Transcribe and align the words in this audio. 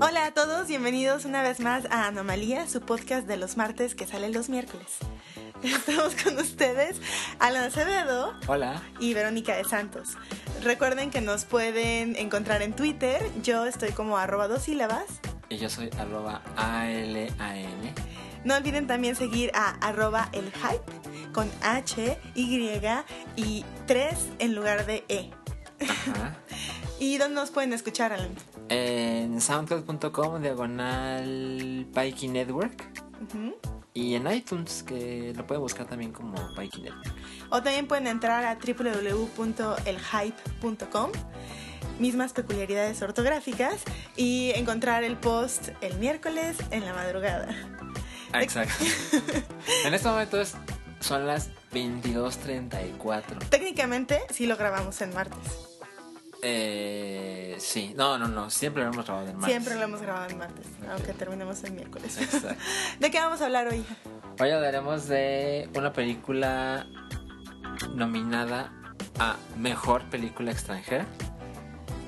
Hola 0.00 0.26
a 0.26 0.30
todos, 0.32 0.66
bienvenidos 0.66 1.24
una 1.24 1.42
vez 1.42 1.60
más 1.60 1.84
a 1.90 2.06
Anomalía, 2.06 2.66
su 2.68 2.80
podcast 2.80 3.26
de 3.26 3.36
los 3.36 3.56
martes 3.56 3.94
que 3.94 4.06
sale 4.06 4.30
los 4.30 4.48
miércoles. 4.48 4.96
Estamos 5.62 6.14
con 6.22 6.38
ustedes, 6.38 6.96
Alan 7.38 7.64
Acevedo 7.64 8.34
Hola. 8.46 8.82
y 8.98 9.12
Verónica 9.12 9.56
de 9.56 9.64
Santos. 9.64 10.16
Recuerden 10.62 11.10
que 11.10 11.20
nos 11.20 11.44
pueden 11.44 12.16
encontrar 12.16 12.62
en 12.62 12.74
Twitter, 12.74 13.22
yo 13.42 13.66
estoy 13.66 13.92
como 13.92 14.16
arroba 14.16 14.48
dos 14.48 14.62
sílabas. 14.62 15.04
Y 15.50 15.58
yo 15.58 15.68
soy 15.68 15.90
arroba 15.98 16.42
ALAN. 16.56 17.94
No 18.44 18.56
olviden 18.56 18.86
también 18.86 19.16
seguir 19.16 19.50
a 19.54 19.70
arroba 19.86 20.30
el 20.32 20.50
hype 20.52 21.32
con 21.32 21.50
H, 21.62 22.18
Y 22.34 22.70
y 23.36 23.64
3 23.86 24.18
en 24.38 24.54
lugar 24.54 24.86
de 24.86 25.04
E. 25.08 25.30
Ajá. 25.86 26.36
¿Y 27.00 27.16
dónde 27.18 27.34
nos 27.36 27.50
pueden 27.50 27.72
escuchar, 27.72 28.12
Alan? 28.12 28.34
En 28.68 29.40
soundcloud.com 29.40 30.40
diagonal 30.42 31.86
Pikey 31.94 32.28
Network. 32.28 32.88
Y 33.94 34.14
en 34.14 34.30
iTunes, 34.30 34.82
que 34.84 35.32
lo 35.36 35.44
pueden 35.46 35.62
buscar 35.62 35.86
también 35.86 36.12
como 36.12 36.34
Pikey 36.56 36.82
Network. 36.82 37.12
O 37.50 37.62
también 37.62 37.86
pueden 37.88 38.06
entrar 38.06 38.44
a 38.44 38.54
www.elhype.com, 38.56 41.10
mismas 41.98 42.32
peculiaridades 42.32 43.02
ortográficas, 43.02 43.82
y 44.16 44.52
encontrar 44.54 45.02
el 45.02 45.16
post 45.16 45.70
el 45.80 45.98
miércoles 45.98 46.58
en 46.70 46.84
la 46.84 46.94
madrugada. 46.94 47.48
Ah, 48.32 48.42
exacto. 48.42 48.84
en 49.86 49.94
este 49.94 50.08
momento 50.08 50.40
es- 50.40 50.54
son 51.00 51.26
las 51.26 51.50
22.34. 51.72 53.48
Técnicamente 53.48 54.20
sí 54.30 54.46
lo 54.46 54.56
grabamos 54.56 55.00
en 55.00 55.12
martes. 55.14 55.69
Eh, 56.42 57.56
sí, 57.58 57.92
no, 57.96 58.18
no, 58.18 58.28
no. 58.28 58.50
Siempre 58.50 58.82
lo 58.82 58.90
hemos 58.92 59.04
grabado 59.04 59.28
en 59.28 59.36
martes. 59.36 59.50
Siempre 59.50 59.74
lo 59.74 59.82
hemos 59.82 60.00
grabado 60.00 60.30
en 60.30 60.38
martes, 60.38 60.66
aunque 60.90 61.12
terminemos 61.12 61.62
el 61.64 61.72
miércoles. 61.72 62.18
Exacto. 62.20 62.60
¿De 63.00 63.10
qué 63.10 63.18
vamos 63.18 63.40
a 63.40 63.46
hablar 63.46 63.68
hoy? 63.68 63.84
Hoy 64.38 64.50
hablaremos 64.50 65.06
de 65.08 65.68
una 65.74 65.92
película 65.92 66.86
nominada 67.94 68.72
a 69.18 69.36
Mejor 69.58 70.02
Película 70.10 70.50
Extranjera 70.50 71.06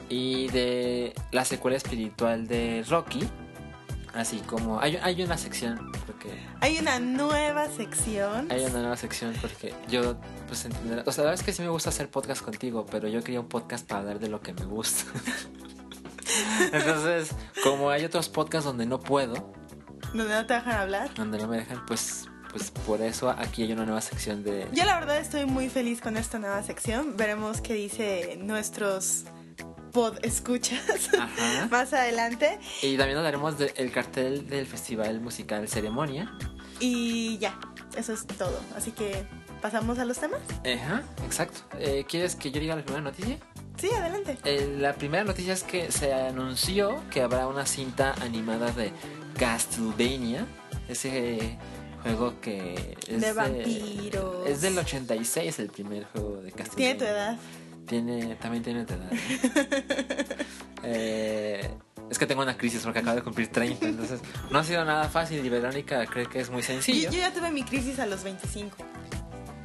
y 0.08 0.48
de 0.48 1.14
la 1.30 1.44
secuela 1.44 1.76
espiritual 1.76 2.46
de 2.46 2.84
Rocky. 2.88 3.28
Así 4.14 4.40
como 4.40 4.78
hay, 4.80 4.96
hay 4.96 5.22
una 5.22 5.38
sección, 5.38 5.90
porque 6.06 6.30
Hay 6.60 6.78
una 6.78 7.00
nueva 7.00 7.68
sección. 7.70 8.46
hay 8.52 8.62
una 8.64 8.80
nueva 8.80 8.96
sección 8.98 9.34
porque 9.40 9.74
yo, 9.88 10.16
pues 10.48 10.66
entenderás. 10.66 11.08
O 11.08 11.12
sea, 11.12 11.24
la 11.24 11.30
verdad 11.30 11.40
es 11.40 11.46
que 11.46 11.52
sí 11.54 11.62
me 11.62 11.70
gusta 11.70 11.88
hacer 11.88 12.10
podcast 12.10 12.42
contigo, 12.42 12.84
pero 12.90 13.08
yo 13.08 13.22
quería 13.24 13.40
un 13.40 13.48
podcast 13.48 13.86
para 13.86 14.00
hablar 14.00 14.18
de 14.18 14.28
lo 14.28 14.40
que 14.42 14.52
me 14.52 14.66
gusta. 14.66 15.04
Entonces, 16.72 17.30
como 17.62 17.90
hay 17.90 18.04
otros 18.04 18.28
podcasts 18.28 18.64
donde 18.66 18.86
no 18.86 19.00
puedo, 19.00 19.52
donde 20.14 20.34
no 20.34 20.46
te 20.46 20.54
dejan 20.54 20.72
hablar. 20.72 21.14
donde 21.14 21.38
no 21.38 21.48
me 21.48 21.58
dejan, 21.58 21.84
pues, 21.86 22.26
pues 22.50 22.70
por 22.70 23.00
eso 23.00 23.30
aquí 23.30 23.62
hay 23.62 23.72
una 23.72 23.84
nueva 23.84 24.00
sección 24.02 24.42
de 24.42 24.68
Yo 24.72 24.84
la 24.84 24.98
verdad 24.98 25.18
estoy 25.18 25.46
muy 25.46 25.68
feliz 25.70 26.00
con 26.00 26.16
esta 26.16 26.38
nueva 26.38 26.62
sección. 26.62 27.16
Veremos 27.16 27.60
qué 27.60 27.74
dice 27.74 28.38
nuestros 28.42 29.24
pod 29.92 30.16
escuchas 30.22 31.10
Ajá. 31.18 31.68
más 31.70 31.92
adelante. 31.92 32.58
Y 32.82 32.96
también 32.96 33.18
hablaremos 33.18 33.58
del 33.58 33.92
cartel 33.92 34.48
del 34.48 34.66
festival 34.66 35.20
musical 35.20 35.68
Ceremonia. 35.68 36.32
Y 36.80 37.38
ya, 37.38 37.58
eso 37.96 38.12
es 38.12 38.26
todo. 38.26 38.58
Así 38.76 38.90
que 38.92 39.24
pasamos 39.60 39.98
a 39.98 40.04
los 40.04 40.18
temas. 40.18 40.40
Ajá, 40.60 41.02
exacto. 41.24 41.60
Eh, 41.78 42.04
¿Quieres 42.08 42.34
que 42.34 42.50
yo 42.50 42.60
diga 42.60 42.74
la 42.74 42.82
primera 42.82 43.04
noticia? 43.04 43.38
Sí, 43.78 43.88
adelante. 43.90 44.38
Eh, 44.44 44.76
la 44.78 44.94
primera 44.94 45.24
noticia 45.24 45.52
es 45.52 45.62
que 45.62 45.90
se 45.92 46.12
anunció 46.12 47.02
que 47.10 47.22
habrá 47.22 47.46
una 47.46 47.66
cinta 47.66 48.14
animada 48.20 48.70
de 48.72 48.92
Castlevania. 49.38 50.46
Ese 50.88 51.58
juego 52.02 52.40
que 52.40 52.96
es 53.06 53.20
De 53.20 53.32
vampiros. 53.32 54.46
Es 54.46 54.60
del 54.60 54.78
86 54.78 55.58
el 55.58 55.68
primer 55.70 56.04
juego 56.06 56.36
de 56.42 56.50
Castlevania. 56.52 56.76
Tiene 56.76 56.94
tu 56.98 57.04
edad. 57.04 57.36
Tiene, 57.86 58.36
también 58.36 58.62
tiene 58.62 58.84
tu 58.84 58.94
edad. 58.94 59.10
Eh, 60.84 61.70
es 62.10 62.18
que 62.18 62.26
tengo 62.26 62.42
una 62.42 62.56
crisis 62.56 62.82
porque 62.82 62.98
acabo 62.98 63.14
de 63.16 63.22
cumplir 63.22 63.48
30, 63.52 63.86
entonces 63.86 64.20
no 64.50 64.58
ha 64.58 64.64
sido 64.64 64.84
nada 64.84 65.08
fácil 65.08 65.44
y 65.44 65.48
Verónica 65.48 66.04
cree 66.06 66.26
que 66.26 66.40
es 66.40 66.50
muy 66.50 66.60
Yo, 66.62 66.66
sencillo. 66.66 67.10
yo 67.10 67.18
ya 67.18 67.32
tuve 67.32 67.50
mi 67.52 67.62
crisis 67.62 67.98
a 68.00 68.06
los 68.06 68.24
25. 68.24 68.76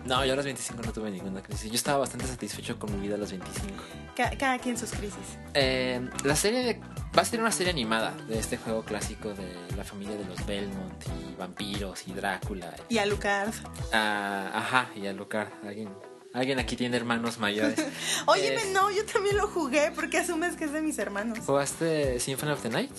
No, 0.06 0.24
yo 0.24 0.34
a 0.34 0.36
los 0.38 0.46
25 0.46 0.82
no 0.84 0.94
tuve 0.94 1.12
ninguna 1.12 1.42
crisis. 1.42 1.70
Yo 1.70 1.76
estaba 1.76 1.98
bastante 1.98 2.28
satisfecho 2.28 2.80
con 2.80 2.96
mi 2.96 3.02
vida 3.06 3.16
a 3.16 3.18
los 3.18 3.32
25. 3.32 3.74
Ca- 4.16 4.30
cada 4.38 4.58
quien 4.60 4.78
sus 4.78 4.92
crisis. 4.92 5.38
Eh, 5.54 6.08
la 6.24 6.36
serie 6.36 6.64
de- 6.64 6.80
va 7.18 7.24
a 7.24 7.26
ser 7.26 7.42
una 7.42 7.52
serie 7.52 7.74
animada 7.74 8.16
de 8.30 8.40
este 8.40 8.56
juego 8.58 8.84
clásico 8.84 9.34
de 9.34 9.76
la 9.76 9.84
familia 9.84 10.16
de 10.16 10.24
los 10.24 10.46
Belmont 10.46 11.04
y 11.32 11.36
vampiros 11.36 12.08
y 12.08 12.14
Drácula. 12.14 12.74
Y 12.88 13.00
a 13.00 13.06
Lucard. 13.06 13.52
Ah, 13.92 14.52
ajá, 14.54 14.90
y 14.96 15.08
a 15.08 15.14
Lucar. 15.14 15.52
Alguien, 15.66 15.90
alguien 16.34 16.60
aquí 16.60 16.76
tiene 16.76 16.98
hermanos 16.98 17.38
mayores. 17.40 17.80
Óyeme, 18.26 18.56
Es- 18.62 18.68
no, 18.70 18.92
yo 18.92 19.06
también 19.06 19.38
lo 19.38 19.48
jugué 19.48 19.92
porque 19.96 20.18
asumes 20.20 20.56
que 20.56 20.66
es 20.66 20.72
de 20.74 20.82
mis 20.82 20.98
hermanos. 21.00 21.40
¿Jugaste 21.46 22.20
Symphony 22.20 22.52
of 22.52 22.62
the 22.62 22.70
Night? 22.70 22.92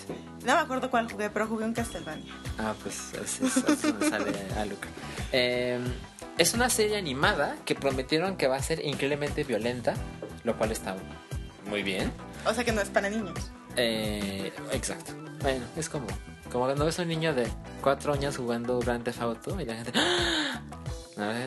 No 0.44 0.54
me 0.54 0.60
acuerdo 0.60 0.90
cuál 0.90 1.10
jugué, 1.10 1.30
pero 1.30 1.46
jugué 1.46 1.64
un 1.64 1.74
Castlevania. 1.74 2.32
Ah, 2.58 2.74
pues 2.82 3.12
es, 3.14 3.40
es- 3.40 3.56
es 3.56 3.82
donde 3.82 4.08
sale 4.08 4.32
Alucard. 4.58 4.90
Eh, 5.32 5.78
es 6.38 6.54
una 6.54 6.70
serie 6.70 6.96
animada 6.96 7.56
que 7.64 7.74
prometieron 7.74 8.36
que 8.36 8.46
va 8.46 8.56
a 8.56 8.62
ser 8.62 8.84
increíblemente 8.84 9.44
violenta, 9.44 9.94
lo 10.44 10.56
cual 10.56 10.72
está 10.72 10.96
muy 11.68 11.82
bien. 11.82 12.12
O 12.46 12.54
sea 12.54 12.64
que 12.64 12.72
no 12.72 12.80
es 12.80 12.88
para 12.88 13.10
niños. 13.10 13.38
Eh, 13.76 14.52
exacto. 14.72 15.12
Bueno, 15.42 15.64
es 15.76 15.88
como, 15.88 16.06
como 16.50 16.64
cuando 16.64 16.84
ves 16.84 16.98
a 16.98 17.02
un 17.02 17.08
niño 17.08 17.34
de 17.34 17.46
cuatro 17.82 18.12
años 18.12 18.36
jugando 18.36 18.78
Grand 18.80 19.04
Theft 19.04 19.20
Auto 19.20 19.60
y 19.60 19.64
la 19.64 19.74
gente... 19.76 19.92
¡Ah! 19.94 20.60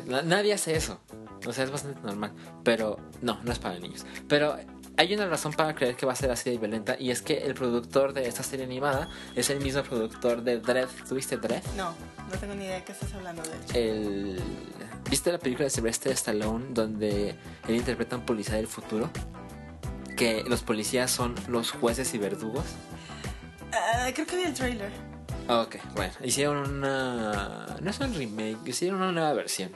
Na- 0.06 0.22
Nadie 0.22 0.54
hace 0.54 0.76
eso. 0.76 1.00
O 1.46 1.54
sea, 1.54 1.64
es 1.64 1.72
bastante 1.72 2.00
normal. 2.02 2.34
Pero 2.64 2.98
no, 3.22 3.40
no 3.44 3.52
es 3.52 3.60
para 3.60 3.80
niños. 3.80 4.06
Pero 4.28 4.58
hay 4.98 5.14
una 5.14 5.28
razón 5.28 5.54
para 5.54 5.74
creer 5.74 5.96
que 5.96 6.06
va 6.06 6.14
a 6.14 6.16
ser 6.16 6.32
así 6.32 6.50
de 6.50 6.58
violenta 6.58 6.96
y 7.00 7.12
es 7.12 7.22
que 7.22 7.40
el 7.40 7.54
productor 7.54 8.14
de 8.14 8.28
esta 8.28 8.44
serie 8.44 8.66
animada 8.66 9.10
es 9.36 9.50
el 9.50 9.60
mismo 9.60 9.84
productor 9.84 10.44
de 10.44 10.60
Dread. 10.60 10.90
¿Tuviste 11.08 11.38
Dread? 11.38 11.64
No, 11.76 11.96
no 12.32 12.38
tengo 12.40 12.54
ni 12.56 12.66
idea 12.66 12.76
de 12.76 12.84
qué 12.84 12.92
estás 12.92 13.14
hablando 13.14 13.42
de 13.42 13.50
hecho. 13.50 13.78
El... 13.78 14.40
¿Viste 15.10 15.32
la 15.32 15.40
película 15.40 15.66
de 15.66 15.70
Sylvester 15.70 16.12
Stallone 16.14 16.68
donde 16.70 17.36
él 17.68 17.76
interpreta 17.76 18.16
a 18.16 18.20
un 18.20 18.26
policía 18.26 18.56
del 18.56 18.68
futuro? 18.68 19.10
Que 20.16 20.44
los 20.48 20.62
policías 20.62 21.10
son 21.10 21.36
los 21.48 21.72
jueces 21.72 22.14
y 22.14 22.18
verdugos. 22.18 22.66
Ah, 23.74 24.10
creo 24.14 24.28
que 24.28 24.36
vi 24.36 24.44
el 24.44 24.54
trailer. 24.54 24.92
Ok, 25.48 25.78
bueno, 25.96 26.14
hicieron 26.24 26.58
una... 26.70 27.78
No 27.82 27.90
es 27.90 28.00
un 28.00 28.14
remake, 28.14 28.60
hicieron 28.68 29.02
una 29.02 29.12
nueva 29.12 29.34
versión. 29.34 29.72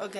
Ok. 0.00 0.16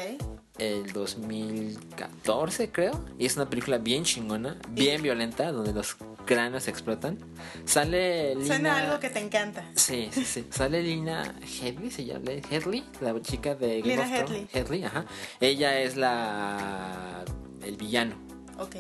El 0.59 0.93
2014 0.93 2.71
creo. 2.73 3.05
Y 3.19 3.27
es 3.27 3.37
una 3.37 3.49
película 3.49 3.79
bien 3.79 4.05
chingona, 4.05 4.57
bien 4.71 5.03
violenta, 5.03 5.53
donde 5.53 5.73
los 5.73 5.97
cráneos 6.25 6.67
explotan. 6.69 7.19
Sale 7.65 8.35
Lina... 8.35 8.47
Suena 8.47 8.79
algo 8.79 8.99
que 9.01 9.11
te 9.11 9.19
encanta. 9.21 9.65
Sí, 9.75 10.09
sí, 10.13 10.25
sí. 10.25 10.47
Sale 10.51 10.83
Lina 10.83 11.35
Headley, 11.61 11.91
se 11.91 12.05
llama 12.05 12.31
Headley, 12.51 12.85
la 13.01 13.21
chica 13.23 13.55
de 13.55 13.81
Game 13.83 13.97
Lina 13.97 14.25
of. 14.25 14.31
Headley, 14.53 14.85
ajá. 14.85 15.05
Ella 15.41 15.81
es 15.81 15.97
la 15.97 17.25
el 17.63 17.77
villano 17.77 18.15
Ok. 18.59 18.77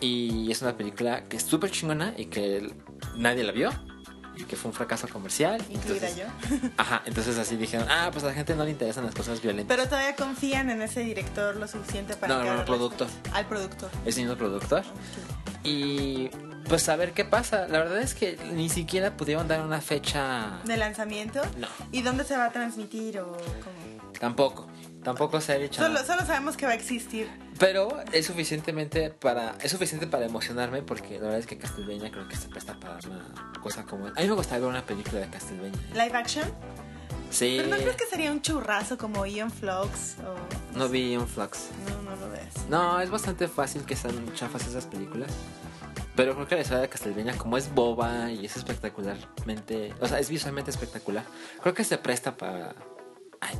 y 0.00 0.50
es 0.50 0.60
una 0.60 0.76
película 0.76 1.24
que 1.24 1.38
es 1.38 1.42
súper 1.44 1.70
chingona 1.70 2.12
y 2.16 2.26
que 2.26 2.70
nadie 3.16 3.42
la 3.42 3.52
vio 3.52 3.70
que 4.44 4.56
fue 4.56 4.70
un 4.70 4.74
fracaso 4.74 5.08
comercial. 5.08 5.62
Incluida 5.70 6.08
Entonces- 6.08 6.16
yo. 6.60 6.68
Ajá, 6.76 7.02
entonces 7.06 7.38
así 7.38 7.56
dijeron, 7.56 7.86
ah, 7.90 8.10
pues 8.12 8.24
a 8.24 8.28
la 8.28 8.34
gente 8.34 8.54
no 8.54 8.64
le 8.64 8.70
interesan 8.70 9.04
las 9.04 9.14
cosas 9.14 9.40
violentas. 9.42 9.74
Pero 9.76 9.88
todavía 9.88 10.14
confían 10.16 10.70
en 10.70 10.82
ese 10.82 11.00
director 11.00 11.56
lo 11.56 11.66
suficiente 11.68 12.16
para 12.16 12.34
No, 12.38 12.44
no, 12.44 12.56
no, 12.56 12.64
productor. 12.64 13.08
Al 13.32 13.46
productor. 13.46 13.90
El 14.04 14.14
mismo 14.14 14.36
productor. 14.36 14.80
Ok. 14.80 14.86
Y 15.64 16.28
pues 16.68 16.88
a 16.88 16.96
ver 16.96 17.12
qué 17.12 17.24
pasa. 17.24 17.66
La 17.68 17.78
verdad 17.78 18.00
es 18.00 18.14
que 18.14 18.38
ni 18.52 18.68
siquiera 18.68 19.16
pudieron 19.16 19.48
dar 19.48 19.60
una 19.62 19.80
fecha. 19.80 20.58
¿De 20.64 20.76
lanzamiento? 20.76 21.40
No, 21.58 21.68
¿Y 21.92 22.02
dónde 22.02 22.24
se 22.24 22.36
va 22.36 22.46
a 22.46 22.52
transmitir 22.52 23.18
o 23.20 23.32
cómo? 23.32 24.12
tampoco. 24.20 24.66
Tampoco 25.06 25.40
se 25.40 25.52
ha 25.52 25.58
dicho. 25.58 25.80
Solo, 25.80 25.94
nada. 25.94 26.04
solo 26.04 26.26
sabemos 26.26 26.56
que 26.56 26.66
va 26.66 26.72
a 26.72 26.74
existir. 26.74 27.28
Pero 27.60 28.02
es 28.10 28.26
suficientemente 28.26 29.10
para 29.10 29.54
es 29.62 29.70
suficiente 29.70 30.08
para 30.08 30.26
emocionarme 30.26 30.82
porque 30.82 31.14
la 31.14 31.26
verdad 31.26 31.38
es 31.38 31.46
que 31.46 31.56
Castlevania 31.56 32.10
creo 32.10 32.26
que 32.26 32.34
se 32.34 32.48
presta 32.48 32.74
para 32.80 32.98
una 33.06 33.52
cosa 33.62 33.84
como... 33.84 34.08
A 34.08 34.10
mí 34.10 34.26
me 34.26 34.32
gustaría 34.32 34.62
ver 34.62 34.68
una 34.68 34.84
película 34.84 35.20
de 35.20 35.28
Castlevania. 35.30 35.78
¿Live 35.92 36.10
action? 36.12 36.52
Sí. 37.30 37.54
¿Pero 37.56 37.76
no 37.76 37.76
crees 37.76 37.94
que 37.94 38.06
sería 38.06 38.32
un 38.32 38.42
churrazo 38.42 38.98
como 38.98 39.24
Ian 39.26 39.52
Flux? 39.52 40.16
O... 40.26 40.76
No 40.76 40.88
vi 40.88 41.16
un 41.16 41.28
Flux. 41.28 41.68
No, 41.88 42.10
no 42.10 42.16
lo 42.16 42.28
ves. 42.28 42.68
No, 42.68 43.00
es 43.00 43.08
bastante 43.08 43.46
fácil 43.46 43.84
que 43.84 43.94
sean 43.94 44.34
chafas 44.34 44.66
esas 44.66 44.86
películas. 44.86 45.30
Pero 46.16 46.34
creo 46.34 46.48
que 46.48 46.56
la 46.56 46.62
historia 46.62 46.82
de 46.82 46.88
Castlevania, 46.88 47.38
como 47.38 47.56
es 47.56 47.72
boba 47.72 48.32
y 48.32 48.44
es 48.44 48.56
espectacularmente. 48.56 49.94
O 50.00 50.08
sea, 50.08 50.18
es 50.18 50.28
visualmente 50.30 50.72
espectacular. 50.72 51.22
Creo 51.62 51.74
que 51.74 51.84
se 51.84 51.96
presta 51.96 52.36
para. 52.36 52.74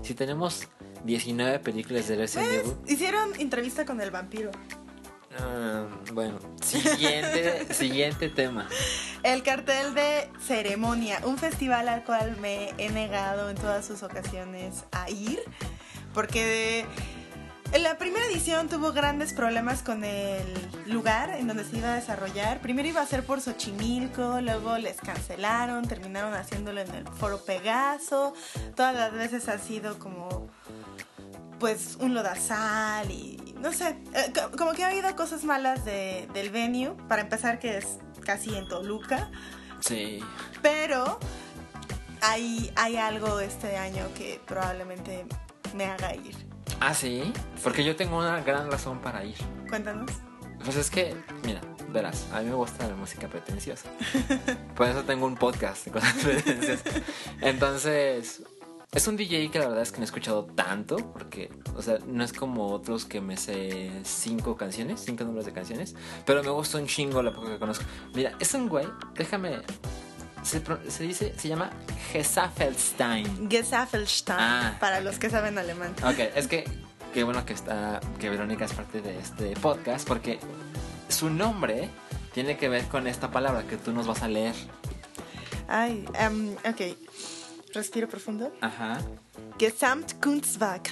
Si 0.03 0.15
tenemos 0.15 0.69
19 1.05 1.59
películas 1.61 2.09
de 2.09 2.17
Resident 2.17 2.49
¿Ves? 2.49 2.61
Evil. 2.61 2.77
Hicieron 2.87 3.41
entrevista 3.41 3.85
con 3.85 4.01
el 4.01 4.11
vampiro. 4.11 4.51
Ah, 5.39 5.87
bueno, 6.13 6.39
siguiente, 6.63 7.73
siguiente 7.75 8.29
tema. 8.29 8.69
El 9.23 9.43
cartel 9.43 9.95
de 9.95 10.31
ceremonia, 10.41 11.21
un 11.25 11.37
festival 11.37 11.89
al 11.89 12.05
cual 12.05 12.37
me 12.41 12.73
he 12.79 12.91
negado 12.91 13.51
en 13.51 13.57
todas 13.57 13.85
sus 13.85 14.03
ocasiones 14.03 14.85
a 14.93 15.11
ir, 15.11 15.41
porque 16.15 16.81
en 16.81 16.87
la 17.81 17.99
primera 17.99 18.25
edición 18.27 18.69
tuvo 18.69 18.93
grandes 18.93 19.33
problemas 19.35 19.83
con 19.83 20.03
el 20.05 20.45
lugar 20.87 21.31
en 21.31 21.47
donde 21.47 21.65
se 21.65 21.77
iba 21.79 21.93
a 21.93 21.95
desarrollar. 21.97 22.61
Primero 22.61 22.89
iba 22.89 23.01
a 23.03 23.07
ser 23.07 23.25
por 23.25 23.41
Xochimilco, 23.41 24.41
luego 24.41 24.79
les 24.79 24.97
cancelaron, 25.01 25.87
terminaron 25.87 26.33
haciéndolo 26.35 26.81
en 26.81 26.95
el 26.95 27.07
Foro 27.09 27.45
Pegaso. 27.45 28.35
Todas 28.75 28.95
las 28.95 29.13
veces 29.13 29.49
ha 29.49 29.59
sido 29.59 29.99
como 29.99 30.49
pues 31.59 31.97
un 32.01 32.15
lodazal 32.15 33.11
y 33.11 33.55
no 33.61 33.73
sé, 33.73 33.97
eh, 34.15 34.33
co- 34.35 34.57
como 34.57 34.73
que 34.73 34.85
ha 34.85 34.89
habido 34.89 35.15
cosas 35.17 35.45
malas 35.45 35.85
de, 35.85 36.29
del 36.35 36.51
venue, 36.51 36.95
para 37.09 37.23
empezar 37.23 37.59
que 37.59 37.79
es 37.79 37.99
casi 38.25 38.55
en 38.55 38.69
Toluca, 38.69 39.31
Sí. 39.81 40.21
pero 40.63 41.19
hay, 42.21 42.71
hay 42.77 42.97
algo 42.97 43.41
este 43.41 43.77
año 43.79 44.07
que 44.17 44.39
probablemente 44.47 45.25
me 45.75 45.87
haga 45.87 46.15
ir. 46.15 46.46
Ah, 46.81 46.95
sí. 46.95 47.33
Porque 47.63 47.85
yo 47.85 47.97
tengo 47.97 48.19
una 48.19 48.41
gran 48.43 48.71
razón 48.71 49.01
para 49.01 49.25
ir. 49.25 49.37
Cuéntanos. 49.69 50.11
Pues 50.65 50.77
es 50.77 50.91
que, 50.91 51.15
mira, 51.45 51.61
verás, 51.93 52.27
a 52.33 52.41
mí 52.41 52.49
me 52.49 52.55
gusta 52.55 52.89
la 52.89 52.97
música 52.97 53.29
pretenciosa. 53.29 53.89
Por 54.77 54.89
eso 54.89 55.05
tengo 55.05 55.27
un 55.27 55.37
podcast 55.37 55.85
de 55.85 55.91
cosas 55.93 56.15
pretenciosas. 56.15 56.83
Entonces, 57.41 58.43
es 58.93 59.07
un 59.07 59.17
DJ 59.17 59.51
que 59.51 59.59
la 59.59 59.69
verdad 59.69 59.83
es 59.83 59.93
que 59.93 59.99
no 59.99 60.05
he 60.05 60.07
escuchado 60.07 60.45
tanto, 60.45 60.97
porque, 61.13 61.51
o 61.75 61.83
sea, 61.83 61.99
no 62.07 62.25
es 62.25 62.33
como 62.33 62.69
otros 62.73 63.05
que 63.05 63.21
me 63.21 63.37
sé 63.37 63.91
cinco 64.05 64.57
canciones, 64.57 65.03
cinco 65.05 65.25
números 65.25 65.47
de 65.47 65.53
canciones, 65.53 65.95
pero 66.25 66.43
me 66.43 66.51
gusta 66.51 66.79
un 66.79 66.87
chingo 66.87 67.23
la 67.23 67.33
poca 67.33 67.49
que 67.49 67.59
conozco. 67.59 67.85
Mira, 68.15 68.33
es 68.41 68.55
un 68.55 68.69
güey, 68.69 68.87
déjame, 69.15 69.61
se, 70.47 71.03
dice, 71.03 71.35
se 71.37 71.49
llama 71.49 71.71
Gesafelstein. 72.13 73.51
Gesaffelstein, 73.51 74.39
Ah. 74.41 74.77
para 74.81 75.01
los 75.01 75.19
que 75.19 75.29
saben 75.31 75.59
alemán. 75.59 75.95
Ok, 76.05 76.19
es 76.35 76.47
que 76.47 76.65
qué 77.13 77.25
bueno 77.25 77.45
que 77.45 77.53
está 77.53 78.01
que 78.21 78.31
Verónica 78.31 78.65
es 78.65 78.73
parte 78.73 79.01
de 79.01 79.19
este 79.19 79.55
podcast 79.57 80.07
porque 80.07 80.39
su 81.09 81.31
nombre 81.31 81.89
tiene 82.33 82.57
que 82.57 82.69
ver 82.69 82.85
con 82.87 83.07
esta 83.07 83.31
palabra 83.31 83.65
que 83.67 83.77
tú 83.77 83.93
nos 83.93 84.07
vas 84.07 84.23
a 84.23 84.29
leer. 84.29 84.55
Ay, 85.69 86.05
em, 86.15 86.53
ok. 86.55 86.97
Respiro 87.75 88.09
profundo. 88.09 88.53
Ajá. 88.61 88.99
Gesamtkunstwerk. 89.59 90.91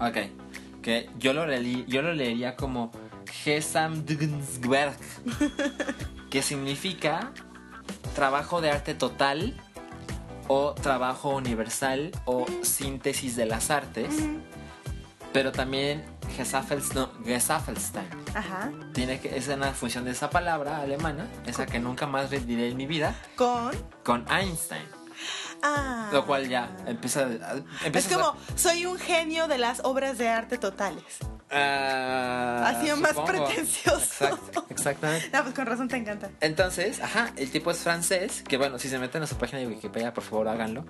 Ok. 0.00 0.16
Que 0.82 1.08
yo 1.18 1.32
lo 1.32 1.46
leí, 1.46 1.84
yo 1.88 2.02
lo 2.02 2.12
leería 2.14 2.56
como 2.56 2.90
Gesamtkunstwerk, 3.44 4.98
que 6.30 6.42
significa 6.42 7.32
trabajo 8.14 8.60
de 8.60 8.70
arte 8.70 8.94
total 8.94 9.54
o 10.48 10.74
trabajo 10.74 11.30
universal 11.30 12.10
o 12.24 12.44
síntesis 12.62 13.36
de 13.36 13.46
las 13.46 13.70
artes, 13.70 14.14
pero 15.32 15.52
también 15.52 16.04
Gesaffels, 16.36 16.94
no, 16.94 17.10
Gesafelstein. 17.24 18.08
Ajá. 18.34 18.70
Tiene 18.92 19.20
que, 19.20 19.36
es 19.36 19.48
una 19.48 19.72
función 19.72 20.04
de 20.04 20.10
esa 20.10 20.30
palabra 20.30 20.78
alemana, 20.78 21.28
esa 21.46 21.66
que 21.66 21.78
nunca 21.78 22.06
más 22.06 22.30
diré 22.30 22.68
en 22.68 22.76
mi 22.76 22.86
vida, 22.86 23.14
Con. 23.36 23.70
con 24.04 24.26
Einstein. 24.30 24.82
Ah. 25.62 26.08
Lo 26.12 26.26
cual 26.26 26.48
ya 26.48 26.70
empieza, 26.86 27.28
Es 27.92 28.08
como, 28.08 28.34
soy 28.54 28.86
un 28.86 28.98
genio 28.98 29.46
de 29.46 29.58
las 29.58 29.80
obras 29.84 30.18
de 30.18 30.28
arte 30.28 30.58
totales. 30.58 31.18
A... 31.50 32.68
Ha 32.68 32.80
sido 32.82 32.96
más 32.96 33.14
pretencioso. 33.14 34.24
Exacto, 34.24 34.66
exactamente. 34.68 35.30
No, 35.32 35.42
pues 35.42 35.54
con 35.54 35.66
razón 35.66 35.88
te 35.88 35.96
encanta. 35.96 36.30
Entonces, 36.40 37.00
ajá, 37.00 37.32
el 37.36 37.50
tipo 37.50 37.70
es 37.70 37.78
francés, 37.78 38.42
que 38.46 38.56
bueno, 38.56 38.78
si 38.78 38.88
se 38.88 38.98
meten 38.98 39.22
a 39.22 39.26
su 39.26 39.36
página 39.36 39.60
de 39.60 39.66
Wikipedia, 39.66 40.12
por 40.14 40.24
favor 40.24 40.48
háganlo. 40.48 40.84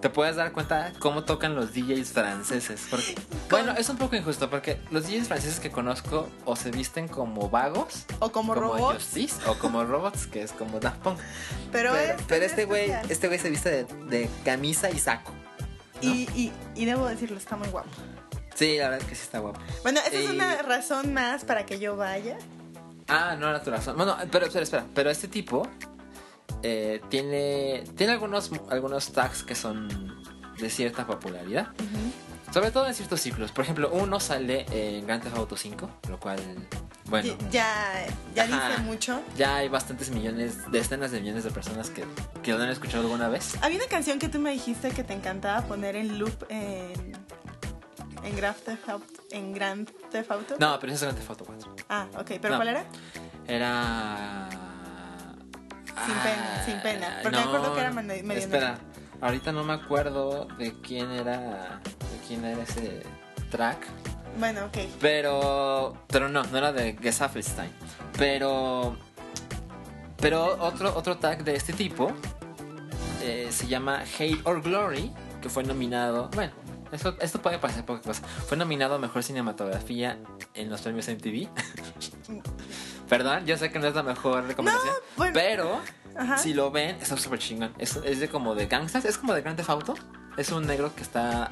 Te 0.00 0.10
puedes 0.10 0.36
dar 0.36 0.52
cuenta 0.52 0.92
cómo 0.98 1.24
tocan 1.24 1.54
los 1.54 1.72
DJs 1.74 2.10
franceses. 2.12 2.86
Porque, 2.90 3.14
bueno, 3.50 3.72
es 3.72 3.88
un 3.88 3.96
poco 3.96 4.16
injusto, 4.16 4.50
porque 4.50 4.78
los 4.90 5.06
DJs 5.06 5.28
franceses 5.28 5.60
que 5.60 5.70
conozco 5.70 6.28
o 6.44 6.56
se 6.56 6.70
visten 6.70 7.08
como 7.08 7.48
vagos, 7.50 8.04
O 8.18 8.30
como, 8.32 8.54
robots. 8.54 8.94
Justice, 9.04 9.36
o 9.48 9.58
como 9.58 9.84
robots, 9.84 10.26
que 10.26 10.42
es 10.42 10.52
como 10.52 10.80
Daft 10.80 10.98
Punk. 10.98 11.18
Pero, 11.72 11.92
pero, 11.92 12.12
este, 12.12 12.24
pero 12.28 12.44
es 12.44 12.50
este 12.50 12.64
güey, 12.64 12.92
este 13.08 13.26
güey 13.28 13.38
se 13.38 13.50
viste 13.50 13.70
de, 13.70 13.84
de 14.06 14.30
camisa 14.44 14.90
y 14.90 14.98
saco. 14.98 15.32
¿no? 16.02 16.08
Y, 16.08 16.28
y, 16.34 16.52
y 16.74 16.84
debo 16.84 17.06
decirlo, 17.06 17.38
está 17.38 17.56
muy 17.56 17.68
guapo. 17.68 17.88
Sí, 18.56 18.76
la 18.78 18.88
verdad 18.88 19.02
es 19.02 19.08
que 19.08 19.14
sí 19.14 19.22
está 19.22 19.38
guapo. 19.38 19.60
Bueno, 19.82 20.00
esa 20.00 20.18
es 20.18 20.28
una 20.30 20.62
razón 20.62 21.12
más 21.14 21.44
para 21.44 21.64
que 21.66 21.78
yo 21.78 21.96
vaya. 21.96 22.38
Ah, 23.06 23.36
no 23.38 23.48
era 23.48 23.62
tu 23.62 23.70
razón. 23.70 23.96
Bueno, 23.96 24.16
pero 24.32 24.46
espera, 24.46 24.64
espera. 24.64 24.86
Pero 24.94 25.10
este 25.10 25.28
tipo 25.28 25.68
eh, 26.62 27.00
tiene, 27.08 27.84
tiene 27.96 28.14
algunos, 28.14 28.50
algunos 28.70 29.12
tags 29.12 29.42
que 29.42 29.54
son 29.54 29.88
de 30.58 30.70
cierta 30.70 31.06
popularidad. 31.06 31.68
Sobre 32.52 32.70
todo 32.70 32.86
en 32.86 32.94
ciertos 32.94 33.20
ciclos. 33.20 33.52
Por 33.52 33.64
ejemplo, 33.64 33.90
uno 33.92 34.18
sale 34.20 34.64
en 34.70 35.06
Grand 35.06 35.22
Theft 35.22 35.36
Auto 35.36 35.56
5, 35.56 35.90
lo 36.08 36.18
cual, 36.18 36.38
bueno, 37.06 37.36
Ya, 37.50 38.06
ya 38.34 38.44
Ajá. 38.44 38.70
dice 38.70 38.82
mucho. 38.82 39.20
ya 39.36 39.56
hay 39.56 39.68
bastantes 39.68 40.10
millones, 40.10 40.70
decenas 40.70 41.10
de 41.10 41.20
millones 41.20 41.44
de 41.44 41.50
personas 41.50 41.90
que, 41.90 42.04
que 42.42 42.52
lo 42.52 42.62
han 42.62 42.70
escuchado 42.70 43.02
alguna 43.02 43.28
vez. 43.28 43.56
Había 43.60 43.76
una 43.78 43.88
canción 43.88 44.18
que 44.18 44.28
tú 44.28 44.38
me 44.38 44.52
dijiste 44.52 44.90
que 44.90 45.04
te 45.04 45.12
encantaba 45.12 45.66
poner 45.66 45.96
en 45.96 46.18
loop 46.18 46.44
en, 46.48 47.12
en, 48.26 48.36
Grand 48.36 48.56
Theft 48.56 48.88
Auto, 48.88 49.22
en 49.30 49.52
Grand 49.52 49.90
Theft 50.10 50.30
Auto. 50.30 50.56
No, 50.58 50.78
pero 50.80 50.92
ese 50.92 50.96
es 50.96 51.02
Grand 51.02 51.18
Theft 51.18 51.30
Auto 51.30 51.44
4. 51.44 51.76
Ah, 51.88 52.06
ok. 52.18 52.26
¿Pero 52.40 52.50
No. 52.50 52.56
cuál 52.56 52.68
era? 52.68 52.84
Era... 53.46 54.48
Sin 56.04 56.14
pena, 56.14 56.62
sin 56.66 56.80
pena, 56.82 57.18
porque 57.22 57.36
me 57.38 57.42
acuerdo 57.42 57.74
que 57.74 57.80
era 57.80 57.90
medio- 57.90 58.22
medio 58.24 58.40
Espera, 58.42 58.78
ahorita 59.20 59.50
no 59.52 59.64
me 59.64 59.72
acuerdo 59.72 60.46
de 60.58 60.78
quién 60.82 61.10
era, 61.10 61.80
de 61.82 62.18
quién 62.28 62.44
era 62.44 62.62
ese 62.62 63.02
track. 63.50 63.78
Bueno, 64.38 64.66
ok. 64.66 64.76
Pero. 65.00 65.96
Pero 66.08 66.28
no, 66.28 66.44
no 66.44 66.58
era 66.58 66.70
de 66.72 66.98
Gesaffelstein. 67.00 67.70
Pero. 68.18 68.96
Pero 70.18 70.56
otro, 70.60 70.94
otro 70.94 71.16
tag 71.16 71.42
de 71.44 71.54
este 71.56 71.72
tipo 71.72 72.12
eh, 73.22 73.48
se 73.50 73.66
llama 73.66 74.02
Hate 74.18 74.40
or 74.44 74.60
Glory, 74.60 75.10
que 75.40 75.48
fue 75.48 75.64
nominado. 75.64 76.28
Bueno, 76.34 76.52
esto, 76.92 77.16
esto 77.20 77.42
puede 77.42 77.58
pasar 77.58 77.84
poca 77.84 78.00
cosa. 78.00 78.22
Fue 78.46 78.56
nominado 78.56 78.94
a 78.94 78.98
mejor 78.98 79.22
cinematografía 79.22 80.18
en 80.54 80.70
los 80.70 80.80
premios 80.82 81.08
MTV. 81.08 81.48
Perdón, 83.08 83.46
yo 83.46 83.56
sé 83.56 83.70
que 83.70 83.78
no 83.78 83.86
es 83.86 83.94
la 83.94 84.02
mejor 84.02 84.44
recomendación. 84.46 84.94
bueno. 85.16 85.32
Pero 85.34 85.80
Ajá. 86.16 86.38
si 86.38 86.54
lo 86.54 86.70
ven, 86.70 86.96
está 86.96 87.16
súper 87.16 87.38
chingón. 87.38 87.72
Es, 87.78 87.96
es 87.96 88.20
de 88.20 88.28
como 88.28 88.54
de 88.54 88.66
gangsters, 88.66 89.04
es 89.04 89.18
como 89.18 89.34
de 89.34 89.42
Grand 89.42 89.56
Theft 89.56 89.70
Auto. 89.70 89.94
Es 90.36 90.50
un 90.50 90.66
negro 90.66 90.94
que 90.94 91.02
está. 91.02 91.50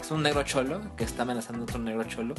Es 0.00 0.10
un 0.10 0.22
negro 0.22 0.42
cholo 0.44 0.96
que 0.96 1.04
está 1.04 1.22
amenazando 1.22 1.62
a 1.62 1.64
otro 1.64 1.78
negro 1.78 2.04
cholo. 2.04 2.34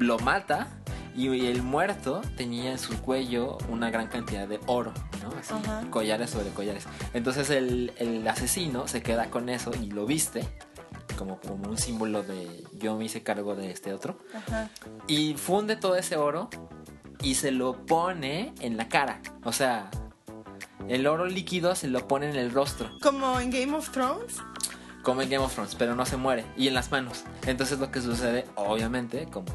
Lo 0.00 0.18
mata 0.18 0.66
y 1.14 1.46
el 1.46 1.62
muerto 1.62 2.22
tenía 2.36 2.72
en 2.72 2.78
su 2.78 3.00
cuello 3.00 3.56
una 3.68 3.88
gran 3.90 4.08
cantidad 4.08 4.48
de 4.48 4.58
oro, 4.66 4.92
¿no? 5.22 5.30
Así, 5.38 5.86
collares 5.90 6.30
sobre 6.30 6.48
collares. 6.50 6.86
Entonces 7.12 7.50
el, 7.50 7.92
el 7.98 8.26
asesino 8.26 8.88
se 8.88 9.00
queda 9.00 9.30
con 9.30 9.48
eso 9.48 9.70
y 9.80 9.92
lo 9.92 10.06
viste 10.06 10.44
como, 11.14 11.38
como 11.40 11.68
un 11.68 11.78
símbolo 11.78 12.22
de 12.22 12.64
yo 12.74 12.96
me 12.96 13.04
hice 13.06 13.22
cargo 13.22 13.54
de 13.54 13.70
este 13.70 13.92
otro. 13.92 14.18
Ajá. 14.34 14.68
Y 15.06 15.34
funde 15.34 15.76
todo 15.76 15.96
ese 15.96 16.16
oro 16.16 16.48
y 17.22 17.34
se 17.36 17.50
lo 17.50 17.86
pone 17.86 18.52
en 18.60 18.76
la 18.76 18.88
cara. 18.88 19.20
O 19.44 19.52
sea, 19.52 19.90
el 20.88 21.06
oro 21.06 21.26
líquido 21.26 21.74
se 21.74 21.88
lo 21.88 22.06
pone 22.06 22.28
en 22.30 22.36
el 22.36 22.50
rostro, 22.52 22.90
Como 23.02 23.40
en 23.40 23.50
Game 23.50 23.72
of 23.74 23.90
Thrones. 23.90 24.36
como 25.02 25.22
en 25.22 25.30
Game 25.30 25.44
of 25.44 25.54
Thrones, 25.54 25.74
pero 25.74 25.94
no 25.94 26.04
se 26.06 26.16
muere. 26.16 26.44
Y 26.56 26.68
en 26.68 26.74
las 26.74 26.90
manos. 26.90 27.24
Entonces 27.46 27.78
lo 27.78 27.90
que 27.90 28.00
sucede, 28.00 28.46
obviamente, 28.56 29.26
como, 29.30 29.46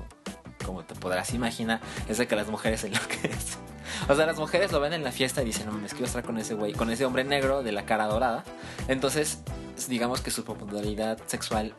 como 0.65 0.83
te 0.85 0.95
podrás 0.95 1.33
imaginar, 1.33 1.81
es 2.07 2.17
de 2.17 2.27
que 2.27 2.35
las 2.35 2.47
mujeres 2.47 2.83
enloquecen. 2.85 3.59
O 4.07 4.15
sea, 4.15 4.25
las 4.27 4.37
mujeres 4.37 4.71
lo 4.71 4.79
ven 4.79 4.93
en 4.93 5.03
la 5.03 5.11
fiesta 5.11 5.41
y 5.41 5.45
dicen, 5.45 5.65
no 5.65 5.71
mames, 5.73 5.91
quiero 5.93 6.05
estar 6.05 6.23
con 6.23 6.37
ese 6.37 6.53
güey, 6.53 6.73
con 6.73 6.89
ese 6.91 7.05
hombre 7.05 7.23
negro 7.23 7.63
de 7.63 7.71
la 7.71 7.85
cara 7.85 8.05
dorada. 8.05 8.43
Entonces, 8.87 9.39
digamos 9.87 10.21
que 10.21 10.31
su 10.31 10.43
popularidad 10.43 11.19
sexual 11.27 11.73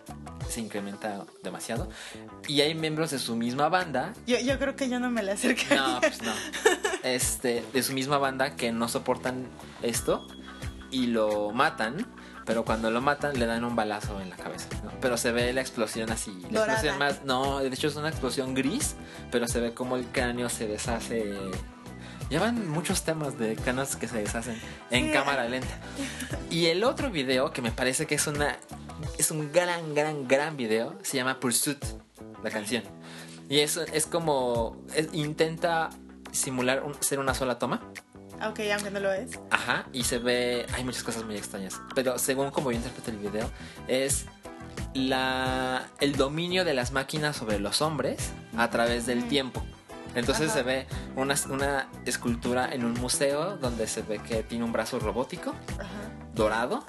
se 0.49 0.61
incrementa 0.61 1.25
demasiado. 1.43 1.89
Y 2.49 2.61
hay 2.63 2.75
miembros 2.75 3.11
de 3.11 3.19
su 3.19 3.37
misma 3.37 3.69
banda 3.69 4.13
Yo, 4.27 4.39
yo 4.41 4.59
creo 4.59 4.75
que 4.77 4.89
yo 4.89 4.99
no 4.99 5.11
me 5.11 5.23
le 5.23 5.33
acercaría. 5.33 5.77
no, 5.77 6.01
pues 6.01 6.23
no. 6.23 6.33
Este, 7.03 7.65
de 7.73 7.83
su 7.83 7.93
misma 7.93 8.19
banda 8.19 8.57
que 8.57 8.73
no 8.73 8.89
soportan 8.89 9.47
esto 9.83 10.27
y 10.91 11.07
lo 11.07 11.51
matan, 11.51 12.07
pero 12.45 12.65
cuando 12.65 12.91
lo 12.91 13.01
matan 13.01 13.39
le 13.39 13.47
dan 13.47 13.65
un 13.65 13.77
balazo 13.77 14.21
en 14.21 14.29
la 14.31 14.37
cabeza, 14.37 14.69
¿no? 14.83 14.91
Pero 15.01 15.17
se 15.17 15.31
ve 15.31 15.53
la 15.53 15.61
explosión 15.61 16.11
así. 16.11 16.33
La 16.51 16.61
Dorada. 16.61 16.73
explosión 16.73 16.99
más, 16.99 17.25
no, 17.25 17.61
de 17.61 17.69
hecho 17.69 17.89
es 17.89 17.97
una 17.97 18.09
explosión 18.09 18.55
gris, 18.55 18.97
pero 19.31 19.47
se 19.47 19.61
ve 19.61 19.73
como 19.73 19.97
el 19.97 20.05
cráneo 20.07 20.49
se 20.49 20.67
deshace. 20.67 21.33
Llevan 22.29 22.69
muchos 22.69 23.03
temas 23.03 23.39
de 23.39 23.57
canas 23.57 23.97
que 23.97 24.07
se 24.07 24.19
deshacen 24.19 24.61
en 24.91 25.07
Sí. 25.07 25.13
cámara 25.13 25.49
lenta. 25.49 25.69
Y 26.51 26.67
el 26.67 26.85
otro 26.85 27.11
video 27.11 27.53
que 27.53 27.61
me 27.63 27.73
parece 27.73 28.07
que 28.07 28.15
es 28.15 28.27
una 28.27 28.57
es 29.19 29.31
un 29.31 29.51
gran, 29.53 29.95
gran, 29.95 30.29
gran 30.29 30.57
video 30.57 30.97
se 31.03 31.17
llama 31.17 31.41
Pursuit, 31.41 31.83
la 32.45 32.51
canción. 32.51 32.83
Y 33.49 33.61
eso 33.61 33.83
es 33.83 34.07
como. 34.07 34.77
es- 34.95 35.09
intenta 35.13 35.91
simular 36.31 36.85
un- 36.85 36.95
ser 37.03 37.19
una 37.19 37.35
sola 37.35 37.59
toma. 37.59 37.81
Ok, 38.49 38.61
aunque 38.73 38.91
no 38.93 39.01
lo 39.01 39.13
es. 39.13 39.33
Ajá, 39.51 39.87
y 39.93 40.05
se 40.05 40.19
ve. 40.19 40.67
Hay 40.75 40.85
muchas 40.85 41.03
cosas 41.03 41.25
muy 41.25 41.37
extrañas. 41.37 41.81
Pero 41.95 42.19
según 42.19 42.51
como 42.53 42.71
yo 42.71 42.77
interpreto 42.79 43.11
el 43.11 43.19
video, 43.19 43.51
es 43.89 44.27
la 44.95 45.85
el 46.01 46.17
dominio 46.17 46.65
de 46.65 46.75
las 46.75 46.93
máquinas 46.93 47.37
sobre 47.37 47.59
los 47.59 47.83
hombres 47.83 48.31
a 48.57 48.71
través 48.71 49.05
del 49.07 49.27
tiempo. 49.29 49.65
Entonces 50.15 50.47
Ajá. 50.51 50.59
se 50.59 50.63
ve 50.63 50.87
una, 51.17 51.35
una 51.51 51.89
escultura 52.05 52.69
en 52.73 52.85
un 52.85 52.95
museo 52.95 53.57
donde 53.57 53.87
se 53.87 54.03
ve 54.03 54.19
que 54.19 54.43
tiene 54.43 54.65
un 54.65 54.73
brazo 54.73 54.99
robótico 54.99 55.55
Ajá. 55.79 55.89
dorado. 56.35 56.85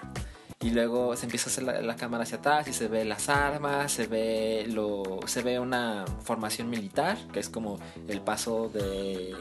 Y 0.60 0.70
luego 0.70 1.16
se 1.16 1.25
empieza 1.25 1.50
a 1.50 1.51
hacer 1.51 1.63
la, 1.63 1.82
la 1.82 1.96
cámara 1.96 2.22
hacia 2.24 2.38
atrás 2.38 2.68
y 2.68 2.74
se 2.74 2.88
ve 2.88 3.04
las 3.04 3.30
armas, 3.30 3.92
se 3.92 4.06
ve 4.06 4.66
lo, 4.68 5.20
se 5.25 5.42
ve 5.42 5.60
una 5.60 6.06
formación 6.24 6.70
militar, 6.70 7.18
que 7.34 7.40
es 7.40 7.50
como 7.50 7.80
el 8.08 8.22
paso 8.22 8.70
de, 8.70 9.34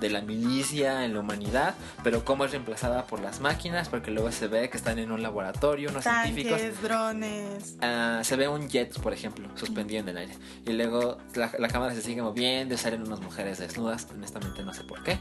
de 0.00 0.10
la 0.10 0.20
milicia 0.20 1.04
en 1.04 1.14
la 1.14 1.20
humanidad, 1.20 1.74
pero 2.02 2.24
cómo 2.24 2.44
es 2.44 2.50
reemplazada 2.50 3.06
por 3.06 3.20
las 3.20 3.40
máquinas, 3.40 3.88
porque 3.88 4.10
luego 4.10 4.30
se 4.32 4.46
ve 4.48 4.68
que 4.70 4.76
están 4.76 4.98
en 4.98 5.10
un 5.12 5.22
laboratorio, 5.22 5.90
unos 5.90 6.04
científicos. 6.04 6.60
Tanques, 6.60 6.82
drones. 6.82 7.76
Ah, 7.80 8.20
se 8.22 8.36
ve 8.36 8.48
un 8.48 8.68
jet, 8.68 8.98
por 9.00 9.12
ejemplo, 9.12 9.48
suspendido 9.56 10.00
en 10.00 10.08
el 10.08 10.16
aire. 10.18 10.34
Y 10.66 10.72
luego 10.72 11.18
la, 11.34 11.50
la 11.58 11.68
cámara 11.68 11.94
se 11.94 12.02
sigue 12.02 12.22
moviendo 12.22 12.76
salen 12.76 13.02
unas 13.02 13.20
mujeres 13.20 13.58
desnudas. 13.58 14.06
Honestamente 14.10 14.62
no 14.62 14.72
sé 14.74 14.84
por 14.84 15.02
qué. 15.02 15.18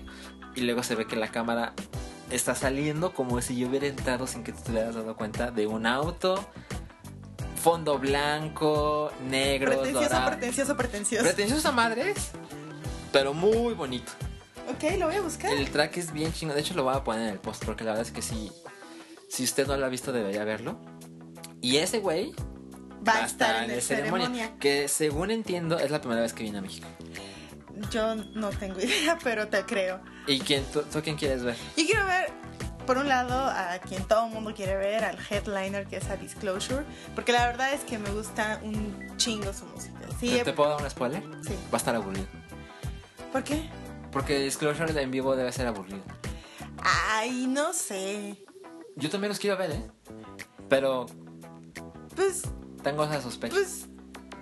Y 0.55 0.61
luego 0.61 0.83
se 0.83 0.95
ve 0.95 1.05
que 1.07 1.15
la 1.15 1.29
cámara 1.29 1.73
está 2.29 2.55
saliendo 2.55 3.13
como 3.13 3.39
si 3.41 3.55
yo 3.57 3.67
hubiera 3.67 3.87
entrado 3.87 4.27
sin 4.27 4.43
que 4.43 4.51
tú 4.51 4.59
te 4.63 4.71
hubieras 4.71 4.95
dado 4.95 5.15
cuenta 5.15 5.51
de 5.51 5.67
un 5.67 5.85
auto. 5.85 6.45
Fondo 7.61 7.97
blanco, 7.97 9.11
negro, 9.29 9.71
Pretencioso, 9.71 10.09
dorado. 10.09 10.31
pretencioso, 10.31 10.75
pretencioso. 10.77 11.23
Pretencioso 11.23 11.69
a 11.69 11.71
madres, 11.71 12.31
pero 13.13 13.33
muy 13.33 13.73
bonito. 13.73 14.11
Ok, 14.83 14.99
lo 14.99 15.07
voy 15.07 15.15
a 15.15 15.21
buscar. 15.21 15.51
El 15.51 15.69
track 15.69 15.97
es 15.97 16.11
bien 16.11 16.33
chingón. 16.33 16.55
De 16.55 16.61
hecho, 16.61 16.73
lo 16.73 16.83
voy 16.83 16.95
a 16.95 17.03
poner 17.03 17.27
en 17.27 17.33
el 17.33 17.39
post 17.39 17.65
porque 17.65 17.83
la 17.83 17.91
verdad 17.91 18.05
es 18.07 18.11
que 18.13 18.21
sí. 18.21 18.51
Si 19.29 19.43
usted 19.43 19.67
no 19.67 19.77
lo 19.77 19.85
ha 19.85 19.89
visto, 19.89 20.11
debería 20.11 20.43
verlo. 20.43 20.79
Y 21.61 21.77
ese 21.77 21.99
güey 21.99 22.33
Va 23.07 23.23
a 23.23 23.25
estar 23.25 23.63
en 23.63 23.75
la 23.75 23.81
ceremonia. 23.81 24.53
Que 24.59 24.87
según 24.87 25.31
entiendo, 25.31 25.77
es 25.77 25.91
la 25.91 25.99
primera 25.99 26.21
vez 26.21 26.33
que 26.33 26.43
viene 26.43 26.59
a 26.59 26.61
México. 26.61 26.87
Yo 27.89 28.15
no 28.15 28.49
tengo 28.51 28.79
idea, 28.81 29.17
pero 29.23 29.47
te 29.47 29.63
creo. 29.63 29.99
¿Y 30.27 30.39
quién, 30.39 30.63
tú, 30.71 30.83
tú 30.83 31.01
quién 31.01 31.17
quieres 31.17 31.43
ver? 31.43 31.55
Yo 31.75 31.85
quiero 31.85 32.05
ver, 32.05 32.31
por 32.85 32.97
un 32.97 33.09
lado, 33.09 33.35
a 33.49 33.79
quien 33.79 34.03
todo 34.07 34.27
el 34.27 34.33
mundo 34.33 34.53
quiere 34.53 34.75
ver, 34.77 35.03
al 35.03 35.17
headliner 35.29 35.85
que 35.87 35.97
es 35.97 36.09
a 36.09 36.15
Disclosure, 36.15 36.85
porque 37.15 37.33
la 37.33 37.45
verdad 37.47 37.73
es 37.73 37.81
que 37.81 37.97
me 37.97 38.09
gusta 38.11 38.59
un 38.63 39.17
chingo 39.17 39.51
su 39.51 39.65
música. 39.65 39.99
Sí, 40.19 40.29
¿Te, 40.29 40.45
te 40.45 40.53
puedo 40.53 40.69
dar 40.69 40.81
un 40.81 40.89
spoiler? 40.89 41.23
sí. 41.45 41.53
Va 41.65 41.73
a 41.73 41.77
estar 41.77 41.95
aburrido. 41.95 42.27
¿Por 43.33 43.43
qué? 43.43 43.69
Porque 44.13 44.39
Disclosure 44.39 45.01
en 45.01 45.11
vivo 45.11 45.35
debe 45.35 45.51
ser 45.51 45.67
aburrido. 45.67 46.03
Ay, 46.83 47.47
no 47.47 47.73
sé. 47.73 48.37
Yo 48.95 49.09
también 49.09 49.29
los 49.29 49.39
quiero 49.39 49.57
ver, 49.57 49.71
¿eh? 49.71 49.87
Pero 50.69 51.07
Pues, 52.15 52.43
tengo 52.83 53.03
esa 53.05 53.21
sospecha. 53.21 53.55
pues, 53.55 53.87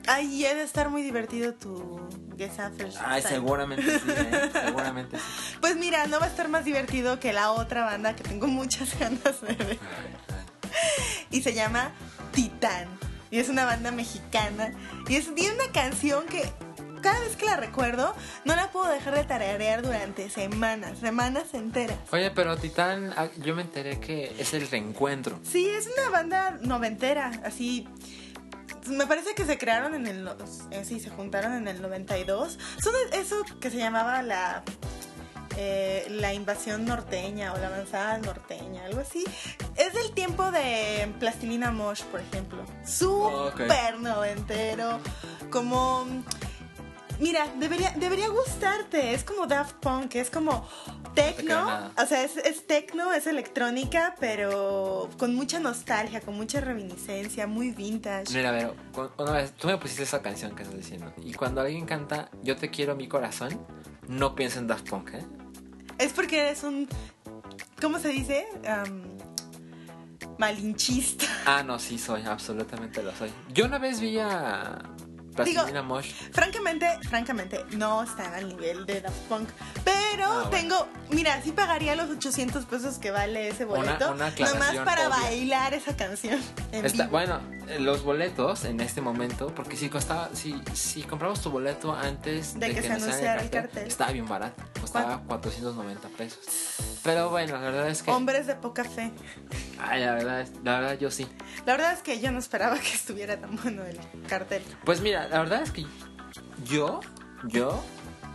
ahí 0.08 0.46
ha 0.46 0.54
de 0.56 0.64
estar 0.64 0.90
muy 0.90 1.02
divertido 1.04 1.54
tu 1.54 2.00
Gesaffelstein. 2.38 3.06
Ay, 3.08 3.22
seguramente 3.22 4.00
sí, 4.00 4.06
¿eh? 4.10 4.50
Seguramente 4.66 5.18
sí. 5.18 5.24
Pues 5.62 5.76
mira, 5.78 6.06
no 6.08 6.20
va 6.20 6.26
a 6.26 6.30
estar 6.30 6.50
más 6.50 6.66
divertido 6.66 7.20
que 7.20 7.32
la 7.34 7.52
otra 7.52 7.86
banda 7.86 8.16
que 8.16 8.24
tengo 8.24 8.48
muchas 8.48 8.98
ganas 9.00 9.42
de 9.42 9.54
ver. 9.54 9.80
Y 11.30 11.42
se 11.44 11.54
llama 11.54 11.92
Titán. 12.34 12.90
Y 13.30 13.40
es 13.40 13.48
una 13.48 13.64
banda 13.64 13.92
mexicana. 13.92 14.74
Y 15.08 15.16
es, 15.16 15.34
tiene 15.34 15.56
una 15.56 15.72
canción 15.72 16.26
que 16.26 16.52
cada 17.02 17.20
vez 17.22 17.36
que 17.36 17.46
la 17.46 17.58
recuerdo, 17.58 18.16
no 18.46 18.56
la 18.56 18.72
puedo 18.72 18.88
dejar 18.90 19.16
de 19.16 19.24
tararear 19.24 19.82
durante 19.82 20.30
semanas, 20.30 21.00
semanas 21.00 21.54
enteras. 21.54 21.98
Oye, 22.12 22.32
pero 22.32 22.58
Titán, 22.58 23.14
ah, 23.18 23.28
yo 23.38 23.56
me 23.56 23.64
enteré 23.64 24.00
que 24.00 24.36
es 24.40 24.54
el 24.54 24.70
reencuentro. 24.70 25.40
Sí, 25.44 25.68
es 25.68 25.88
una 25.98 26.10
banda 26.10 26.58
noventera, 26.62 27.32
así... 27.44 27.88
Me 28.88 29.06
parece 29.06 29.36
que 29.36 29.46
se 29.46 29.58
crearon 29.60 29.94
en 29.94 30.08
el... 30.08 30.28
eh, 30.72 30.84
sí, 30.86 31.00
se 31.00 31.10
juntaron 31.12 31.54
en 31.54 31.68
el 31.68 31.82
92. 31.82 32.58
Son 32.82 32.94
eso 33.14 33.44
que 33.60 33.70
se 33.70 33.78
llamaba 33.78 34.24
la... 34.24 34.64
eh, 35.56 36.08
la 36.10 36.34
invasión 36.34 36.86
norteña 36.86 37.54
o 37.54 37.58
la 37.58 37.68
avanzada 37.68 38.18
norteña, 38.18 38.86
algo 38.86 39.02
así. 39.02 39.24
Es 39.76 39.94
del 39.94 40.12
tiempo 40.14 40.50
de 40.52 41.14
Plastilina 41.20 41.72
Mosh, 41.72 42.02
por 42.06 42.22
ejemplo. 42.22 42.66
Súper 42.84 44.00
noventero. 44.00 45.00
Como... 45.52 46.08
Mira, 47.22 47.48
debería, 47.60 47.92
debería 47.98 48.28
gustarte. 48.30 49.14
Es 49.14 49.24
como 49.24 49.46
Daft 49.48 49.76
Punk, 49.76 50.16
es 50.16 50.30
como 50.30 50.68
nada. 51.66 51.92
O 52.02 52.06
sea, 52.08 52.24
es, 52.24 52.36
es 52.38 52.66
tecno, 52.66 53.14
es 53.14 53.28
electrónica, 53.28 54.16
pero 54.20 55.08
con 55.20 55.36
mucha 55.36 55.60
nostalgia, 55.60 56.20
con 56.22 56.36
mucha 56.36 56.60
reminiscencia, 56.62 57.46
muy 57.48 57.70
vintage. 57.72 58.34
Mira, 58.34 58.50
a 58.50 58.52
ver, 58.54 58.74
cu- 58.94 59.10
una 59.20 59.34
vez 59.34 59.52
tú 59.54 59.68
me 59.68 59.78
pusiste 59.78 60.04
esa 60.04 60.22
canción 60.22 60.56
que 60.56 60.64
estás 60.64 60.78
diciendo. 60.78 61.14
Y 61.24 61.34
cuando 61.34 61.62
alguien 61.62 61.86
canta 61.86 62.30
Yo 62.42 62.56
te 62.58 62.70
quiero 62.72 62.96
mi 62.96 63.08
corazón, 63.08 63.66
no 64.08 64.34
piensa 64.36 64.60
en 64.60 64.68
Daft 64.68 64.90
Punk, 64.90 65.14
¿eh? 65.14 65.24
Es 66.00 66.14
porque 66.14 66.40
eres 66.42 66.64
un. 66.64 66.90
¿Cómo 67.80 68.00
se 68.00 68.10
dice? 68.10 68.48
Malinchista. 70.38 71.26
Ah, 71.46 71.64
no, 71.64 71.78
sí 71.78 71.98
soy, 72.00 72.24
absolutamente 72.24 73.04
lo 73.04 73.16
soy. 73.16 73.32
Yo 73.54 73.66
una 73.66 73.78
vez 73.78 74.00
vi 74.00 74.18
a 74.18 74.80
Mosh. 75.84 76.12
Francamente, 76.32 76.88
francamente, 77.10 77.66
no 77.72 78.04
están 78.04 78.34
al 78.34 78.48
nivel 78.50 78.86
de 78.86 79.02
Daft 79.02 79.18
Punk. 79.30 79.50
Pero 79.84 80.26
Ah, 80.26 80.34
bueno. 80.34 80.50
tengo. 80.50 80.88
Mira, 81.10 81.42
sí 81.42 81.52
pagaría 81.52 81.96
los 81.96 82.10
800 82.10 82.66
pesos 82.66 82.98
que 82.98 83.12
vale 83.12 83.50
ese 83.50 83.66
Una- 83.66 83.76
boleto. 83.78 84.06
una 84.12 84.30
nomás 84.30 84.34
aclaración 84.34 84.86
para 84.86 85.08
obvia. 85.08 85.22
bailar 85.22 85.74
esa 85.74 85.96
canción. 85.96 86.40
En 86.72 86.86
Está, 86.86 87.04
vivo. 87.04 87.12
bueno, 87.12 87.42
los 87.80 88.04
boletos 88.04 88.66
en 88.66 88.80
este 88.82 89.02
momento, 89.02 89.48
porque 89.56 89.76
si 89.78 89.90
costaba, 89.90 90.30
si, 90.34 90.62
si 90.74 91.04
compramos 91.04 91.42
tu 91.42 91.50
boleto 91.50 91.94
antes 91.94 92.60
De 92.60 92.74
que 92.74 92.82
se 92.82 92.92
anunciara 92.92 93.42
el 93.42 93.50
cartel. 93.50 93.88
estaba 93.88 94.12
bien 94.12 94.28
barato, 94.28 94.62
costaba 94.80 95.22
490 95.28 96.08
pesos. 96.10 96.40
Pero 97.04 97.30
bueno, 97.30 97.54
la 97.54 97.60
verdad 97.62 97.88
es 97.90 98.04
que, 98.04 98.12
Hombres 98.12 98.46
de 98.48 98.56
poca 98.56 98.84
fe. 98.84 99.12
ay, 99.80 100.02
la 100.06 100.14
verdad, 100.14 100.42
es- 100.42 100.52
la 100.64 100.80
verdad 100.80 100.98
yo 101.00 101.10
sí. 101.10 101.28
La 101.66 101.74
verdad 101.74 101.94
es 101.94 102.00
que 102.04 102.20
yo 102.20 102.32
no 102.32 102.40
esperaba 102.40 102.78
que 102.80 102.94
estuviera 102.94 103.40
tan 103.40 103.56
bueno 103.58 103.84
el 103.84 104.00
cartel. 104.28 104.62
Pues 104.86 105.02
mira, 105.02 105.28
la 105.28 105.40
verdad 105.40 105.62
es 105.64 105.72
que 105.72 105.86
yo, 106.66 107.00
yo, 107.48 107.84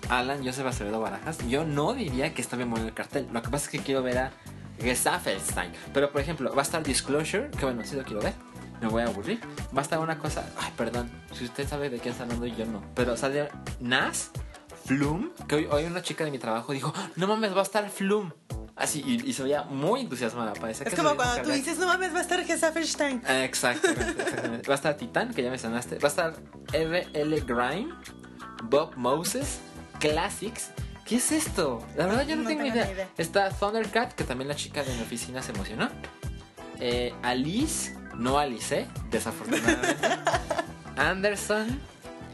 Alan 0.09 0.45
Joseph 0.45 0.67
Acevedo 0.67 1.01
Barajas, 1.01 1.39
yo 1.49 1.65
no 1.65 1.93
diría 1.95 2.33
que 2.35 2.43
está 2.43 2.57
bien 2.57 2.71
bueno 2.71 2.87
el 2.87 2.95
cartel. 2.95 3.29
Lo 3.33 3.43
que 3.43 3.49
pasa 3.51 3.65
es 3.67 3.71
que 3.71 3.79
quiero 3.81 4.03
ver 4.03 4.19
a 4.19 4.33
Gesaffelstein. 4.81 5.73
Pero 5.95 6.11
por 6.13 6.21
ejemplo, 6.21 6.53
va 6.55 6.63
a 6.63 6.65
estar 6.65 6.83
Disclosure, 6.83 7.51
que 7.51 7.65
bueno, 7.65 7.83
sí 7.85 7.97
lo 7.97 8.03
quiero 8.05 8.21
ver. 8.23 8.35
Me 8.81 8.89
voy 8.89 9.03
a 9.03 9.07
aburrir. 9.07 9.41
Va 9.77 9.81
a 9.81 9.83
estar 9.83 9.99
una 9.99 10.19
cosa. 10.19 10.49
Ay, 10.59 10.73
perdón. 10.77 11.11
Si 11.33 11.45
usted 11.45 11.67
sabe 11.69 11.91
de 11.91 11.99
qué 11.99 12.11
está 12.11 12.25
hablando, 12.25 12.47
yo 12.47 12.67
no. 12.67 12.83
Pero 12.95 13.17
sale 13.17 13.49
Nas, 13.81 14.31
Flum. 14.85 15.31
Que 15.49 15.55
hoy, 15.57 15.67
hoy 15.71 15.85
una 15.85 16.03
chica 16.03 16.25
de 16.25 16.31
mi 16.31 16.39
trabajo 16.39 16.73
dijo: 16.73 16.93
No 17.17 17.27
mames, 17.27 17.55
va 17.55 17.61
a 17.61 17.63
estar 17.65 17.89
Flum. 17.91 18.31
Así, 18.77 19.03
y, 19.07 19.27
y 19.31 19.33
se 19.33 19.43
veía 19.43 19.63
muy 19.63 20.03
entusiasmada. 20.03 20.53
Parece 20.53 20.85
Es 20.85 20.91
que 20.91 20.97
como 20.97 21.17
cuando 21.17 21.43
tú 21.43 21.51
dices, 21.51 21.79
no 21.79 21.87
mames, 21.87 22.13
va 22.15 22.19
a 22.19 22.23
estar 22.23 22.45
Gesaffelstein. 22.45 23.23
Ah, 23.27 23.43
Exactamente, 23.45 24.23
exactamente. 24.23 24.69
Va 24.69 24.75
a 24.75 24.77
estar 24.77 24.97
Titán, 24.99 25.33
que 25.33 25.43
ya 25.43 25.49
mencionaste. 25.49 25.99
Va 25.99 26.09
a 26.09 26.11
estar 26.11 26.35
RL 26.75 27.41
Grime, 27.47 27.89
Bob 28.65 28.95
Moses, 28.97 29.61
Classics. 29.99 30.73
¿Qué 31.07 31.17
es 31.17 31.33
esto? 31.33 31.83
La 31.97 32.05
verdad 32.07 32.27
yo 32.27 32.37
no, 32.37 32.43
No 32.43 32.49
tengo, 32.49 32.67
idea. 32.67 32.85
ni 32.85 32.93
idea. 32.93 33.09
Está 33.17 33.49
Thundercat, 33.49 34.13
que 34.13 34.25
también 34.25 34.49
la 34.49 34.57
chica 34.57 34.83
de 34.83 34.93
mi 34.95 35.01
oficina 35.01 35.41
se 35.41 35.53
emocionó. 35.53 35.89
Eh, 36.79 37.15
Alice, 37.23 37.96
no 38.19 38.39
Alice, 38.39 38.81
¿eh? 38.81 38.87
desafortunadamente. 39.11 39.97
Anderson, 40.97 41.81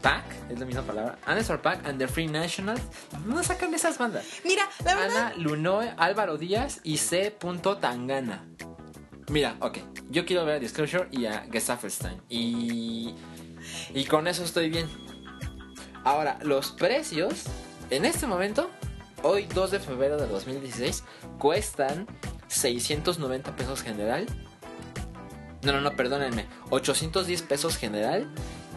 Pack, 0.01 0.23
es 0.49 0.59
la 0.59 0.65
misma 0.65 0.83
palabra. 0.83 1.17
Anderson 1.25 1.59
Pack 1.59 1.85
and 1.87 1.99
the 1.99 2.07
Free 2.07 2.27
Nationals. 2.27 2.81
¿Dónde 3.25 3.43
sacan 3.43 3.73
esas 3.73 3.97
bandas? 3.97 4.25
Mira, 4.43 4.63
la 4.83 4.95
verdad. 4.95 5.27
Ana 5.27 5.33
Lunoe, 5.37 5.93
Álvaro 5.97 6.37
Díaz 6.37 6.79
y 6.83 6.97
C. 6.97 7.35
Tangana. 7.79 8.45
Mira, 9.29 9.55
ok. 9.59 9.79
Yo 10.09 10.25
quiero 10.25 10.45
ver 10.45 10.55
a 10.55 10.59
Disclosure 10.59 11.07
y 11.11 11.25
a 11.25 11.47
Gesaffelstein. 11.51 12.21
Y. 12.29 13.15
Y 13.93 14.05
con 14.05 14.27
eso 14.27 14.43
estoy 14.43 14.69
bien. 14.69 14.87
Ahora, 16.03 16.37
los 16.41 16.71
precios. 16.71 17.45
En 17.89 18.05
este 18.05 18.27
momento, 18.27 18.69
hoy 19.21 19.45
2 19.45 19.71
de 19.71 19.79
febrero 19.79 20.17
de 20.17 20.27
2016, 20.27 21.03
cuestan 21.37 22.07
690 22.47 23.55
pesos 23.55 23.81
general. 23.81 24.25
No, 25.63 25.71
no, 25.71 25.81
no, 25.81 25.95
perdónenme. 25.95 26.45
810 26.69 27.41
pesos 27.43 27.77
general. 27.77 28.27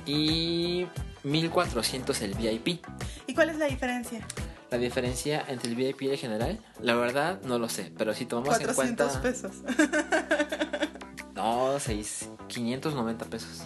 Y 0.06 0.86
1400 1.24 2.22
el 2.22 2.34
VIP. 2.34 2.84
¿Y 3.26 3.34
cuál 3.34 3.50
es 3.50 3.58
la 3.58 3.66
diferencia? 3.66 4.26
La 4.70 4.78
diferencia 4.78 5.44
entre 5.48 5.70
el 5.70 5.76
VIP 5.76 6.02
y 6.02 6.10
el 6.10 6.16
general, 6.16 6.60
la 6.80 6.94
verdad 6.94 7.40
no 7.42 7.58
lo 7.58 7.68
sé, 7.68 7.92
pero 7.96 8.14
si 8.14 8.26
tomamos 8.26 8.58
en 8.60 8.66
400 8.66 9.18
cuenta... 9.18 9.22
pesos. 9.22 9.56
No, 11.36 11.78
seis, 11.78 12.30
590 12.48 13.26
pesos. 13.26 13.60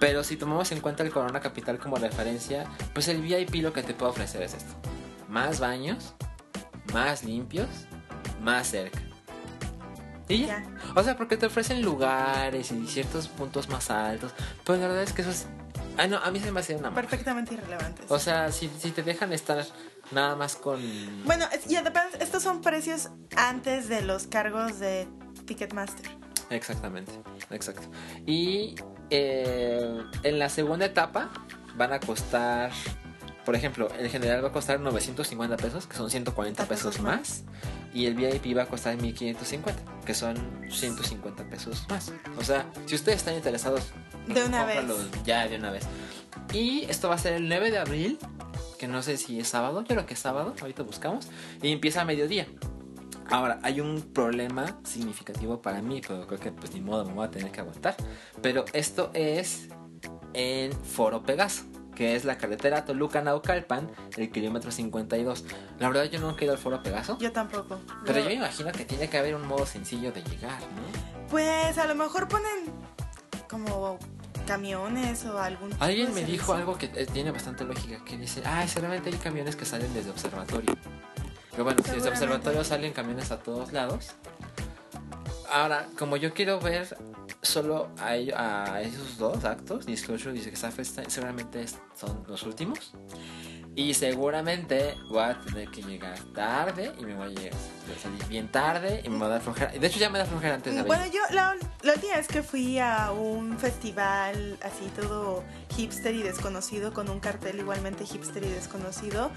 Pero 0.00 0.24
si 0.24 0.36
tomamos 0.36 0.72
en 0.72 0.80
cuenta 0.80 1.02
el 1.02 1.10
Corona 1.10 1.40
Capital 1.40 1.78
como 1.78 1.96
referencia, 1.96 2.64
pues 2.94 3.08
el 3.08 3.20
VIP 3.20 3.56
lo 3.56 3.74
que 3.74 3.82
te 3.82 3.92
puede 3.92 4.12
ofrecer 4.12 4.42
es 4.42 4.54
esto. 4.54 4.72
Más 5.28 5.60
baños, 5.60 6.14
más 6.94 7.22
limpios, 7.22 7.68
más 8.40 8.68
cerca. 8.68 8.98
Y 10.28 10.46
ya. 10.46 10.46
Ya. 10.46 10.64
O 10.94 11.02
sea, 11.02 11.16
porque 11.16 11.36
te 11.36 11.46
ofrecen 11.46 11.82
lugares 11.82 12.72
y 12.72 12.86
ciertos 12.86 13.28
puntos 13.28 13.68
más 13.68 13.90
altos. 13.90 14.32
Pero 14.64 14.78
la 14.80 14.88
verdad 14.88 15.02
es 15.02 15.12
que 15.12 15.22
eso 15.22 15.30
es... 15.30 15.46
Ah, 15.98 16.06
no, 16.06 16.18
a 16.18 16.30
mí 16.30 16.40
se 16.40 16.52
me 16.52 16.60
hace 16.60 16.76
una... 16.76 16.94
Perfectamente 16.94 17.54
irrelevantes. 17.54 18.10
O 18.10 18.18
sea, 18.18 18.52
si, 18.52 18.70
si 18.78 18.90
te 18.90 19.02
dejan 19.02 19.32
estar 19.32 19.64
nada 20.10 20.36
más 20.36 20.56
con... 20.56 20.80
Bueno, 21.24 21.46
y 21.68 21.76
además, 21.76 22.06
estos 22.20 22.42
son 22.42 22.60
precios 22.60 23.08
antes 23.36 23.88
de 23.88 24.02
los 24.02 24.26
cargos 24.26 24.78
de 24.78 25.08
Ticketmaster. 25.46 26.10
Exactamente, 26.50 27.12
exacto. 27.50 27.88
Y 28.26 28.76
eh, 29.10 30.00
en 30.22 30.38
la 30.38 30.48
segunda 30.48 30.86
etapa 30.86 31.30
van 31.76 31.92
a 31.92 32.00
costar, 32.00 32.70
por 33.46 33.54
ejemplo, 33.54 33.88
el 33.96 34.10
general 34.10 34.42
va 34.42 34.48
a 34.48 34.52
costar 34.52 34.80
950 34.80 35.56
pesos, 35.56 35.86
que 35.86 35.96
son 35.96 36.10
140 36.10 36.66
pesos 36.66 37.00
más. 37.00 37.44
Y 37.94 38.06
el 38.06 38.14
VIP 38.14 38.56
va 38.56 38.64
a 38.64 38.66
costar 38.66 39.00
1550, 39.00 39.82
que 40.04 40.14
son 40.14 40.36
150 40.68 41.48
pesos 41.48 41.86
más. 41.88 42.12
O 42.38 42.42
sea, 42.42 42.66
si 42.86 42.96
ustedes 42.96 43.18
están 43.18 43.34
interesados, 43.34 43.92
De 44.26 44.44
una 44.44 44.64
vez. 44.64 44.84
Ya, 45.24 45.46
de 45.46 45.56
una 45.56 45.70
vez. 45.70 45.84
Y 46.52 46.86
esto 46.90 47.08
va 47.08 47.14
a 47.14 47.18
ser 47.18 47.34
el 47.34 47.48
9 47.48 47.70
de 47.70 47.78
abril, 47.78 48.18
que 48.80 48.88
no 48.88 49.00
sé 49.04 49.16
si 49.16 49.38
es 49.38 49.46
sábado, 49.46 49.80
yo 49.82 49.86
creo 49.86 50.06
que 50.06 50.14
es 50.14 50.20
sábado, 50.20 50.52
ahorita 50.60 50.82
buscamos. 50.82 51.28
Y 51.62 51.70
empieza 51.70 52.00
a 52.00 52.04
mediodía. 52.04 52.48
Ahora, 53.30 53.60
hay 53.62 53.80
un 53.80 54.00
problema 54.12 54.80
significativo 54.82 55.62
para 55.62 55.80
mí, 55.82 56.00
pero 56.06 56.26
creo 56.26 56.40
que 56.40 56.50
pues 56.50 56.74
ni 56.74 56.80
modo 56.80 57.04
me 57.04 57.12
voy 57.12 57.26
a 57.26 57.30
tener 57.30 57.52
que 57.52 57.60
aguantar. 57.60 57.94
Pero 58.42 58.64
esto 58.72 59.12
es 59.14 59.68
en 60.34 60.72
Foro 60.72 61.22
Pegaso, 61.22 61.62
que 61.96 62.14
es 62.14 62.24
la 62.24 62.38
carretera 62.38 62.84
Toluca-Naucalpan, 62.84 63.90
el 64.16 64.30
kilómetro 64.30 64.70
52. 64.70 65.44
La 65.80 65.88
verdad 65.88 66.04
yo 66.04 66.20
nunca 66.20 66.42
he 66.42 66.44
ido 66.44 66.52
al 66.52 66.58
Foro 66.60 66.80
Pegaso, 66.82 67.18
Yo 67.18 67.32
tampoco. 67.32 67.80
pero 68.04 68.18
Yo- 68.18 68.24
yo 68.24 68.28
me 68.30 68.34
imagino 68.34 68.70
que 68.70 68.84
tiene 68.84 69.08
que 69.10 69.18
haber 69.18 69.34
un 69.34 69.46
modo 69.48 69.66
sencillo 69.66 70.12
de 70.12 70.22
llegar, 70.22 70.60
¿no? 70.60 71.26
Pues 71.28 71.76
a 71.78 71.86
lo 71.86 71.94
mejor 71.96 72.28
ponen 72.28 72.72
como 73.50 73.98
camiones 74.46 75.24
o 75.24 75.38
algún 75.40 75.70
tipo 75.70 75.82
Alguien 75.84 76.06
de 76.06 76.12
me 76.12 76.20
servicio. 76.20 76.40
dijo 76.40 76.52
algo 76.54 76.78
que 76.78 76.86
eh, 76.94 77.06
tiene 77.12 77.32
bastante 77.32 77.64
lógica, 77.64 78.04
que 78.04 78.16
dice, 78.16 78.42
ah, 78.44 78.64
seguramente 78.68 79.10
hay 79.10 79.16
camiones 79.16 79.56
que 79.56 79.64
salen 79.64 79.92
desde 79.92 80.10
observatorio. 80.10 80.76
Pero 81.50 81.64
bueno, 81.64 81.82
si 81.84 81.90
desde 81.92 82.10
observatorio 82.10 82.62
salen 82.62 82.92
camiones 82.92 83.30
a 83.32 83.38
todos 83.40 83.72
lados. 83.72 84.10
Ahora, 85.50 85.86
como 85.98 86.16
yo 86.16 86.34
quiero 86.34 86.60
ver 86.60 86.96
solo 87.46 87.88
a, 87.98 88.80
esos 88.80 89.18
dos 89.18 89.44
actos, 89.44 89.86
Disclosure 89.86 90.36
y 90.36 90.40
Sex 90.40 90.74
Fest, 90.74 90.98
seguramente 91.08 91.64
son 91.94 92.24
los 92.28 92.42
últimos. 92.44 92.92
Y 93.74 93.92
seguramente 93.92 94.94
voy 95.10 95.22
a 95.22 95.38
tener 95.38 95.68
que 95.68 95.82
llegar 95.82 96.18
tarde 96.34 96.94
y 96.98 97.04
me 97.04 97.14
voy 97.14 97.34
a 97.34 98.00
salir 98.02 98.24
bien 98.26 98.50
tarde 98.50 99.02
y 99.04 99.10
me 99.10 99.18
va 99.18 99.26
a 99.26 99.28
dar 99.28 99.42
flojera. 99.42 99.70
De 99.70 99.86
hecho, 99.86 99.98
ya 99.98 100.08
me 100.08 100.18
da 100.18 100.24
flojera 100.24 100.54
antes 100.54 100.74
de 100.74 100.82
Bueno, 100.82 101.04
yo 101.06 101.20
la, 101.30 101.54
la 101.82 101.92
última 101.92 102.16
vez 102.16 102.26
que 102.26 102.42
fui 102.42 102.78
a 102.78 103.12
un 103.12 103.58
festival 103.58 104.58
así 104.62 104.90
todo 104.96 105.44
hipster 105.76 106.14
y 106.14 106.22
desconocido, 106.22 106.94
con 106.94 107.10
un 107.10 107.20
cartel 107.20 107.58
igualmente 107.58 108.06
hipster 108.06 108.44
y 108.44 108.48
desconocido, 108.48 109.30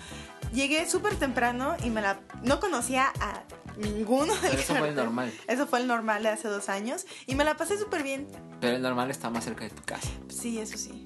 llegué 0.53 0.89
súper 0.89 1.15
temprano 1.15 1.75
y 1.83 1.89
me 1.89 2.01
la 2.01 2.21
no 2.41 2.61
conocía 2.61 3.11
a 3.19 3.43
ninguno 3.79 4.33
del 4.35 4.51
Pero 4.51 4.61
eso 4.61 4.75
fue 4.75 4.89
el 4.89 4.95
normal. 4.95 5.33
Eso 5.47 5.67
fue 5.67 5.79
el 5.79 5.87
normal 5.87 6.23
de 6.23 6.29
hace 6.29 6.47
dos 6.47 6.69
años 6.69 7.05
y 7.25 7.35
me 7.35 7.43
la 7.43 7.55
pasé 7.55 7.77
súper 7.77 8.03
bien. 8.03 8.27
Pero 8.59 8.75
el 8.75 8.81
normal 8.81 9.09
está 9.09 9.29
más 9.29 9.43
cerca 9.45 9.63
de 9.63 9.71
tu 9.71 9.83
casa. 9.83 10.09
Sí, 10.29 10.59
eso 10.59 10.77
sí. 10.77 11.03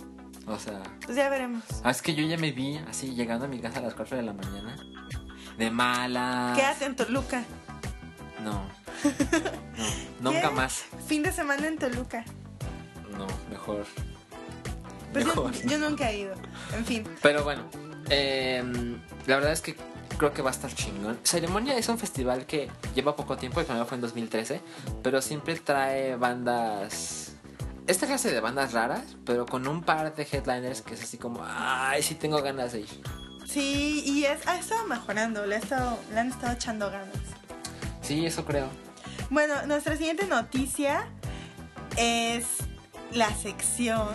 O 0.48 0.60
sea, 0.60 0.84
Pues 1.06 1.16
ya 1.16 1.30
veremos. 1.30 1.64
Ah, 1.84 1.92
es 1.92 2.02
que 2.02 2.14
yo 2.16 2.26
ya 2.26 2.38
me 2.38 2.52
vi 2.52 2.78
así 2.90 3.14
llegando 3.16 3.46
a 3.46 3.48
mi 3.48 3.60
casa 3.60 3.80
a 3.80 3.82
las 3.82 3.94
4 3.94 4.18
de 4.18 4.24
la 4.24 4.34
mañana. 4.34 4.76
De 5.58 5.72
mala. 5.72 6.54
Quédate 6.56 6.86
en 6.86 6.96
Toluca. 6.96 7.44
No. 8.44 8.66
No, 10.20 10.32
nunca 10.32 10.52
más. 10.52 10.84
Fin 11.08 11.24
de 11.24 11.32
semana 11.32 11.68
en 11.68 11.78
Toluca. 11.78 12.26
No, 13.18 13.28
mejor. 13.50 13.86
Pues 15.14 15.26
yo, 15.26 15.30
mejor. 15.36 15.54
yo 15.54 15.78
nunca 15.78 16.10
he 16.10 16.20
ido. 16.20 16.34
En 16.76 16.86
fin. 16.86 17.08
Pero 17.22 17.44
bueno, 17.44 17.64
eh, 18.10 18.64
la 19.28 19.36
verdad 19.36 19.52
es 19.54 19.62
que 19.62 19.76
creo 20.18 20.34
que 20.34 20.42
va 20.42 20.50
a 20.50 20.54
estar 20.54 20.74
chingón. 20.74 21.20
Ceremonia 21.24 21.78
es 21.78 21.90
un 21.90 21.98
festival 21.98 22.46
que 22.46 22.70
lleva 22.96 23.16
poco 23.16 23.38
tiempo, 23.38 23.60
el 23.60 23.66
primero 23.66 23.86
fue 23.86 23.96
en 23.96 24.02
2013, 24.02 24.62
pero 25.02 25.22
siempre 25.22 25.56
trae 25.56 26.16
bandas... 26.16 27.34
Esta 27.86 28.08
clase 28.08 28.32
de 28.32 28.40
bandas 28.40 28.72
raras, 28.72 29.18
pero 29.26 29.46
con 29.46 29.68
un 29.68 29.84
par 29.84 30.16
de 30.16 30.28
headliners 30.32 30.82
que 30.82 30.94
es 30.94 31.04
así 31.04 31.18
como, 31.18 31.42
ay, 31.46 32.02
sí 32.02 32.16
tengo 32.16 32.42
ganas 32.42 32.72
de 32.72 32.82
ir. 32.82 33.04
Sí, 33.46 34.04
y 34.06 34.24
es, 34.24 34.48
ha 34.48 34.58
estado 34.58 34.88
mejorando, 34.88 35.46
le, 35.46 35.56
ha 35.56 35.60
estado, 35.60 36.00
le 36.14 36.20
han 36.22 36.30
estado 36.30 36.54
echando 36.54 36.90
ganas. 36.90 37.18
Sí, 38.02 38.26
eso 38.26 38.46
creo. 38.46 38.68
Bueno, 39.30 39.66
nuestra 39.66 39.98
siguiente 39.98 40.28
noticia 40.28 41.08
es 41.98 42.46
la 43.12 43.34
sección 43.36 44.08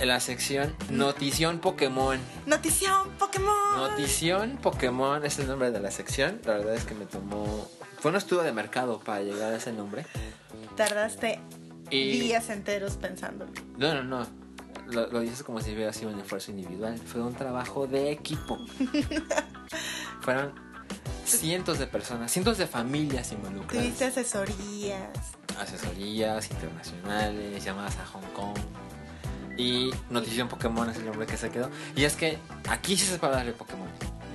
En 0.00 0.08
la 0.08 0.20
sección 0.20 0.74
Notición 0.90 1.60
Pokémon. 1.60 2.18
Notición 2.46 3.10
Pokémon. 3.18 3.76
Notición 3.76 4.58
Pokémon 4.60 5.24
es 5.24 5.38
el 5.38 5.46
nombre 5.46 5.70
de 5.70 5.80
la 5.80 5.90
sección. 5.90 6.40
La 6.44 6.54
verdad 6.54 6.74
es 6.74 6.84
que 6.84 6.94
me 6.94 7.06
tomó... 7.06 7.68
Fue 8.00 8.10
un 8.10 8.16
estudio 8.16 8.42
de 8.42 8.52
mercado 8.52 9.00
para 9.00 9.22
llegar 9.22 9.52
a 9.52 9.56
ese 9.56 9.72
nombre. 9.72 10.04
Tardaste 10.76 11.40
Y... 11.90 12.18
días 12.18 12.50
enteros 12.50 12.96
pensándolo. 12.96 13.52
No, 13.78 13.94
no, 13.94 14.02
no. 14.02 14.26
Lo, 14.88 15.06
lo 15.06 15.20
dices 15.20 15.42
como 15.42 15.60
si 15.60 15.72
hubiera 15.72 15.92
sido 15.92 16.10
un 16.10 16.20
esfuerzo 16.20 16.50
individual. 16.50 16.98
Fue 16.98 17.22
un 17.22 17.34
trabajo 17.34 17.86
de 17.86 18.10
equipo. 18.10 18.58
Fueron 20.20 20.52
cientos 21.24 21.78
de 21.78 21.86
personas, 21.86 22.30
cientos 22.30 22.58
de 22.58 22.66
familias 22.66 23.32
involucradas. 23.32 23.84
Tuviste 23.84 24.04
asesorías. 24.04 25.08
Asesorías 25.58 26.50
internacionales, 26.50 27.64
llamadas 27.64 27.96
a 27.98 28.06
Hong 28.06 28.32
Kong. 28.34 28.58
Y 29.56 29.90
Notición 30.10 30.48
Pokémon 30.48 30.88
es 30.90 30.96
el 30.96 31.06
nombre 31.06 31.26
que 31.26 31.36
se 31.36 31.50
quedó. 31.50 31.70
Y 31.94 32.04
es 32.04 32.16
que 32.16 32.38
aquí 32.68 32.96
sí 32.96 33.06
se 33.06 33.18
puede 33.18 33.34
darle 33.34 33.52
Pokémon. 33.52 33.88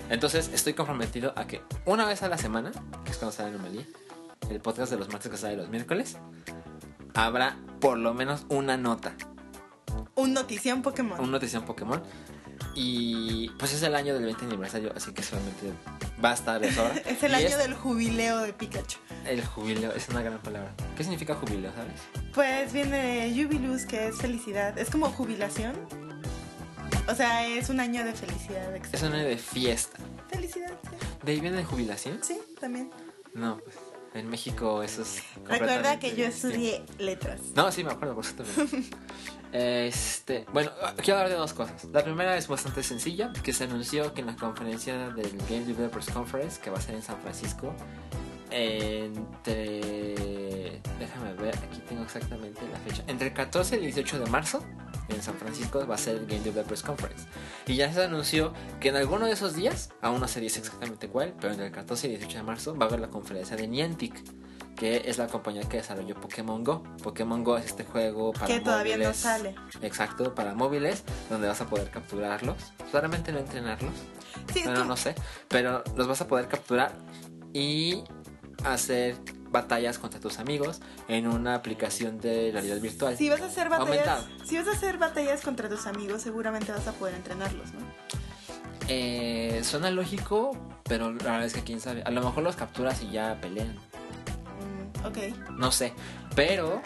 Entonces 0.10 0.50
estoy 0.54 0.74
comprometido 0.74 1.34
a 1.36 1.46
que 1.46 1.62
una 1.86 2.06
vez 2.06 2.24
a 2.24 2.30
la 2.30 2.38
semana, 2.38 2.72
que 3.06 3.12
es 3.12 3.18
cuando 3.18 3.36
sale 3.36 3.50
Anomalía, 3.50 3.86
el 4.50 4.60
podcast 4.60 4.92
de 4.92 4.98
los 4.98 5.10
martes 5.10 5.30
que 5.30 5.38
sale 5.38 5.56
los 5.56 5.70
miércoles, 5.70 6.18
habrá 7.14 7.58
por 7.80 7.98
lo 7.98 8.14
menos 8.14 8.46
una 8.50 8.78
nota 8.78 9.16
Un 10.16 10.34
notición 10.34 10.82
Pokémon. 10.82 11.20
un 11.20 11.32
notición 11.32 11.64
Pokémon. 11.64 12.02
Y 12.82 13.50
pues 13.60 13.74
es 13.74 13.84
el 13.84 13.94
año 13.94 14.14
del 14.14 14.24
20 14.24 14.46
aniversario, 14.46 14.94
así 14.96 15.12
que 15.12 15.22
solamente 15.22 15.74
va 16.24 16.32
a 16.32 16.34
estar 16.34 16.64
sobra. 16.72 16.96
es 17.06 17.22
el 17.22 17.32
Y 17.34 17.36
año 17.36 17.58
del 17.58 17.74
jubileo 17.74 18.38
de 18.40 18.54
Pikachu. 18.54 19.00
El 19.26 19.46
jubileo, 19.46 19.92
es 19.92 20.08
una 20.08 20.22
gran 20.22 20.40
palabra. 20.40 20.74
¿Qué 20.96 21.04
significa 21.04 21.36
jubileo, 21.36 21.74
sabes? 21.74 22.00
Pues 22.34 22.72
viene 22.72 23.28
de 23.28 23.44
Jubilus, 23.44 23.86
que 23.86 24.08
es 24.08 24.16
felicidad. 24.16 24.78
Es 24.80 24.90
como 24.90 25.12
jubilación. 25.12 25.74
O 27.10 27.16
sea, 27.16 27.46
es 27.46 27.68
un 27.68 27.82
año 27.82 28.06
de 28.06 28.14
felicidad. 28.14 28.74
Es 28.74 29.04
un 29.04 29.12
año 29.12 29.26
de 29.26 29.38
fiesta. 29.38 29.98
Felicidad, 30.30 30.72
sí. 30.82 30.96
¿De 31.26 31.34
ahí 31.34 31.42
viene 31.42 31.58
de 31.58 31.66
jubilación? 31.66 32.20
Sí, 32.24 32.40
también. 32.62 32.92
No, 33.34 33.58
pues 33.58 33.76
en 34.14 34.30
México 34.30 34.84
eso 34.84 35.02
es. 35.02 35.22
Recuerda 35.46 36.00
que 36.00 36.16
yo 36.16 36.24
estudié 36.24 36.86
letras. 36.98 37.42
No, 37.56 37.74
sí, 37.74 37.84
me 37.84 37.92
acuerdo, 37.92 38.16
por 38.16 38.26
supuesto. 38.26 38.64
Este, 39.52 40.46
bueno, 40.54 40.72
quiero 40.98 41.20
hablar 41.20 41.30
de 41.30 41.36
dos 41.36 41.54
cosas. 41.54 41.86
La 41.86 42.04
primera 42.04 42.38
es 42.38 42.48
bastante 42.48 42.84
sencilla, 42.84 43.34
que 43.44 43.52
se 43.52 43.64
anunció 43.64 44.14
que 44.14 44.22
en 44.22 44.28
la 44.28 44.36
conferencia 44.36 45.10
del 45.10 45.38
Game 45.50 45.66
Developers 45.66 46.10
Conference, 46.12 46.62
que 46.62 46.70
va 46.70 46.78
a 46.78 46.82
ser 46.82 46.96
en 46.96 47.02
San 47.02 47.20
Francisco, 47.22 47.74
entre... 48.52 50.82
Déjame 51.00 51.34
ver, 51.34 51.58
aquí 51.58 51.80
tengo 51.88 52.04
exactamente 52.04 52.62
la 52.72 52.78
fecha. 52.80 53.04
Entre 53.08 53.30
el 53.30 53.34
14 53.34 53.76
y 53.76 53.80
el 53.80 53.86
18 53.86 54.20
de 54.20 54.30
marzo, 54.30 54.64
en 55.08 55.22
San 55.24 55.36
Francisco, 55.36 55.86
va 55.88 55.96
a 55.96 55.98
ser 55.98 56.18
el 56.18 56.28
Game 56.28 56.42
Developers 56.42 56.84
Conference. 56.84 57.26
Y 57.66 57.76
ya 57.76 57.92
se 57.92 58.04
anunció 58.04 58.54
que 58.80 58.90
en 58.90 58.98
alguno 58.98 59.26
de 59.26 59.32
esos 59.32 59.56
días, 59.56 59.90
aún 60.02 60.20
no 60.20 60.28
se 60.28 60.42
dice 60.42 60.60
exactamente 60.60 61.08
cuál, 61.08 61.34
pero 61.40 61.54
entre 61.54 61.68
el 61.68 61.72
14 61.72 62.08
y 62.08 62.14
el 62.14 62.20
18 62.20 62.38
de 62.38 62.44
marzo 62.44 62.78
va 62.78 62.86
a 62.86 62.90
haber 62.90 63.00
la 63.00 63.10
conferencia 63.10 63.56
de 63.56 63.68
Niantic 63.68 64.14
que 64.80 65.04
es 65.06 65.18
la 65.18 65.28
compañía 65.28 65.62
que 65.68 65.76
desarrolló 65.78 66.16
Pokémon 66.16 66.64
Go. 66.64 66.82
Pokémon 67.04 67.44
Go 67.44 67.58
es 67.58 67.66
este 67.66 67.84
juego 67.84 68.32
para 68.32 68.48
Que 68.48 68.62
todavía 68.62 68.96
no 68.96 69.04
móviles. 69.04 69.18
sale. 69.18 69.56
Exacto, 69.82 70.34
para 70.34 70.56
móviles, 70.56 71.04
donde 71.30 71.50
vas 71.50 71.60
a 71.60 71.68
poder 71.68 71.92
capturarlos. 71.92 72.56
Solamente 72.90 73.34
no 73.34 73.40
entrenarlos, 73.40 73.92
Sí, 74.54 74.62
bueno, 74.64 74.86
no 74.86 74.96
sé, 74.96 75.16
pero 75.50 75.84
los 75.98 76.08
vas 76.08 76.22
a 76.22 76.28
poder 76.28 76.48
capturar 76.48 76.96
y 77.52 78.04
hacer 78.64 79.18
batallas 79.52 80.00
contra 80.00 80.22
tus 80.22 80.40
amigos 80.40 80.80
en 81.10 81.28
una 81.28 81.56
aplicación 81.56 82.22
de 82.22 82.52
realidad 82.54 82.80
virtual. 82.80 83.18
Si 83.18 83.30
vas 83.30 83.42
a 83.42 83.48
hacer 83.48 83.68
batallas, 83.68 84.28
si 84.46 84.58
vas 84.58 84.68
a 84.68 84.72
hacer 84.72 84.98
batallas 84.98 85.42
contra 85.42 85.68
tus 85.68 85.88
amigos, 85.88 86.22
seguramente 86.22 86.72
vas 86.72 86.88
a 86.88 86.94
poder 86.94 87.16
entrenarlos, 87.16 87.74
¿no? 87.74 87.80
Eh, 88.88 89.60
suena 89.64 89.92
lógico, 89.92 90.58
pero 90.86 91.12
la 91.12 91.32
verdad 91.32 91.46
es 91.46 91.54
que 91.54 91.64
quién 91.64 91.82
sabe. 91.82 92.02
A 92.04 92.12
lo 92.12 92.24
mejor 92.24 92.44
los 92.44 92.56
capturas 92.56 93.02
y 93.04 93.12
ya 93.12 93.38
pelean. 93.42 93.76
Ok. 95.06 95.18
No 95.52 95.72
sé. 95.72 95.94
Pero 96.36 96.82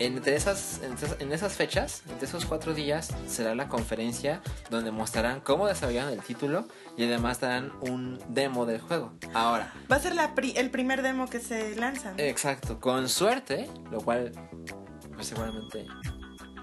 entre 0.00 0.36
esas, 0.36 0.80
en 1.20 1.32
esas, 1.32 1.52
fechas, 1.54 2.02
entre 2.08 2.26
esos 2.26 2.44
cuatro 2.46 2.72
días, 2.74 3.08
será 3.26 3.54
la 3.54 3.68
conferencia 3.68 4.40
donde 4.70 4.90
mostrarán 4.92 5.40
cómo 5.40 5.66
desarrollaron 5.66 6.12
el 6.12 6.20
título 6.22 6.66
y 6.96 7.04
además 7.04 7.40
darán 7.40 7.72
un 7.80 8.18
demo 8.28 8.64
del 8.66 8.80
juego. 8.80 9.12
Ahora, 9.34 9.72
Va 9.90 9.96
a 9.96 10.00
ser 10.00 10.14
la 10.14 10.34
pri- 10.34 10.54
el 10.56 10.70
primer 10.70 11.02
demo 11.02 11.26
que 11.28 11.40
se 11.40 11.74
lanza. 11.76 12.12
exacto, 12.16 12.78
con 12.80 13.08
suerte, 13.08 13.68
lo 13.90 14.00
cual 14.00 14.32
pues, 15.14 15.26
seguramente 15.26 15.86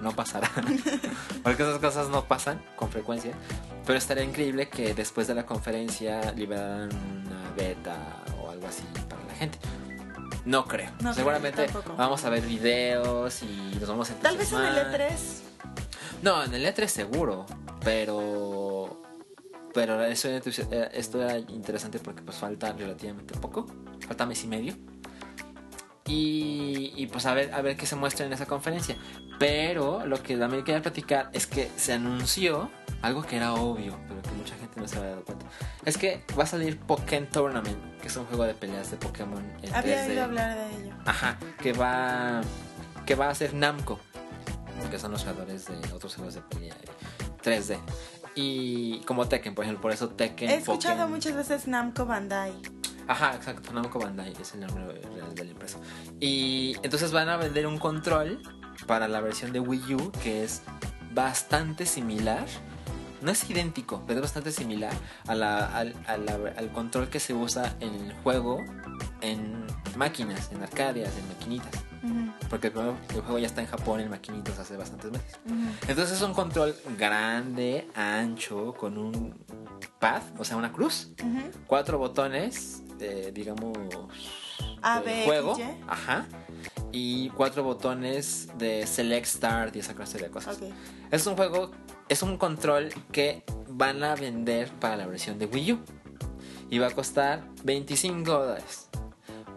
no 0.01 0.11
pasará, 0.13 0.49
porque 1.43 1.63
esas 1.63 1.79
cosas 1.79 2.09
no 2.09 2.25
pasan 2.25 2.61
con 2.75 2.89
frecuencia, 2.89 3.33
pero 3.85 3.97
estaría 3.97 4.23
increíble 4.23 4.67
que 4.69 4.93
después 4.93 5.27
de 5.27 5.35
la 5.35 5.45
conferencia 5.45 6.31
liberaran 6.33 6.89
una 6.93 7.51
beta 7.55 7.97
o 8.41 8.49
algo 8.49 8.67
así 8.67 8.83
para 9.09 9.23
la 9.25 9.33
gente. 9.33 9.57
No 10.45 10.65
creo. 10.65 10.91
No 11.01 11.13
Seguramente 11.13 11.67
vamos 11.97 12.23
a 12.23 12.29
ver 12.29 12.41
videos 12.41 13.41
y 13.41 13.77
nos 13.79 13.89
vamos 13.89 14.12
a 14.12 14.15
Tal 14.15 14.38
vez 14.38 14.51
en 14.53 14.60
el 14.60 14.77
E 14.77 14.81
entusiasmar. 14.81 15.10
E3. 15.10 15.45
No, 16.21 16.43
en 16.43 16.53
el 16.53 16.65
E3 16.65 16.88
seguro, 16.88 17.45
pero 17.84 19.01
pero 19.73 20.01
eso 20.05 20.29
eh, 20.29 20.41
esto 20.93 21.21
era 21.21 21.38
interesante 21.38 21.99
porque 21.99 22.21
pues 22.21 22.38
falta 22.38 22.71
relativamente 22.71 23.38
poco, 23.38 23.67
falta 24.08 24.25
mes 24.25 24.43
y 24.43 24.47
medio. 24.47 24.73
Y, 26.08 26.93
y, 26.95 27.08
pues 27.08 27.25
a 27.25 27.34
ver, 27.34 27.51
a 27.53 27.62
ver 27.62 27.75
qué 27.75 27.88
se 27.88 27.95
muestra 27.95 28.25
en 28.27 28.31
esa 28.31 28.45
conferencia. 28.45 28.95
Pero 29.39 30.05
lo 30.05 30.21
que 30.21 30.38
también 30.38 30.63
quería 30.63 30.81
platicar 30.81 31.29
es 31.34 31.47
que 31.47 31.69
se 31.75 31.93
anunció 31.93 32.69
algo 33.05 33.23
que 33.23 33.35
era 33.37 33.53
obvio, 33.53 33.97
pero 34.07 34.21
que 34.21 34.31
mucha 34.31 34.55
gente 34.55 34.79
no 34.79 34.87
se 34.87 34.97
había 34.97 35.11
dado 35.11 35.23
cuenta. 35.25 35.45
Es 35.85 35.97
que 35.97 36.23
va 36.37 36.43
a 36.43 36.47
salir 36.47 36.79
Pokémon 36.79 37.29
Tournament, 37.29 37.99
que 38.01 38.07
es 38.07 38.15
un 38.17 38.25
juego 38.25 38.43
de 38.43 38.53
peleas 38.53 38.89
de 38.91 38.97
Pokémon 38.97 39.43
en 39.61 39.73
Había 39.75 40.03
3D. 40.05 40.09
oído 40.09 40.23
hablar 40.23 40.55
de 40.57 40.77
ello. 40.83 40.95
Ajá, 41.05 41.37
que 41.61 41.73
va 41.73 42.41
que 43.05 43.13
va 43.15 43.29
a 43.29 43.35
ser 43.35 43.53
Namco, 43.53 43.99
que 44.89 44.97
son 44.97 45.11
los 45.11 45.21
creadores 45.23 45.67
de 45.67 45.93
otros 45.93 46.15
juegos 46.15 46.33
de 46.33 46.41
pelea 46.41 46.73
de 46.75 46.87
3D. 47.43 47.77
Y 48.33 48.99
como 49.01 49.27
Tekken, 49.27 49.53
por 49.55 49.63
ejemplo, 49.63 49.81
por 49.83 49.91
eso 49.91 50.09
Tekken. 50.09 50.49
He 50.49 50.55
escuchado 50.55 51.03
Pokémon- 51.05 51.09
muchas 51.09 51.35
veces 51.35 51.67
Namco 51.67 52.05
Bandai. 52.05 52.53
Ajá, 53.07 53.35
exacto, 53.35 53.71
Namco 53.71 53.99
Bandai 53.99 54.33
es 54.41 54.53
el 54.55 54.61
nombre 54.61 54.83
real 55.13 55.35
de 55.35 55.43
la 55.45 55.51
empresa. 55.51 55.77
Y 56.19 56.75
entonces 56.81 57.11
van 57.11 57.29
a 57.29 57.37
vender 57.37 57.67
un 57.67 57.77
control 57.77 58.41
para 58.87 59.07
la 59.07 59.21
versión 59.21 59.53
de 59.53 59.59
Wii 59.59 59.93
U 59.95 60.11
que 60.23 60.43
es 60.43 60.63
bastante 61.13 61.85
similar. 61.85 62.45
No 63.21 63.32
es 63.32 63.49
idéntico, 63.49 64.04
pero 64.06 64.19
es 64.19 64.23
bastante 64.23 64.51
similar 64.51 64.93
a 65.28 65.36
la- 65.36 65.65
al, 65.65 65.93
a 66.08 66.17
la- 66.17 66.54
al 66.58 66.71
control 66.71 67.10
que 67.10 67.19
se 67.19 67.34
usa 67.34 67.75
en 67.80 67.93
el 67.95 68.13
juego 68.23 68.63
en 69.21 69.65
máquinas, 69.95 70.51
en 70.51 70.62
arcadias, 70.63 71.12
en 71.17 71.28
maquinitas. 71.30 71.71
Porque 72.51 72.67
el, 72.67 72.73
juego- 72.73 72.95
el 73.15 73.21
juego 73.21 73.39
ya 73.39 73.47
está 73.47 73.62
en 73.62 73.67
Japón 73.67 73.99
en 73.99 74.10
maquinitas 74.12 74.60
hace 74.60 74.78
bastantes 74.78 75.12
meses. 75.12 75.39
Entonces 75.88 76.17
es 76.17 76.21
un 76.21 76.34
control 76.36 76.75
grande, 76.97 77.88
ancho, 77.95 78.73
con 78.73 78.97
un 78.99 79.34
pad, 79.99 80.21
o 80.38 80.43
sea, 80.43 80.56
una 80.58 80.71
cruz. 80.71 81.10
Cuatro 81.65 81.97
botones, 81.97 82.84
eh, 82.99 83.32
digamos, 83.34 83.75
A, 84.84 84.99
de 84.99 85.06
B, 85.06 85.25
juego. 85.25 85.58
Y. 85.58 85.63
Ajá. 85.88 86.28
Y 86.91 87.30
cuatro 87.30 87.63
botones 87.63 88.49
de 88.58 88.86
Select 88.86 89.25
Start 89.25 89.75
y 89.75 89.80
esa 89.80 89.95
clase 89.95 90.19
de 90.19 90.30
cosas. 90.30 90.58
Ok. 90.58 90.69
Es 91.12 91.25
un 91.25 91.36
juego, 91.36 91.71
es 92.09 92.21
un 92.23 92.37
control 92.37 92.89
que 93.11 93.43
van 93.67 94.03
a 94.03 94.15
vender 94.15 94.69
para 94.79 94.95
la 94.95 95.07
versión 95.07 95.39
de 95.39 95.45
Wii 95.47 95.73
U. 95.73 95.79
Y 96.69 96.79
va 96.79 96.87
a 96.87 96.91
costar 96.91 97.43
25 97.63 98.31
dólares. 98.31 98.89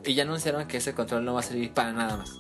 Y 0.05 0.15
ya 0.15 0.25
anunciaron 0.25 0.67
que 0.67 0.77
ese 0.79 0.95
control 0.95 1.25
no 1.25 1.35
va 1.35 1.41
a 1.41 1.43
servir 1.43 1.73
para 1.73 1.93
nada 1.93 2.17
más. 2.19 2.31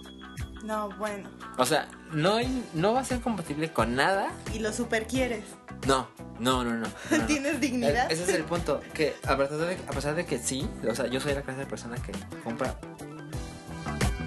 No, 0.64 0.90
bueno. 0.98 1.30
O 1.56 1.64
sea, 1.64 1.88
no, 2.12 2.36
no 2.74 2.92
va 2.92 3.00
a 3.00 3.04
ser 3.04 3.20
compatible 3.20 3.72
con 3.72 3.94
nada. 3.94 4.30
Y 4.52 4.58
lo 4.58 4.72
super 4.72 5.06
quieres. 5.06 5.44
No, 5.86 6.08
no, 6.38 6.64
no, 6.64 6.74
no. 6.74 6.86
no, 7.10 7.18
no. 7.18 7.26
¿Tienes 7.26 7.60
dignidad? 7.60 8.10
E- 8.10 8.14
Ese 8.14 8.24
es 8.24 8.28
el 8.30 8.44
punto. 8.44 8.80
Que 8.92 9.14
a 9.26 9.36
pesar, 9.36 9.56
de, 9.58 9.74
a 9.74 9.90
pesar 9.90 10.14
de 10.14 10.26
que 10.26 10.38
sí, 10.38 10.68
o 10.88 10.94
sea, 10.94 11.06
yo 11.06 11.20
soy 11.20 11.34
la 11.34 11.42
clase 11.42 11.60
de 11.60 11.66
persona 11.66 11.96
que 11.96 12.12
compra 12.44 12.78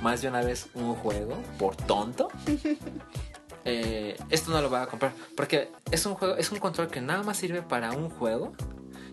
más 0.02 0.22
de 0.22 0.30
una 0.30 0.42
vez 0.42 0.68
un 0.74 0.96
juego 0.96 1.38
por 1.60 1.76
tonto. 1.76 2.30
eh, 3.66 4.18
esto 4.30 4.52
no 4.52 4.62
lo 4.62 4.70
voy 4.70 4.80
a 4.80 4.88
comprar. 4.88 5.14
Porque 5.36 5.72
es 5.92 6.06
un 6.06 6.16
juego, 6.16 6.36
es 6.36 6.52
un 6.52 6.60
control 6.60 6.88
que 6.88 7.02
nada 7.02 7.24
más 7.24 7.38
sirve 7.38 7.62
para 7.62 7.92
un 7.92 8.10
juego. 8.10 8.54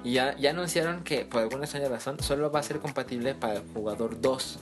Y 0.05 0.13
ya, 0.13 0.37
ya 0.37 0.51
anunciaron 0.51 1.03
que 1.03 1.25
por 1.25 1.43
alguna 1.43 1.65
extraña 1.65 1.89
razón 1.89 2.21
solo 2.23 2.51
va 2.51 2.61
a 2.61 2.63
ser 2.63 2.79
compatible 2.79 3.35
para 3.35 3.55
el 3.55 3.63
jugador 3.75 4.21
2. 4.21 4.59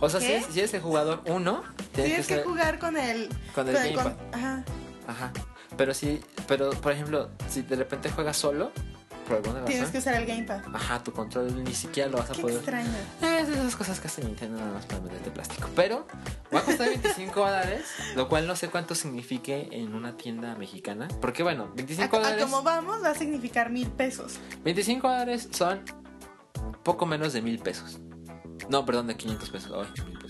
O 0.00 0.08
sea, 0.08 0.20
si 0.20 0.26
eres, 0.32 0.46
si 0.46 0.58
eres 0.60 0.74
el 0.74 0.80
jugador 0.80 1.22
1, 1.26 1.62
tienes 1.92 1.92
Tienes 1.92 2.26
que 2.26 2.42
jugar 2.42 2.78
con 2.78 2.96
el. 2.96 3.28
con 3.54 3.68
el 3.68 3.74
gamepad. 3.74 4.12
Ajá. 4.32 4.64
Ajá. 5.06 5.32
Pero 5.76 5.94
sí, 5.94 6.20
pero 6.46 6.70
por 6.70 6.92
ejemplo, 6.92 7.30
si 7.48 7.62
de 7.62 7.76
repente 7.76 8.10
juegas 8.10 8.36
solo, 8.36 8.72
Tienes 9.66 9.90
que 9.90 9.98
usar 9.98 10.14
el 10.14 10.26
gamepad. 10.26 10.60
ajá, 10.74 11.02
tu 11.02 11.12
control 11.12 11.62
ni 11.64 11.74
siquiera 11.74 12.08
lo 12.10 12.18
vas 12.18 12.30
a 12.30 12.34
Qué 12.34 12.40
poder. 12.42 12.56
extraño. 12.56 12.88
Es 13.22 13.48
de 13.48 13.54
esas 13.54 13.76
cosas 13.76 14.00
que 14.00 14.08
hace 14.08 14.24
Nintendo 14.24 14.58
nada 14.58 14.72
más 14.72 14.86
para 14.86 15.00
venderte 15.00 15.30
plástico. 15.30 15.68
Pero 15.76 16.06
va 16.54 16.60
a 16.60 16.62
costar 16.62 16.88
25 16.88 17.38
dólares, 17.40 17.84
lo 18.16 18.28
cual 18.28 18.46
no 18.46 18.56
sé 18.56 18.68
cuánto 18.68 18.94
signifique 18.94 19.68
en 19.72 19.94
una 19.94 20.16
tienda 20.16 20.54
mexicana. 20.56 21.08
Porque 21.20 21.42
bueno, 21.42 21.64
A, 21.72 21.74
25 21.76 22.16
a 22.16 22.18
dólares. 22.20 22.44
como 22.44 22.62
vamos, 22.62 23.02
va 23.02 23.10
a 23.10 23.14
significar 23.14 23.70
mil 23.70 23.88
pesos. 23.88 24.38
25 24.64 25.08
dólares 25.08 25.48
son 25.52 25.80
poco 26.82 27.06
menos 27.06 27.32
de 27.32 27.42
mil 27.42 27.58
pesos. 27.58 28.00
No, 28.68 28.84
perdón, 28.84 29.06
de 29.06 29.16
500 29.16 29.50
pesos. 29.50 29.72
Ay, 29.96 30.04
mil 30.04 30.18
pesos. 30.18 30.27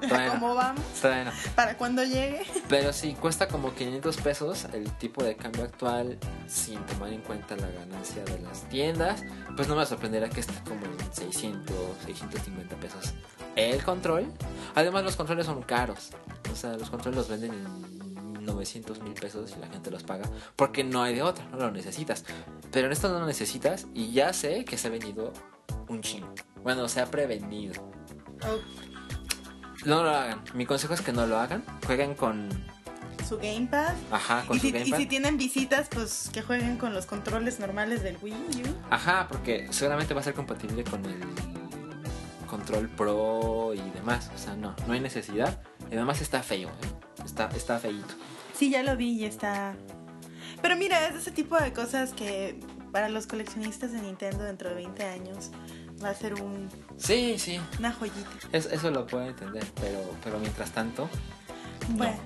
No. 0.00 0.08
Todavía 0.08 0.30
¿Cómo 0.30 0.54
vamos? 0.54 0.82
todavía 1.00 1.24
no. 1.24 1.32
Para 1.54 1.76
cuando 1.76 2.02
llegue. 2.04 2.42
Pero 2.68 2.92
si 2.92 3.14
cuesta 3.14 3.48
como 3.48 3.74
500 3.74 4.16
pesos 4.18 4.66
el 4.72 4.90
tipo 4.92 5.22
de 5.24 5.36
cambio 5.36 5.64
actual 5.64 6.18
sin 6.46 6.78
tomar 6.86 7.12
en 7.12 7.22
cuenta 7.22 7.56
la 7.56 7.68
ganancia 7.68 8.24
de 8.24 8.38
las 8.40 8.68
tiendas, 8.68 9.22
pues 9.56 9.68
no 9.68 9.76
me 9.76 9.86
sorprenderá 9.86 10.28
que 10.28 10.40
esté 10.40 10.54
como 10.64 10.84
en 10.84 11.12
600, 11.12 11.74
650 12.06 12.76
pesos 12.76 13.14
el 13.56 13.82
control. 13.84 14.26
Además 14.74 15.04
los 15.04 15.16
controles 15.16 15.46
son 15.46 15.62
caros. 15.62 16.10
O 16.52 16.56
sea, 16.56 16.76
los 16.76 16.90
controles 16.90 17.16
los 17.16 17.28
venden 17.28 17.52
en 17.52 18.44
900 18.44 19.00
mil 19.00 19.14
pesos 19.14 19.54
y 19.56 19.60
la 19.60 19.68
gente 19.68 19.90
los 19.90 20.02
paga 20.02 20.28
porque 20.56 20.84
no 20.84 21.02
hay 21.02 21.14
de 21.14 21.22
otra, 21.22 21.44
no 21.46 21.58
lo 21.58 21.70
necesitas. 21.70 22.24
Pero 22.70 22.86
en 22.86 22.92
esto 22.92 23.08
no 23.08 23.20
lo 23.20 23.26
necesitas 23.26 23.86
y 23.94 24.12
ya 24.12 24.32
sé 24.32 24.64
que 24.64 24.76
se 24.76 24.88
ha 24.88 24.90
vendido 24.90 25.32
un 25.88 26.00
chingo. 26.00 26.34
Bueno, 26.62 26.88
se 26.88 27.00
ha 27.00 27.06
prevenido. 27.06 27.74
Oh, 28.42 28.58
No 29.84 30.02
lo 30.02 30.10
hagan. 30.10 30.40
Mi 30.54 30.66
consejo 30.66 30.94
es 30.94 31.00
que 31.00 31.12
no 31.12 31.26
lo 31.26 31.38
hagan. 31.38 31.62
Jueguen 31.86 32.14
con... 32.14 32.48
su 33.28 33.36
gamepad. 33.38 33.94
Ajá, 34.10 34.44
con 34.46 34.56
Y 34.56 34.60
su 34.60 34.66
si, 34.66 34.68
y 34.68 34.72
gamepad. 34.72 34.96
si 34.98 35.06
tienen 35.06 35.36
visitas, 35.36 35.88
pues 35.90 36.30
que 36.32 36.42
jueguen 36.42 36.76
con 36.78 36.94
los 36.94 37.06
controles 37.06 37.58
normales 37.60 38.02
del 38.02 38.16
Wii 38.22 38.32
U. 38.34 38.74
Ajá, 38.90 39.26
porque 39.28 39.66
seguramente 39.70 40.14
va 40.14 40.20
a 40.20 40.24
ser 40.24 40.34
compatible 40.34 40.84
con 40.84 41.04
el 41.04 41.20
control 42.48 42.88
pro 42.88 43.72
y 43.74 43.90
demás. 43.90 44.30
O 44.34 44.38
sea, 44.38 44.54
no, 44.54 44.74
no 44.86 44.92
hay 44.92 45.00
necesidad. 45.00 45.60
Y 45.90 45.94
además 45.96 46.20
está 46.20 46.42
feo, 46.42 46.68
¿eh? 46.68 47.22
Está, 47.24 47.48
está 47.54 47.78
feíto. 47.78 48.14
Sí, 48.56 48.70
ya 48.70 48.82
lo 48.82 48.96
vi 48.96 49.10
y 49.20 49.24
está. 49.24 49.74
Pero 50.62 50.76
mira, 50.76 51.06
es 51.08 51.14
ese 51.16 51.30
tipo 51.30 51.56
de 51.58 51.72
cosas 51.72 52.12
que 52.12 52.58
para 52.92 53.08
los 53.08 53.26
coleccionistas 53.26 53.92
de 53.92 54.00
Nintendo 54.00 54.44
dentro 54.44 54.68
de 54.68 54.76
20 54.76 55.04
años 55.04 55.50
va 56.02 56.10
a 56.10 56.14
ser 56.14 56.34
un, 56.34 56.68
Sí, 56.96 57.36
sí. 57.38 57.60
una 57.78 57.92
joyita. 57.92 58.28
es- 58.52 58.66
eso 58.66 58.90
lo 58.90 59.06
puedo 59.06 59.26
entender. 59.26 59.64
Pero, 59.80 60.00
pero 60.22 60.38
mientras 60.38 60.70
tanto, 60.70 61.08
Bueno. 61.90 62.16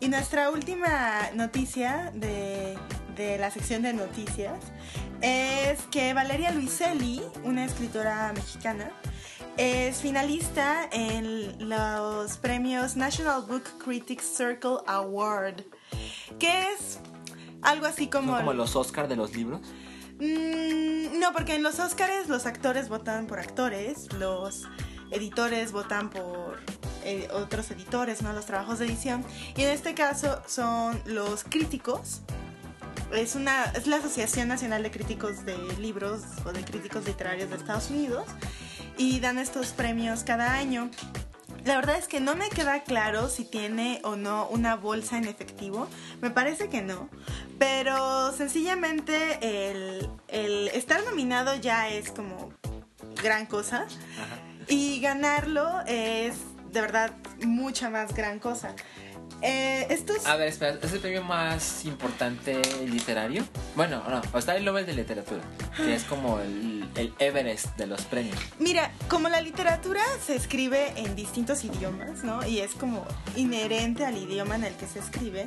Y 0.00 0.08
nuestra 0.08 0.50
última 0.50 1.30
noticia 1.34 2.10
de, 2.14 2.76
de 3.16 3.38
la 3.38 3.50
sección 3.50 3.80
de 3.82 3.94
noticias 3.94 4.58
es 5.22 5.80
que 5.90 6.12
Valeria 6.12 6.50
Luiselli, 6.50 7.22
una 7.44 7.64
escritora 7.64 8.32
mexicana, 8.34 8.90
es 9.56 9.98
finalista 9.98 10.88
en 10.92 11.68
los 11.70 12.36
premios 12.36 12.96
National 12.96 13.42
Book 13.48 13.62
Critics 13.82 14.24
Circle 14.36 14.78
Award, 14.86 15.62
que 16.38 16.72
es 16.72 16.98
algo 17.62 17.86
así 17.86 18.08
como... 18.08 18.32
¿son 18.32 18.40
como 18.40 18.52
los 18.52 18.76
Oscar 18.76 19.08
de 19.08 19.16
los 19.16 19.34
libros. 19.34 19.60
Mm, 20.20 21.18
no, 21.18 21.32
porque 21.32 21.54
en 21.54 21.62
los 21.62 21.80
Oscars 21.80 22.28
los 22.28 22.46
actores 22.46 22.88
votan 22.88 23.26
por 23.26 23.40
actores, 23.40 24.12
los 24.14 24.68
editores 25.10 25.72
votan 25.72 26.10
por 26.10 26.60
eh, 27.04 27.28
otros 27.32 27.70
editores, 27.70 28.22
¿no? 28.22 28.32
Los 28.32 28.46
trabajos 28.46 28.78
de 28.78 28.86
edición. 28.86 29.24
Y 29.56 29.62
en 29.62 29.70
este 29.70 29.94
caso 29.94 30.42
son 30.46 31.00
los 31.06 31.44
críticos. 31.44 32.22
Es, 33.12 33.34
una, 33.34 33.64
es 33.76 33.86
la 33.86 33.96
Asociación 33.96 34.48
Nacional 34.48 34.82
de 34.82 34.90
Críticos 34.90 35.44
de 35.44 35.56
Libros 35.78 36.22
o 36.44 36.52
de 36.52 36.64
Críticos 36.64 37.04
Literarios 37.04 37.50
de 37.50 37.56
Estados 37.56 37.90
Unidos. 37.90 38.24
Y 38.96 39.20
dan 39.20 39.38
estos 39.38 39.68
premios 39.68 40.24
cada 40.24 40.54
año. 40.54 40.90
La 41.64 41.76
verdad 41.76 41.96
es 41.96 42.08
que 42.08 42.20
no 42.20 42.36
me 42.36 42.50
queda 42.50 42.82
claro 42.82 43.28
si 43.28 43.44
tiene 43.44 44.00
o 44.04 44.16
no 44.16 44.48
una 44.48 44.76
bolsa 44.76 45.16
en 45.16 45.24
efectivo. 45.24 45.88
Me 46.20 46.30
parece 46.30 46.68
que 46.68 46.82
no. 46.82 47.08
Pero 47.58 48.32
sencillamente 48.32 49.70
el, 49.70 50.10
el 50.28 50.68
estar 50.68 51.02
nominado 51.04 51.54
ya 51.54 51.88
es 51.88 52.10
como 52.10 52.52
gran 53.22 53.46
cosa. 53.46 53.86
Ajá. 53.86 54.38
Y 54.68 55.00
ganarlo 55.00 55.80
es 55.86 56.36
de 56.70 56.80
verdad 56.80 57.12
mucha 57.44 57.88
más 57.88 58.14
gran 58.14 58.38
cosa. 58.38 58.74
Eh, 59.46 59.86
estos... 59.90 60.24
A 60.24 60.36
ver, 60.36 60.48
espera, 60.48 60.78
¿es 60.82 60.92
el 60.92 61.00
premio 61.00 61.22
más 61.22 61.84
importante 61.84 62.62
literario? 62.86 63.44
Bueno, 63.76 64.02
no, 64.08 64.38
está 64.38 64.56
el 64.56 64.64
Nobel 64.64 64.86
de 64.86 64.94
Literatura, 64.94 65.42
que 65.76 65.94
es 65.94 66.04
como 66.04 66.40
el, 66.40 66.88
el 66.96 67.12
Everest 67.18 67.76
de 67.76 67.86
los 67.86 68.02
premios. 68.06 68.38
Mira, 68.58 68.90
como 69.08 69.28
la 69.28 69.42
literatura 69.42 70.02
se 70.24 70.34
escribe 70.34 70.94
en 70.96 71.14
distintos 71.14 71.62
idiomas, 71.62 72.24
¿no? 72.24 72.46
Y 72.46 72.60
es 72.60 72.72
como 72.72 73.06
inherente 73.36 74.06
al 74.06 74.16
idioma 74.16 74.54
en 74.54 74.64
el 74.64 74.74
que 74.76 74.86
se 74.86 75.00
escribe, 75.00 75.46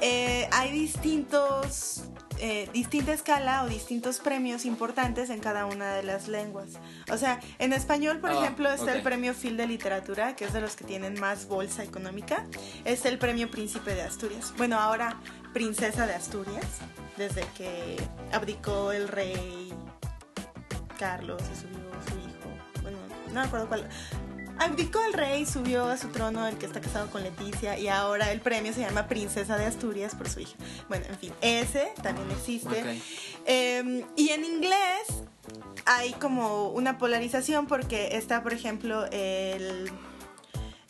eh, 0.00 0.48
hay 0.52 0.72
distintos, 0.72 2.04
eh, 2.40 2.68
distinta 2.72 3.12
escala 3.12 3.62
o 3.62 3.68
distintos 3.68 4.18
premios 4.18 4.64
importantes 4.64 5.30
en 5.30 5.40
cada 5.40 5.66
una 5.66 5.92
de 5.94 6.02
las 6.02 6.26
lenguas. 6.28 6.70
O 7.10 7.16
sea, 7.16 7.40
en 7.58 7.72
español, 7.72 8.18
por 8.18 8.30
Ah, 8.30 8.34
ejemplo, 8.40 8.70
está 8.72 8.94
el 8.94 9.02
premio 9.02 9.34
Phil 9.34 9.56
de 9.56 9.66
Literatura, 9.66 10.34
que 10.36 10.44
es 10.46 10.52
de 10.52 10.60
los 10.60 10.74
que 10.76 10.84
tienen 10.84 11.18
más 11.20 11.46
bolsa 11.46 11.84
económica. 11.84 12.46
Está 12.84 13.08
el 13.08 13.18
premio 13.18 13.50
Príncipe 13.50 13.94
de 13.94 14.02
Asturias. 14.02 14.52
Bueno, 14.56 14.78
ahora 14.78 15.18
Princesa 15.52 16.06
de 16.06 16.14
Asturias, 16.14 16.64
desde 17.16 17.42
que 17.56 17.96
abdicó 18.32 18.92
el 18.92 19.08
rey 19.08 19.72
Carlos 20.98 21.42
y 21.52 21.56
subió 21.60 21.78
su 22.08 22.18
hijo. 22.28 22.82
Bueno, 22.82 22.98
no 23.28 23.34
me 23.34 23.40
acuerdo 23.40 23.68
cuál. 23.68 23.88
Abdicó 24.60 25.02
el 25.06 25.14
rey, 25.14 25.46
subió 25.46 25.86
a 25.86 25.96
su 25.96 26.08
trono 26.08 26.46
el 26.46 26.58
que 26.58 26.66
está 26.66 26.82
casado 26.82 27.10
con 27.10 27.22
Leticia 27.22 27.78
y 27.78 27.88
ahora 27.88 28.30
el 28.30 28.42
premio 28.42 28.74
se 28.74 28.82
llama 28.82 29.08
Princesa 29.08 29.56
de 29.56 29.64
Asturias 29.64 30.14
por 30.14 30.28
su 30.28 30.40
hija. 30.40 30.54
Bueno, 30.86 31.06
en 31.08 31.18
fin, 31.18 31.32
ese 31.40 31.94
también 32.02 32.30
existe. 32.30 33.00
Eh, 33.46 34.04
y 34.16 34.28
en 34.28 34.44
inglés 34.44 35.24
hay 35.86 36.12
como 36.12 36.68
una 36.68 36.98
polarización 36.98 37.66
porque 37.66 38.18
está, 38.18 38.42
por 38.42 38.52
ejemplo, 38.52 39.06
el, 39.06 39.90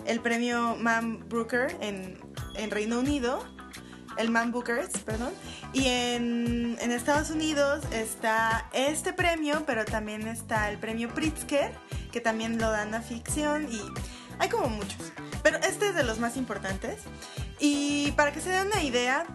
el 0.04 0.20
premio 0.20 0.74
Man 0.74 1.28
Booker 1.28 1.76
en, 1.80 2.18
en 2.56 2.70
Reino 2.72 2.98
Unido, 2.98 3.40
el 4.16 4.30
Man 4.30 4.52
Bookers, 4.52 4.98
perdón, 4.98 5.32
y 5.72 5.86
en, 5.86 6.76
en 6.80 6.90
Estados 6.92 7.30
Unidos 7.30 7.84
está 7.92 8.68
este 8.72 9.12
premio, 9.12 9.64
pero 9.66 9.84
también 9.84 10.26
está 10.28 10.70
el 10.70 10.78
premio 10.78 11.12
Pritzker, 11.14 11.72
que 12.12 12.20
también 12.20 12.58
lo 12.58 12.70
dan 12.70 12.94
a 12.94 13.02
ficción 13.02 13.70
y 13.72 13.80
hay 14.38 14.48
como 14.48 14.68
muchos, 14.68 15.12
pero 15.42 15.58
este 15.58 15.88
es 15.88 15.94
de 15.94 16.02
los 16.02 16.18
más 16.18 16.36
importantes. 16.36 17.02
Y 17.58 18.12
para 18.12 18.32
que 18.32 18.40
se 18.40 18.48
den 18.48 18.68
una 18.68 18.82
idea, 18.82 19.26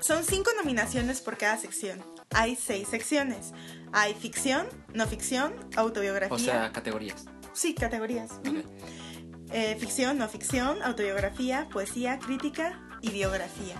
son 0.00 0.24
cinco 0.24 0.50
nominaciones 0.56 1.20
por 1.20 1.36
cada 1.36 1.56
sección. 1.56 2.02
Hay 2.30 2.56
seis 2.56 2.88
secciones. 2.88 3.52
Hay 3.92 4.14
ficción, 4.14 4.66
no 4.94 5.06
ficción, 5.06 5.52
autobiografía. 5.76 6.36
O 6.36 6.38
sea, 6.38 6.72
categorías. 6.72 7.24
sí, 7.52 7.74
categorías. 7.74 8.30
Eh, 9.52 9.76
ficción, 9.80 10.16
no 10.16 10.28
ficción, 10.28 10.80
autobiografía, 10.84 11.68
poesía, 11.72 12.20
crítica 12.20 12.80
y 13.02 13.10
biografía. 13.10 13.76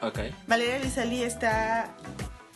Ok. 0.00 0.18
Valeria 0.46 0.78
Luiselli 0.78 1.22
está. 1.22 1.94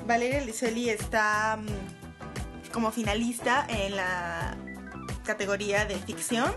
Valeria 0.07 0.43
Luiselli 0.43 0.89
está 0.89 1.59
mm, 1.59 2.71
como 2.73 2.91
finalista 2.91 3.67
en 3.69 3.97
la 3.97 4.57
categoría 5.25 5.85
de 5.85 5.97
ficción 5.97 6.53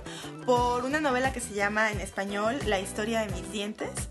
por 0.46 0.86
una 0.86 1.00
novela 1.00 1.32
que 1.34 1.40
se 1.40 1.54
llama 1.54 1.92
en 1.92 2.02
español 2.02 2.58
La 2.66 2.80
historia 2.80 3.22
de 3.22 3.34
mis 3.34 3.52
dientes. 3.52 4.10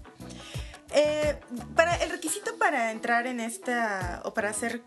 Eh, 0.94 1.38
para, 1.74 1.96
el 1.96 2.10
requisito 2.10 2.56
para 2.58 2.90
entrar 2.90 3.26
en 3.26 3.40
esta 3.40 4.20
o 4.24 4.34
para 4.34 4.52
ser 4.52 4.82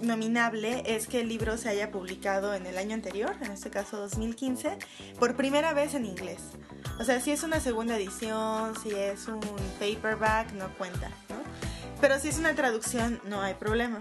nominable 0.00 0.82
es 0.86 1.06
que 1.06 1.20
el 1.20 1.28
libro 1.28 1.56
se 1.56 1.68
haya 1.68 1.90
publicado 1.90 2.54
en 2.54 2.66
el 2.66 2.78
año 2.78 2.94
anterior, 2.94 3.34
en 3.42 3.52
este 3.52 3.70
caso 3.70 3.96
2015, 3.98 4.78
por 5.18 5.36
primera 5.36 5.72
vez 5.72 5.94
en 5.94 6.06
inglés. 6.06 6.38
O 7.00 7.04
sea, 7.04 7.20
si 7.20 7.30
es 7.32 7.42
una 7.42 7.60
segunda 7.60 7.96
edición, 7.96 8.74
si 8.82 8.90
es 8.90 9.26
un 9.28 9.40
paperback, 9.78 10.52
no 10.52 10.68
cuenta, 10.76 11.08
¿no? 11.28 11.36
Pero 12.00 12.18
si 12.20 12.28
es 12.28 12.38
una 12.38 12.54
traducción, 12.54 13.20
no 13.24 13.40
hay 13.42 13.54
problema. 13.54 13.98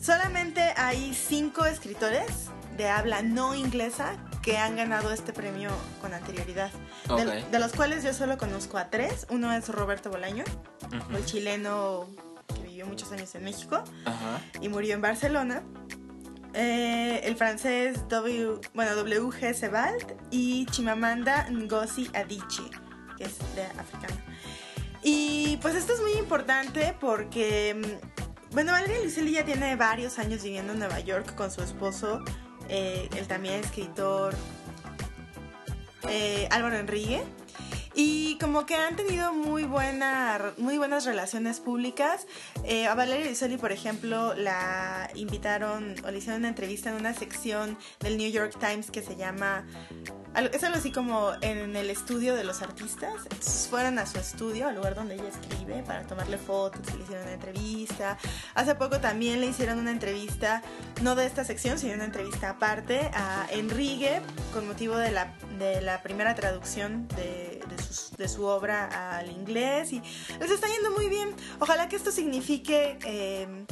Solamente 0.00 0.60
hay 0.76 1.12
cinco 1.14 1.64
escritores 1.64 2.26
de 2.76 2.88
habla 2.88 3.22
no 3.22 3.54
inglesa 3.56 4.16
que 4.42 4.56
han 4.56 4.76
ganado 4.76 5.12
este 5.12 5.32
premio 5.32 5.70
con 6.00 6.14
anterioridad. 6.14 6.70
De- 7.08 7.12
Ok. 7.40 7.50
de 7.50 7.58
los 7.58 7.72
cuales 7.72 8.04
yo 8.04 8.14
solo 8.14 8.38
conozco 8.38 8.78
a 8.78 8.88
tres. 8.88 9.26
Uno 9.30 9.52
es 9.52 9.68
Roberto 9.68 10.10
Bolaño, 10.10 10.44
Ujú. 10.86 11.16
el 11.16 11.24
chileno 11.26 12.06
vivió 12.78 12.86
muchos 12.86 13.10
años 13.10 13.34
en 13.34 13.42
México 13.42 13.82
Ajá. 14.04 14.40
y 14.60 14.68
murió 14.68 14.94
en 14.94 15.00
Barcelona. 15.00 15.64
Eh, 16.54 17.20
el 17.24 17.34
francés 17.34 18.08
W, 18.08 18.60
bueno, 18.72 18.94
W.G. 18.94 19.52
Sebald 19.52 20.14
y 20.30 20.64
Chimamanda 20.66 21.48
Ngozi 21.50 22.08
Adichie, 22.14 22.70
que 23.16 23.24
es 23.24 23.38
de 23.56 23.64
africana. 23.64 24.24
Y 25.02 25.58
pues 25.60 25.74
esto 25.74 25.92
es 25.92 26.00
muy 26.00 26.12
importante 26.12 26.94
porque, 27.00 27.74
mm, 27.74 28.54
bueno, 28.54 28.72
Valeria 28.72 28.98
Luiselli 29.00 29.32
ya 29.32 29.44
tiene 29.44 29.74
varios 29.74 30.20
años 30.20 30.44
viviendo 30.44 30.72
en 30.72 30.78
Nueva 30.78 31.00
York 31.00 31.34
con 31.34 31.50
su 31.50 31.62
esposo, 31.62 32.22
eh, 32.68 33.08
el 33.16 33.26
también 33.26 33.54
escritor 33.54 34.36
eh, 36.08 36.46
Álvaro 36.52 36.76
Enrique. 36.76 37.24
Y 38.00 38.38
como 38.38 38.64
que 38.64 38.76
han 38.76 38.94
tenido 38.94 39.32
muy, 39.32 39.64
buena, 39.64 40.52
muy 40.56 40.78
buenas 40.78 41.04
relaciones 41.04 41.58
públicas. 41.58 42.28
Eh, 42.62 42.86
a 42.86 42.94
Valeria 42.94 43.24
Luiselli, 43.24 43.56
por 43.56 43.72
ejemplo, 43.72 44.34
la 44.34 45.10
invitaron 45.16 45.96
o 46.04 46.10
le 46.12 46.18
hicieron 46.18 46.42
una 46.42 46.48
entrevista 46.48 46.90
en 46.90 46.94
una 46.94 47.12
sección 47.12 47.76
del 47.98 48.16
New 48.16 48.30
York 48.30 48.56
Times 48.60 48.92
que 48.92 49.02
se 49.02 49.16
llama... 49.16 49.66
Es 50.52 50.62
algo 50.62 50.78
así 50.78 50.92
como 50.92 51.32
en 51.40 51.74
el 51.74 51.90
estudio 51.90 52.36
de 52.36 52.44
los 52.44 52.62
artistas. 52.62 53.14
Entonces 53.24 53.66
fueron 53.68 53.98
a 53.98 54.06
su 54.06 54.18
estudio, 54.20 54.68
al 54.68 54.76
lugar 54.76 54.94
donde 54.94 55.16
ella 55.16 55.28
escribe, 55.28 55.82
para 55.82 56.06
tomarle 56.06 56.38
fotos, 56.38 56.82
y 56.94 56.98
le 56.98 57.02
hicieron 57.02 57.24
una 57.24 57.34
entrevista. 57.34 58.16
Hace 58.54 58.76
poco 58.76 59.00
también 59.00 59.40
le 59.40 59.46
hicieron 59.46 59.78
una 59.78 59.90
entrevista, 59.90 60.62
no 61.02 61.16
de 61.16 61.26
esta 61.26 61.44
sección, 61.44 61.80
sino 61.80 61.94
una 61.94 62.04
entrevista 62.04 62.50
aparte 62.50 63.10
a 63.12 63.48
Enrique 63.50 64.20
con 64.52 64.68
motivo 64.68 64.96
de 64.96 65.10
la, 65.10 65.34
de 65.58 65.80
la 65.80 66.02
primera 66.02 66.36
traducción 66.36 67.08
de, 67.08 67.60
de, 67.68 67.87
sus- 67.88 68.16
de 68.16 68.28
su 68.28 68.44
obra 68.44 69.18
al 69.18 69.30
inglés. 69.30 69.92
Y 69.92 70.00
les 70.40 70.50
está 70.50 70.66
yendo 70.68 70.90
muy 70.92 71.08
bien. 71.08 71.34
Ojalá 71.60 71.88
que 71.88 71.96
esto 71.96 72.10
signifique... 72.12 72.98
eh, 73.04 73.66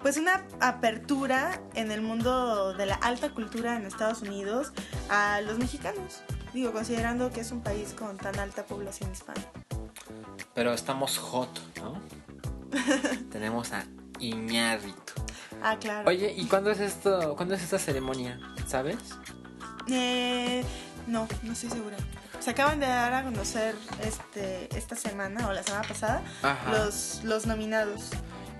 pues 0.00 0.18
una 0.18 0.46
apertura 0.60 1.60
en 1.74 1.90
el 1.90 2.00
mundo 2.02 2.74
de 2.74 2.86
la 2.86 2.94
alta 2.96 3.30
cultura 3.30 3.76
en 3.76 3.86
Estados 3.86 4.20
Unidos 4.22 4.72
a 5.08 5.40
los 5.40 5.58
mexicanos. 5.58 6.20
Digo, 6.52 6.70
considerando 6.72 7.30
que 7.32 7.40
es 7.40 7.50
un 7.50 7.60
país 7.62 7.92
con 7.98 8.16
tan 8.16 8.38
alta 8.38 8.64
población 8.66 9.10
hispana. 9.10 9.40
Pero 10.54 10.72
estamos 10.74 11.18
hot, 11.18 11.48
¿no? 11.78 12.00
Tenemos 13.32 13.72
a 13.72 13.84
Iñárritu. 14.20 15.14
Ah, 15.62 15.76
claro. 15.78 16.08
Oye, 16.08 16.32
¿y 16.36 16.44
cuándo 16.46 16.70
es 16.70 16.78
esto? 16.80 17.34
¿Cuándo 17.34 17.54
es 17.54 17.62
esta 17.62 17.78
ceremonia? 17.78 18.38
¿Sabes? 18.68 18.98
Eh, 19.88 20.62
no, 21.06 21.26
no 21.42 21.52
estoy 21.52 21.70
segura. 21.70 21.96
Se 22.40 22.50
acaban 22.50 22.78
de 22.80 22.86
dar 22.86 23.12
a 23.12 23.22
conocer 23.24 23.74
este, 24.02 24.68
esta 24.76 24.94
semana 24.94 25.48
o 25.48 25.52
la 25.52 25.62
semana 25.62 25.86
pasada 25.86 26.22
Ajá. 26.42 26.72
los, 26.72 27.22
los 27.24 27.46
nominados. 27.46 28.10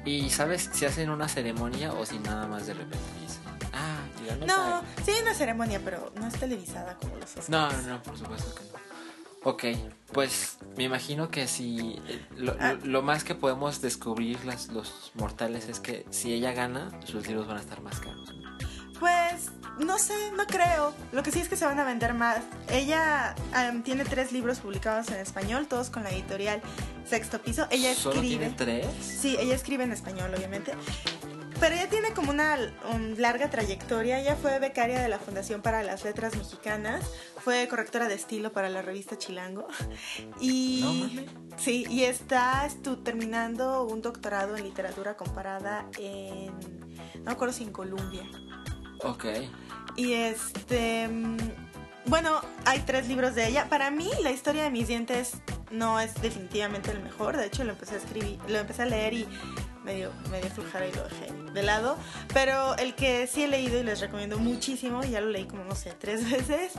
¿Y 0.04 0.30
sabes 0.30 0.70
si 0.72 0.84
hacen 0.86 1.10
una 1.10 1.28
ceremonia 1.28 1.92
o 1.92 2.04
si 2.04 2.18
nada 2.18 2.46
más 2.48 2.66
de 2.66 2.74
repente 2.74 2.98
dicen? 3.20 3.42
Ah, 3.72 3.98
ya 4.26 4.36
no, 4.36 4.46
No, 4.46 4.54
sabe"? 4.54 4.86
sí 5.04 5.10
hay 5.12 5.22
una 5.22 5.34
ceremonia, 5.34 5.80
pero 5.84 6.12
no 6.16 6.26
es 6.26 6.34
televisada 6.34 6.96
como 6.96 7.16
los. 7.16 7.48
No, 7.48 7.70
no, 7.70 7.82
no, 7.82 8.02
por 8.02 8.18
supuesto 8.18 8.54
que 8.54 8.62
no. 8.64 8.76
Ok, 9.44 9.64
pues 10.12 10.58
me 10.76 10.82
imagino 10.84 11.30
que 11.30 11.46
si 11.46 12.00
eh, 12.08 12.26
lo, 12.36 12.56
Ah. 12.58 12.72
lo- 12.72 12.84
lo 12.86 13.02
más 13.02 13.22
que 13.22 13.36
podemos 13.36 13.80
descubrir 13.80 14.44
las, 14.44 14.68
los 14.68 15.12
mortales 15.14 15.68
es 15.68 15.78
que 15.78 16.04
si 16.10 16.32
ella 16.32 16.52
gana, 16.52 16.90
sus 17.04 17.28
libros 17.28 17.46
van 17.46 17.58
a 17.58 17.60
estar 17.60 17.80
más 17.80 18.00
caros. 18.00 18.32
Pues 19.00 19.50
no 19.78 19.98
sé, 19.98 20.14
no 20.36 20.46
creo. 20.46 20.94
Lo 21.12 21.22
que 21.22 21.30
sí 21.30 21.40
es 21.40 21.48
que 21.48 21.56
se 21.56 21.64
van 21.66 21.78
a 21.78 21.84
vender 21.84 22.14
más. 22.14 22.38
Ella 22.68 23.34
tiene 23.84 24.04
tres 24.04 24.32
libros 24.32 24.60
publicados 24.60 25.08
en 25.08 25.16
español, 25.16 25.66
todos 25.66 25.90
con 25.90 26.02
la 26.02 26.10
editorial 26.10 26.62
Sexto 27.08 27.40
Piso. 27.40 27.66
Ella 27.70 27.94
¿Solo 27.94 28.16
escribe. 28.16 28.38
tiene 28.38 28.54
tres? 28.56 28.86
Sí, 29.00 29.36
ella 29.38 29.54
escribe 29.54 29.84
en 29.84 29.92
español, 29.92 30.32
obviamente. 30.34 30.72
Pero 31.60 31.74
ella 31.74 31.88
tiene 31.88 32.10
como 32.12 32.30
una 32.32 32.58
um, 32.92 33.14
larga 33.16 33.48
trayectoria. 33.48 34.18
Ella 34.20 34.36
fue 34.36 34.58
becaria 34.58 35.00
de 35.00 35.08
la 35.08 35.18
Fundación 35.18 35.62
para 35.62 35.82
las 35.82 36.04
Letras 36.04 36.36
Mexicanas. 36.36 37.02
Fue 37.42 37.66
correctora 37.68 38.08
de 38.08 38.14
estilo 38.14 38.52
para 38.52 38.68
la 38.68 38.82
revista 38.82 39.16
Chilango. 39.16 39.66
Y. 40.40 41.24
No. 41.24 41.56
Sí, 41.58 41.86
y 41.88 42.04
está 42.04 42.68
estu- 42.68 43.02
terminando 43.02 43.84
un 43.84 44.02
doctorado 44.02 44.56
en 44.56 44.64
literatura 44.64 45.16
comparada 45.16 45.86
en. 45.98 46.46
No 47.14 47.24
me 47.24 47.32
acuerdo 47.32 47.54
si 47.54 47.62
en 47.64 47.72
Colombia. 47.72 48.24
Ok. 49.02 49.24
Y 49.96 50.12
este. 50.12 51.08
mm, 51.08 51.36
Bueno, 52.06 52.40
hay 52.64 52.80
tres 52.80 53.08
libros 53.08 53.34
de 53.34 53.48
ella. 53.48 53.68
Para 53.68 53.90
mí, 53.90 54.10
la 54.22 54.30
historia 54.30 54.62
de 54.62 54.70
mis 54.70 54.86
dientes 54.88 55.34
no 55.70 55.98
es 55.98 56.14
definitivamente 56.22 56.90
el 56.90 57.02
mejor. 57.02 57.36
De 57.36 57.46
hecho, 57.46 57.64
lo 57.64 57.72
empecé 57.72 57.96
a 57.96 57.98
escribir, 57.98 58.38
lo 58.48 58.58
empecé 58.58 58.82
a 58.82 58.86
leer 58.86 59.12
y 59.14 59.26
medio, 59.84 60.12
medio 60.30 60.50
flujera 60.50 60.86
y 60.86 60.92
lo 60.92 61.04
dejé 61.04 61.32
de 61.52 61.62
lado. 61.62 61.96
Pero 62.32 62.76
el 62.76 62.94
que 62.94 63.26
sí 63.26 63.44
he 63.44 63.48
leído 63.48 63.78
y 63.80 63.82
les 63.82 64.00
recomiendo 64.00 64.38
muchísimo, 64.38 65.02
ya 65.02 65.20
lo 65.20 65.30
leí 65.30 65.46
como, 65.46 65.64
no 65.64 65.74
sé, 65.74 65.92
tres 65.98 66.28
veces, 66.30 66.72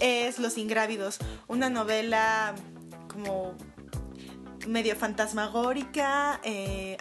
es 0.00 0.38
Los 0.38 0.58
Ingrávidos, 0.58 1.18
una 1.46 1.70
novela 1.70 2.54
como 3.08 3.54
medio 4.66 4.96
fantasmagórica 4.96 6.40
eh, 6.42 6.96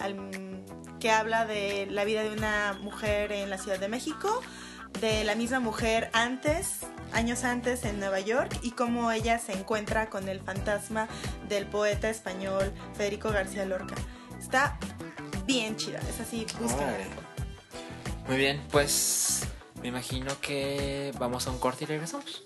que 0.99 1.11
habla 1.11 1.45
de 1.45 1.87
la 1.89 2.03
vida 2.05 2.23
de 2.23 2.31
una 2.31 2.77
mujer 2.81 3.31
en 3.31 3.49
la 3.49 3.57
Ciudad 3.57 3.79
de 3.79 3.87
México, 3.87 4.41
de 4.99 5.23
la 5.23 5.35
misma 5.35 5.59
mujer 5.59 6.09
antes, 6.13 6.79
años 7.11 7.43
antes 7.43 7.83
en 7.85 7.99
Nueva 7.99 8.19
York 8.19 8.57
y 8.61 8.71
cómo 8.71 9.11
ella 9.11 9.39
se 9.39 9.53
encuentra 9.53 10.09
con 10.09 10.29
el 10.29 10.39
fantasma 10.39 11.07
del 11.49 11.65
poeta 11.65 12.09
español 12.09 12.73
Federico 12.95 13.31
García 13.31 13.65
Lorca. 13.65 13.95
Está 14.39 14.77
bien 15.45 15.75
chida, 15.75 15.99
es 16.09 16.19
así. 16.19 16.45
Órale. 16.61 17.05
Muy 18.27 18.37
bien, 18.37 18.61
pues 18.71 19.45
me 19.81 19.89
imagino 19.89 20.39
que 20.39 21.11
vamos 21.19 21.47
a 21.47 21.51
un 21.51 21.59
corte 21.59 21.83
y 21.83 21.87
regresamos. 21.87 22.43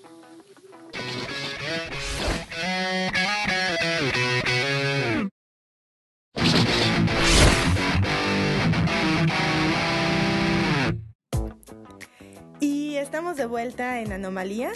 Estamos 13.08 13.38
de 13.38 13.46
vuelta 13.46 14.02
en 14.02 14.12
Anomalía 14.12 14.70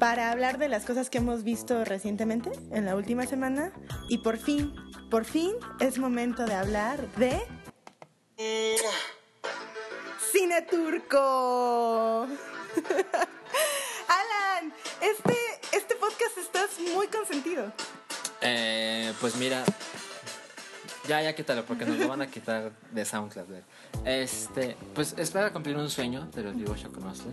para 0.00 0.32
hablar 0.32 0.58
de 0.58 0.68
las 0.68 0.84
cosas 0.84 1.10
que 1.10 1.18
hemos 1.18 1.44
visto 1.44 1.84
recientemente 1.84 2.50
en 2.72 2.84
la 2.84 2.96
última 2.96 3.24
semana. 3.24 3.72
Y 4.08 4.18
por 4.18 4.36
fin, 4.36 4.74
por 5.12 5.24
fin 5.24 5.52
es 5.78 5.96
momento 5.96 6.44
de 6.44 6.54
hablar 6.54 7.08
de... 7.14 7.40
Cine 10.32 10.62
turco. 10.62 12.26
Alan, 14.08 14.74
este, 15.00 15.36
este 15.70 15.94
podcast 15.94 16.38
estás 16.38 16.70
muy 16.96 17.06
consentido. 17.06 17.72
Eh, 18.40 19.12
pues 19.20 19.36
mira, 19.36 19.62
ya, 21.08 21.22
ya 21.22 21.34
quítalo 21.34 21.64
porque 21.64 21.84
nos 21.84 21.98
lo 21.98 22.08
van 22.08 22.22
a 22.22 22.26
quitar 22.26 22.72
de 22.92 23.04
SoundCloud. 23.04 23.46
Este, 24.04 24.76
pues 24.94 25.14
es 25.16 25.30
para 25.30 25.52
cumplir 25.52 25.76
un 25.76 25.88
sueño, 25.90 26.28
te 26.30 26.42
lo 26.42 26.52
digo 26.52 26.74
yo 26.76 26.92
conozco. 26.92 27.30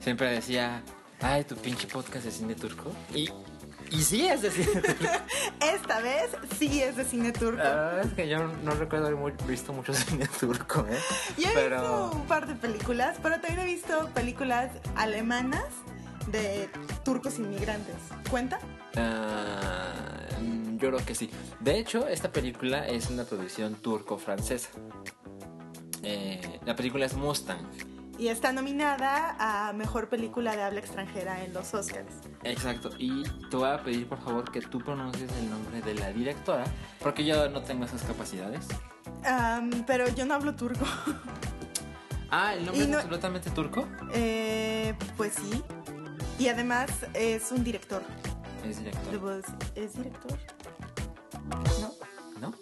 Siempre 0.00 0.30
decía, 0.30 0.82
ay, 1.20 1.44
tu 1.44 1.56
pinche 1.56 1.86
podcast 1.86 2.24
de 2.24 2.30
cine 2.30 2.54
turco. 2.54 2.92
Y, 3.14 3.28
y 3.90 4.02
sí 4.02 4.26
es 4.26 4.42
de 4.42 4.50
cine 4.50 4.80
turco. 4.82 5.04
Esta 5.60 6.00
vez 6.00 6.30
sí 6.58 6.82
es 6.82 6.96
de 6.96 7.04
cine 7.04 7.32
turco. 7.32 7.56
La 7.62 7.70
verdad 7.74 8.00
es 8.06 8.12
que 8.14 8.28
yo 8.28 8.46
no 8.64 8.72
recuerdo 8.72 9.06
haber 9.06 9.32
visto 9.46 9.72
mucho 9.72 9.92
cine 9.94 10.26
turco, 10.40 10.86
¿eh? 10.90 10.98
Yo 11.38 11.48
he 11.50 11.54
Pero- 11.54 11.80
visto 11.80 12.10
un 12.16 12.26
par 12.26 12.46
de 12.46 12.54
películas, 12.54 13.16
pero 13.22 13.40
también 13.40 13.60
he 13.60 13.64
visto 13.72 14.08
películas 14.14 14.70
alemanas 14.96 15.64
de 16.30 16.68
turcos 17.04 17.38
inmigrantes. 17.38 17.94
¿Cuenta? 18.30 18.58
Ah, 18.96 20.26
yo 20.78 20.88
creo 20.90 21.04
que 21.04 21.14
sí. 21.14 21.30
De 21.60 21.78
hecho, 21.78 22.06
esta 22.08 22.30
película 22.30 22.86
es 22.86 23.10
una 23.10 23.24
producción 23.24 23.74
turco-francesa. 23.74 24.70
Eh, 26.02 26.60
la 26.64 26.76
película 26.76 27.06
es 27.06 27.14
Mustang. 27.14 27.58
Y 28.18 28.28
está 28.28 28.52
nominada 28.52 29.36
a 29.38 29.72
Mejor 29.72 30.08
Película 30.08 30.56
de 30.56 30.62
Habla 30.62 30.80
Extranjera 30.80 31.44
en 31.44 31.52
los 31.54 31.72
Oscars. 31.74 32.12
Exacto. 32.42 32.90
Y 32.98 33.22
te 33.48 33.56
voy 33.56 33.68
a 33.68 33.82
pedir, 33.82 34.08
por 34.08 34.20
favor, 34.20 34.50
que 34.50 34.60
tú 34.60 34.78
pronuncies 34.80 35.30
el 35.38 35.48
nombre 35.50 35.80
de 35.82 35.94
la 35.94 36.12
directora, 36.12 36.64
porque 37.00 37.24
yo 37.24 37.48
no 37.48 37.62
tengo 37.62 37.84
esas 37.84 38.02
capacidades. 38.02 38.66
Am, 39.24 39.70
pero 39.86 40.08
yo 40.08 40.24
no 40.26 40.34
hablo 40.34 40.54
turco. 40.54 40.84
Ah, 42.30 42.52
el 42.54 42.66
nombre 42.66 42.84
no- 42.84 42.90
es 42.90 43.04
absolutamente 43.04 43.50
turco. 43.52 43.88
Eh, 44.12 44.92
pues 45.16 45.32
sí. 45.32 45.62
Y 46.38 46.48
además 46.48 46.90
es 47.14 47.50
un 47.52 47.64
director. 47.64 48.02
Es 48.68 48.80
director. 48.84 49.42
¿Es 49.74 49.94
director? 49.94 50.38
¿No? 51.80 51.92
¿No? 52.48 52.54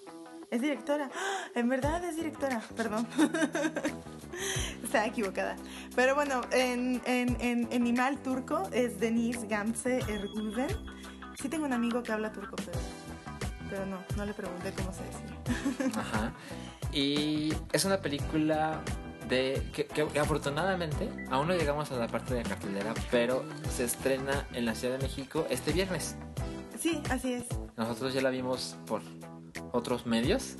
Es 0.50 0.60
directora. 0.60 1.10
¡Ah! 1.14 1.46
En 1.54 1.68
verdad 1.68 2.04
es 2.04 2.16
directora. 2.16 2.60
Perdón. 2.76 3.06
Estaba 4.82 5.06
equivocada. 5.06 5.56
Pero 5.94 6.14
bueno, 6.14 6.40
en, 6.52 7.00
en, 7.06 7.36
en, 7.40 7.68
en 7.72 7.86
Imal 7.86 8.18
turco 8.18 8.68
es 8.72 9.00
Deniz 9.00 9.42
Gamze 9.48 9.98
Erguven. 10.08 10.68
Sí 11.40 11.48
tengo 11.48 11.64
un 11.66 11.72
amigo 11.72 12.02
que 12.02 12.12
habla 12.12 12.32
turco, 12.32 12.56
pero, 12.56 12.78
pero 13.68 13.86
no, 13.86 13.98
no 14.16 14.24
le 14.24 14.32
pregunté 14.34 14.72
cómo 14.72 14.92
se 14.92 15.02
decía. 15.04 15.90
Ajá. 16.00 16.32
Y 16.92 17.52
es 17.72 17.84
una 17.84 18.00
película 18.00 18.80
de 19.28 19.66
que, 19.74 19.86
que- 19.86 20.06
que 20.06 20.18
afortunadamente 20.20 21.10
aún 21.30 21.48
no 21.48 21.54
llegamos 21.54 21.90
a 21.90 21.96
la 21.96 22.06
parte 22.06 22.34
de 22.34 22.42
la 22.44 22.48
cartelera, 22.48 22.94
pero 23.10 23.44
se 23.74 23.84
estrena 23.84 24.46
en 24.52 24.64
la 24.64 24.74
Ciudad 24.74 24.96
de 24.98 25.02
México 25.02 25.46
este 25.50 25.72
viernes. 25.72 26.16
Sí, 26.78 27.00
así 27.10 27.34
es. 27.34 27.44
Nosotros 27.76 28.14
ya 28.14 28.20
la 28.20 28.30
vimos 28.30 28.76
por 28.86 29.02
otros 29.72 30.06
medios. 30.06 30.56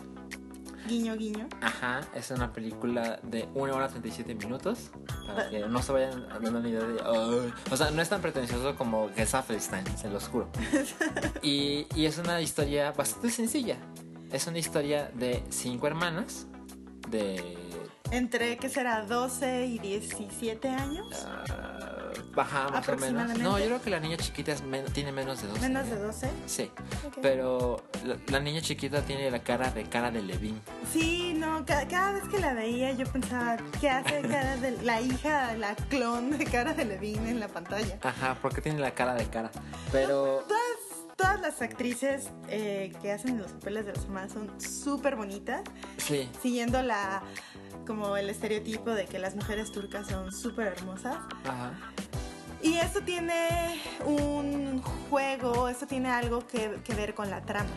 Guiño, 0.89 1.17
guiño. 1.17 1.49
Ajá, 1.63 2.03
es 2.15 2.31
una 2.31 2.53
película 2.53 3.19
de 3.25 3.49
1 3.55 3.75
hora 3.75 3.89
37 3.89 4.35
minutos. 4.37 4.91
Para 5.27 5.51
que 5.51 5.59
no 5.67 5.83
se 5.83 5.93
vayan 5.93 6.29
dando 6.29 6.61
una 6.61 6.69
idea 6.69 6.81
de. 6.85 7.53
O 7.73 7.77
sea, 7.77 7.91
no 7.91 8.01
es 8.01 8.09
tan 8.09 8.21
pretencioso 8.23 8.77
como 8.77 9.11
Gesaffelstein, 9.15 9.85
se 9.99 10.09
los 10.09 10.29
juro. 10.29 10.49
Y, 11.43 11.87
y 11.95 12.07
es 12.07 12.19
una 12.19 12.41
historia 12.41 12.93
bastante 12.93 13.31
sencilla. 13.31 13.77
Es 14.31 14.47
una 14.47 14.59
historia 14.59 15.11
de 15.15 15.43
cinco 15.51 15.87
hermanas. 15.89 16.47
De. 17.09 17.57
Entre, 18.13 18.57
¿qué 18.57 18.69
será? 18.69 19.05
12 19.05 19.67
y 19.67 19.79
17 19.81 20.69
años. 20.69 21.27
ah, 21.27 21.96
baja 22.37 22.69
más 22.69 22.89
o 22.89 22.97
menos. 22.97 23.37
No, 23.39 23.59
yo 23.59 23.65
creo 23.65 23.83
que 23.83 23.91
la 23.91 23.99
niña 23.99 24.17
chiquita 24.17 24.53
es 24.53 24.63
men- 24.63 24.85
tiene 24.93 25.11
menos 25.11 25.43
de 25.43 25.49
12. 25.49 25.61
Menos 25.61 25.87
de 25.89 25.97
¿eh? 25.97 25.99
12. 25.99 26.31
Sí, 26.47 26.71
pero 27.23 27.83
la, 28.05 28.17
la 28.29 28.41
niña 28.41 28.61
chiquita 28.61 29.03
tiene 29.03 29.29
la 29.31 29.43
cara 29.43 29.71
de 29.73 29.85
cara 29.85 30.11
de 30.13 30.23
Levin. 30.23 30.61
Sí, 30.93 31.35
no, 31.37 31.65
ca- 31.67 31.89
cada, 31.89 32.13
vez 32.13 32.25
que 32.29 32.39
la 32.39 32.55
veía 32.55 32.93
yo 32.93 33.07
pensaba, 33.11 33.57
¿qué 33.81 33.91
hace 33.91 34.21
cara 34.23 34.57
de 34.59 34.71
la 34.83 35.01
hija, 35.01 35.55
la 35.57 35.75
clon 35.75 36.39
de 36.39 36.45
cara 36.45 36.75
de 36.75 36.85
Levine 36.85 37.31
en 37.31 37.41
la 37.41 37.49
pantalla? 37.49 37.99
Ajá, 38.03 38.37
porque 38.41 38.61
tiene 38.61 38.79
la 38.81 38.93
cara 38.93 39.15
de 39.15 39.27
cara. 39.29 39.51
Pero 39.91 40.45
Todas, 40.47 41.17
todas 41.17 41.41
las 41.41 41.63
actrices 41.63 42.31
eh, 42.49 42.93
que 43.01 43.13
hacen 43.13 43.39
los 43.39 43.53
papeles 43.53 43.87
de 43.87 43.95
las 43.95 44.05
hermanas 44.05 44.33
son 44.33 44.61
súper 44.61 45.17
bonitas, 45.17 45.63
sí, 45.97 46.29
siguiendo 46.43 46.83
la 46.83 47.23
como 47.87 48.17
el 48.17 48.29
estereotipo 48.29 48.91
de 48.91 49.05
que 49.07 49.19
las 49.21 49.37
mujeres 49.37 49.71
turcas 49.73 50.09
son 50.09 50.33
súper 50.33 50.69
hermosas. 50.77 51.17
ajá. 51.45 51.73
Y 52.63 52.77
esto 52.77 53.01
tiene 53.03 53.81
un 54.05 54.83
juego, 55.11 55.69
esto 55.69 55.87
tiene 55.87 56.09
algo 56.11 56.47
que, 56.47 56.79
que 56.85 56.95
ver 56.95 57.15
con 57.15 57.31
la 57.31 57.43
trama. 57.43 57.71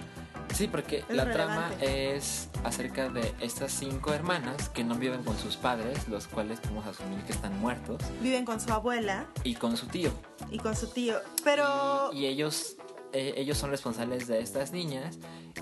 Sí, 0.53 0.67
porque 0.67 0.99
Es 1.07 1.15
la 1.15 1.25
relevante. 1.25 1.33
trama 1.33 1.71
es 1.79 2.49
acerca 2.63 3.07
de 3.09 3.33
estas 3.39 3.71
cinco 3.71 4.13
hermanas 4.13 4.69
que 4.69 4.83
no 4.83 4.95
viven 4.95 5.23
con 5.23 5.37
sus 5.37 5.57
padres, 5.57 6.07
los 6.07 6.25
cuales 6.27 6.59
podemos 6.59 6.87
asumir 6.87 7.19
que 7.23 7.33
están 7.33 7.57
muertos, 7.59 8.01
Viven 8.19 8.45
con 8.45 8.59
su 8.59 8.71
abuela 8.73 9.25
y 9.43 9.53
con 9.55 9.77
su 9.77 9.85
tío. 9.87 10.11
y 10.49 10.57
con 10.57 10.75
su 10.75 10.87
tío, 10.87 11.17
pero... 11.43 12.09
Y, 12.13 12.21
y 12.21 12.25
ellos, 12.25 12.77
eh, 13.11 13.33
ellos 13.37 13.57
son 13.57 13.71
responsables 13.71 14.27
de 14.27 14.39
estas 14.39 14.71
niñas 14.71 15.17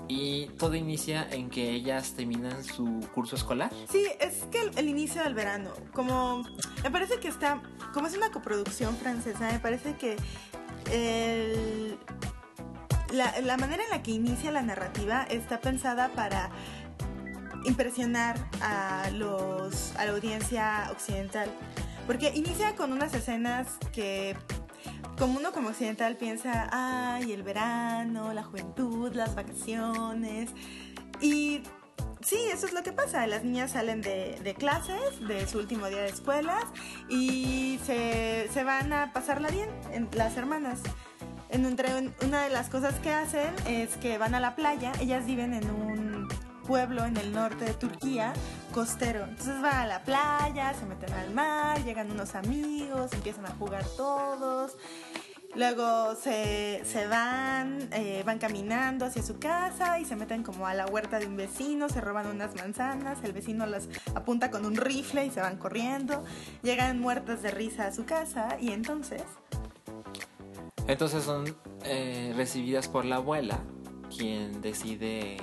y 0.06 0.46
todo 0.58 0.74
inicia 0.74 1.26
en 1.30 1.48
que 1.48 1.70
ellas 1.70 2.12
terminan 2.12 2.62
su 2.62 3.00
curso 3.14 3.36
escolar. 3.36 3.70
Sí, 3.90 4.06
es 4.20 4.44
que 4.50 4.70
el, 4.76 4.88
inicio 4.88 5.22
del 5.22 5.34
verano, 5.34 5.70
como 5.92 6.44
me 6.82 6.90
parece 6.90 7.18
que 7.20 7.28
está, 7.28 7.62
como 7.94 8.06
es 8.06 8.16
una 8.16 8.30
coproducción 8.30 8.96
francesa, 8.96 9.50
me 9.50 9.60
parece 9.60 9.96
que 9.96 10.16
la, 13.12 13.40
la 13.40 13.56
manera 13.56 13.82
en 13.84 13.90
la 13.90 14.02
que 14.02 14.10
inicia 14.10 14.50
la 14.50 14.62
narrativa 14.62 15.22
está 15.24 15.60
pensada 15.60 16.08
para 16.10 16.50
impresionar 17.64 18.36
a 18.60 19.10
los 19.12 19.94
a 19.96 20.04
la 20.04 20.12
audiencia 20.12 20.88
occidental, 20.90 21.50
porque 22.06 22.32
inicia 22.34 22.76
con 22.76 22.92
unas 22.92 23.14
escenas 23.14 23.78
que 23.92 24.36
como 25.18 25.38
uno 25.38 25.52
como 25.52 25.68
occidental 25.68 26.16
piensa, 26.16 26.68
ay, 26.72 27.32
el 27.32 27.42
verano, 27.42 28.32
la 28.32 28.42
juventud, 28.42 29.12
las 29.14 29.34
vacaciones 29.34 30.50
y 31.20 31.62
Sí, 32.20 32.36
eso 32.52 32.66
es 32.66 32.72
lo 32.72 32.82
que 32.82 32.92
pasa. 32.92 33.26
Las 33.26 33.44
niñas 33.44 33.72
salen 33.72 34.02
de, 34.02 34.54
clases, 34.58 35.26
de 35.26 35.46
su 35.46 35.58
último 35.58 35.86
día 35.86 36.02
de 36.02 36.08
escuelas, 36.08 36.64
y 37.08 37.78
se, 37.84 38.48
se 38.52 38.64
van 38.64 38.92
a 38.92 39.12
pasarla 39.12 39.48
bien, 39.48 39.68
en, 39.92 40.08
las 40.12 40.36
hermanas. 40.36 40.80
En, 41.48 41.64
entre, 41.64 41.88
una 42.22 42.42
de 42.42 42.50
las 42.50 42.68
cosas 42.68 42.94
que 42.96 43.10
hacen 43.10 43.54
es 43.66 43.96
que 43.96 44.18
van 44.18 44.34
a 44.34 44.40
la 44.40 44.56
playa. 44.56 44.92
Ellas 45.00 45.26
viven 45.26 45.54
en 45.54 45.70
un 45.70 46.28
pueblo 46.66 47.04
en 47.06 47.16
el 47.16 47.32
norte 47.32 47.64
de 47.64 47.74
Turquía, 47.74 48.32
costero. 48.68 49.24
Entonces 49.24 49.60
van 49.60 49.76
a 49.76 49.86
la 49.86 50.02
playa, 50.02 50.74
se 50.74 50.86
meten 50.86 51.12
al 51.12 51.32
mar, 51.32 51.82
llegan 51.84 52.10
unos 52.10 52.34
amigos, 52.34 53.12
empiezan 53.12 53.46
a 53.46 53.50
jugar 53.50 53.84
todos. 53.96 54.76
Luego 55.54 56.14
se, 56.14 56.82
se 56.84 57.06
van, 57.06 57.88
eh, 57.92 58.22
van 58.24 58.38
caminando 58.38 59.06
hacia 59.06 59.22
su 59.22 59.38
casa 59.38 59.98
y 59.98 60.04
se 60.04 60.14
meten 60.14 60.42
como 60.42 60.66
a 60.66 60.74
la 60.74 60.86
huerta 60.86 61.18
de 61.18 61.26
un 61.26 61.36
vecino, 61.36 61.88
se 61.88 62.00
roban 62.00 62.26
unas 62.26 62.54
manzanas, 62.54 63.18
el 63.24 63.32
vecino 63.32 63.66
las 63.66 63.88
apunta 64.14 64.50
con 64.50 64.66
un 64.66 64.76
rifle 64.76 65.24
y 65.24 65.30
se 65.30 65.40
van 65.40 65.56
corriendo. 65.56 66.22
Llegan 66.62 67.00
muertas 67.00 67.42
de 67.42 67.50
risa 67.50 67.86
a 67.86 67.92
su 67.92 68.04
casa 68.04 68.58
y 68.60 68.72
entonces... 68.72 69.22
Entonces 70.86 71.24
son 71.24 71.56
eh, 71.84 72.32
recibidas 72.36 72.88
por 72.88 73.04
la 73.04 73.16
abuela, 73.16 73.58
quien 74.16 74.60
decide 74.60 75.38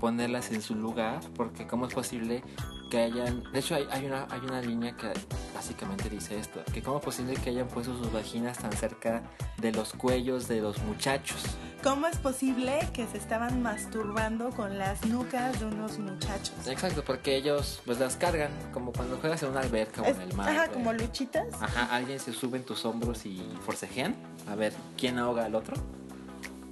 ponerlas 0.00 0.50
en 0.50 0.62
su 0.62 0.74
lugar, 0.74 1.20
porque 1.36 1.66
cómo 1.66 1.86
es 1.86 1.94
posible 1.94 2.42
que 2.90 2.98
hayan... 2.98 3.44
De 3.52 3.60
hecho 3.60 3.76
hay, 3.76 3.86
hay 3.92 4.06
una, 4.06 4.26
hay 4.30 4.40
una 4.40 4.60
línea 4.60 4.96
que 4.96 5.12
básicamente 5.54 6.08
dice 6.10 6.38
esto, 6.38 6.60
que 6.72 6.82
cómo 6.82 6.98
es 6.98 7.04
posible 7.04 7.34
que 7.34 7.50
hayan 7.50 7.68
puesto 7.68 7.96
sus 7.96 8.12
vaginas 8.12 8.58
tan 8.58 8.72
cerca 8.72 9.22
de 9.58 9.70
los 9.70 9.92
cuellos 9.92 10.48
de 10.48 10.60
los 10.60 10.78
muchachos. 10.82 11.40
¿Cómo 11.84 12.06
es 12.08 12.16
posible 12.18 12.78
que 12.92 13.06
se 13.06 13.16
estaban 13.16 13.62
masturbando 13.62 14.50
con 14.50 14.76
las 14.76 15.06
nucas 15.06 15.60
de 15.60 15.66
unos 15.66 15.98
muchachos? 15.98 16.52
Exacto, 16.66 17.02
porque 17.06 17.36
ellos 17.36 17.80
pues 17.86 17.98
las 18.00 18.16
cargan, 18.16 18.50
como 18.72 18.92
cuando 18.92 19.16
juegas 19.18 19.42
en 19.44 19.50
una 19.50 19.60
alberca 19.60 20.02
o 20.02 20.06
en 20.06 20.20
el 20.20 20.34
mar. 20.34 20.48
Ajá, 20.50 20.64
eh, 20.66 20.70
como 20.72 20.92
luchitas. 20.92 21.46
Ajá, 21.60 21.94
alguien 21.94 22.18
se 22.18 22.32
sube 22.32 22.58
en 22.58 22.64
tus 22.64 22.84
hombros 22.84 23.24
y 23.24 23.40
forcejean 23.64 24.14
a 24.48 24.56
ver 24.56 24.74
quién 24.98 25.18
ahoga 25.18 25.44
al 25.44 25.54
otro. 25.54 25.74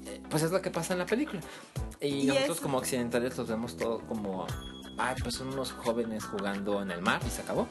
Eh, 0.04 0.20
Pues 0.28 0.42
es 0.42 0.50
lo 0.50 0.60
que 0.60 0.70
pasa 0.70 0.92
en 0.94 0.98
la 0.98 1.06
película. 1.06 1.40
Y, 2.00 2.06
Y 2.06 2.26
nosotros 2.26 2.56
es- 2.58 2.62
como 2.62 2.78
occidentales 2.78 3.36
los 3.36 3.48
vemos 3.48 3.76
todo 3.76 4.00
como, 4.06 4.46
ay, 4.98 5.16
pues 5.22 5.34
son 5.36 5.48
unos 5.48 5.72
jóvenes 5.72 6.24
jugando 6.24 6.80
en 6.82 6.90
el 6.90 7.02
mar 7.02 7.20
y 7.26 7.30
se 7.30 7.42
acabó. 7.42 7.66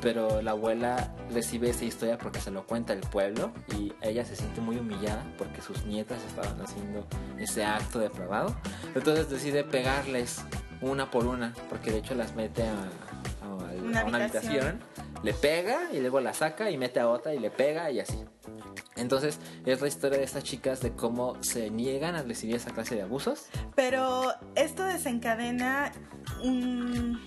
Pero 0.00 0.40
la 0.40 0.52
abuela 0.52 1.14
recibe 1.30 1.68
esa 1.68 1.84
historia 1.84 2.16
porque 2.16 2.40
se 2.40 2.50
lo 2.50 2.64
cuenta 2.66 2.94
el 2.94 3.00
pueblo 3.00 3.52
y 3.76 3.92
ella 4.00 4.24
se 4.24 4.34
siente 4.34 4.62
muy 4.62 4.78
humillada 4.78 5.22
porque 5.36 5.60
sus 5.60 5.84
nietas 5.84 6.22
estaban 6.24 6.58
haciendo 6.62 7.06
ese 7.38 7.64
acto 7.64 7.98
depravado. 7.98 8.56
Entonces 8.94 9.28
decide 9.28 9.62
pegarles 9.62 10.42
una 10.80 11.10
por 11.10 11.26
una 11.26 11.52
porque 11.68 11.90
de 11.92 11.98
hecho 11.98 12.14
las 12.14 12.34
mete 12.34 12.62
a, 12.62 12.72
a- 12.72 13.82
Una 13.84 14.00
a 14.00 14.04
una 14.06 14.18
habitación. 14.24 14.80
habitación, 14.80 14.80
le 15.22 15.32
pega 15.34 15.90
y 15.92 16.00
luego 16.00 16.20
la 16.20 16.32
saca 16.34 16.70
y 16.70 16.78
mete 16.78 17.00
a 17.00 17.08
otra 17.08 17.34
y 17.34 17.38
le 17.38 17.50
pega 17.50 17.90
y 17.90 18.00
así. 18.00 18.24
Entonces 18.96 19.38
es 19.64 19.80
la 19.80 19.88
historia 19.88 20.18
de 20.18 20.24
estas 20.24 20.44
chicas 20.44 20.80
de 20.80 20.92
cómo 20.92 21.42
se 21.42 21.70
niegan 21.70 22.14
a 22.16 22.22
recibir 22.22 22.56
esa 22.56 22.70
clase 22.70 22.94
de 22.96 23.02
abusos. 23.02 23.46
Pero 23.74 24.32
esto 24.54 24.84
desencadena 24.84 25.92
un. 26.42 27.20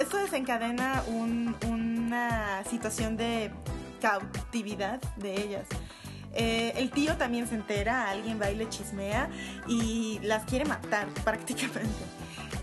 Esto 0.00 0.16
desencadena 0.18 1.02
un- 1.08 1.54
una 1.68 2.62
situación 2.64 3.16
de 3.16 3.50
cautividad 4.00 5.00
de 5.16 5.34
ellas. 5.40 5.66
Eh, 6.36 6.72
el 6.76 6.90
tío 6.90 7.16
también 7.16 7.46
se 7.46 7.54
entera, 7.54 8.10
alguien 8.10 8.40
va 8.40 8.50
y 8.50 8.56
le 8.56 8.68
chismea 8.68 9.28
y 9.68 10.18
las 10.22 10.44
quiere 10.44 10.64
matar 10.64 11.06
prácticamente. 11.24 12.04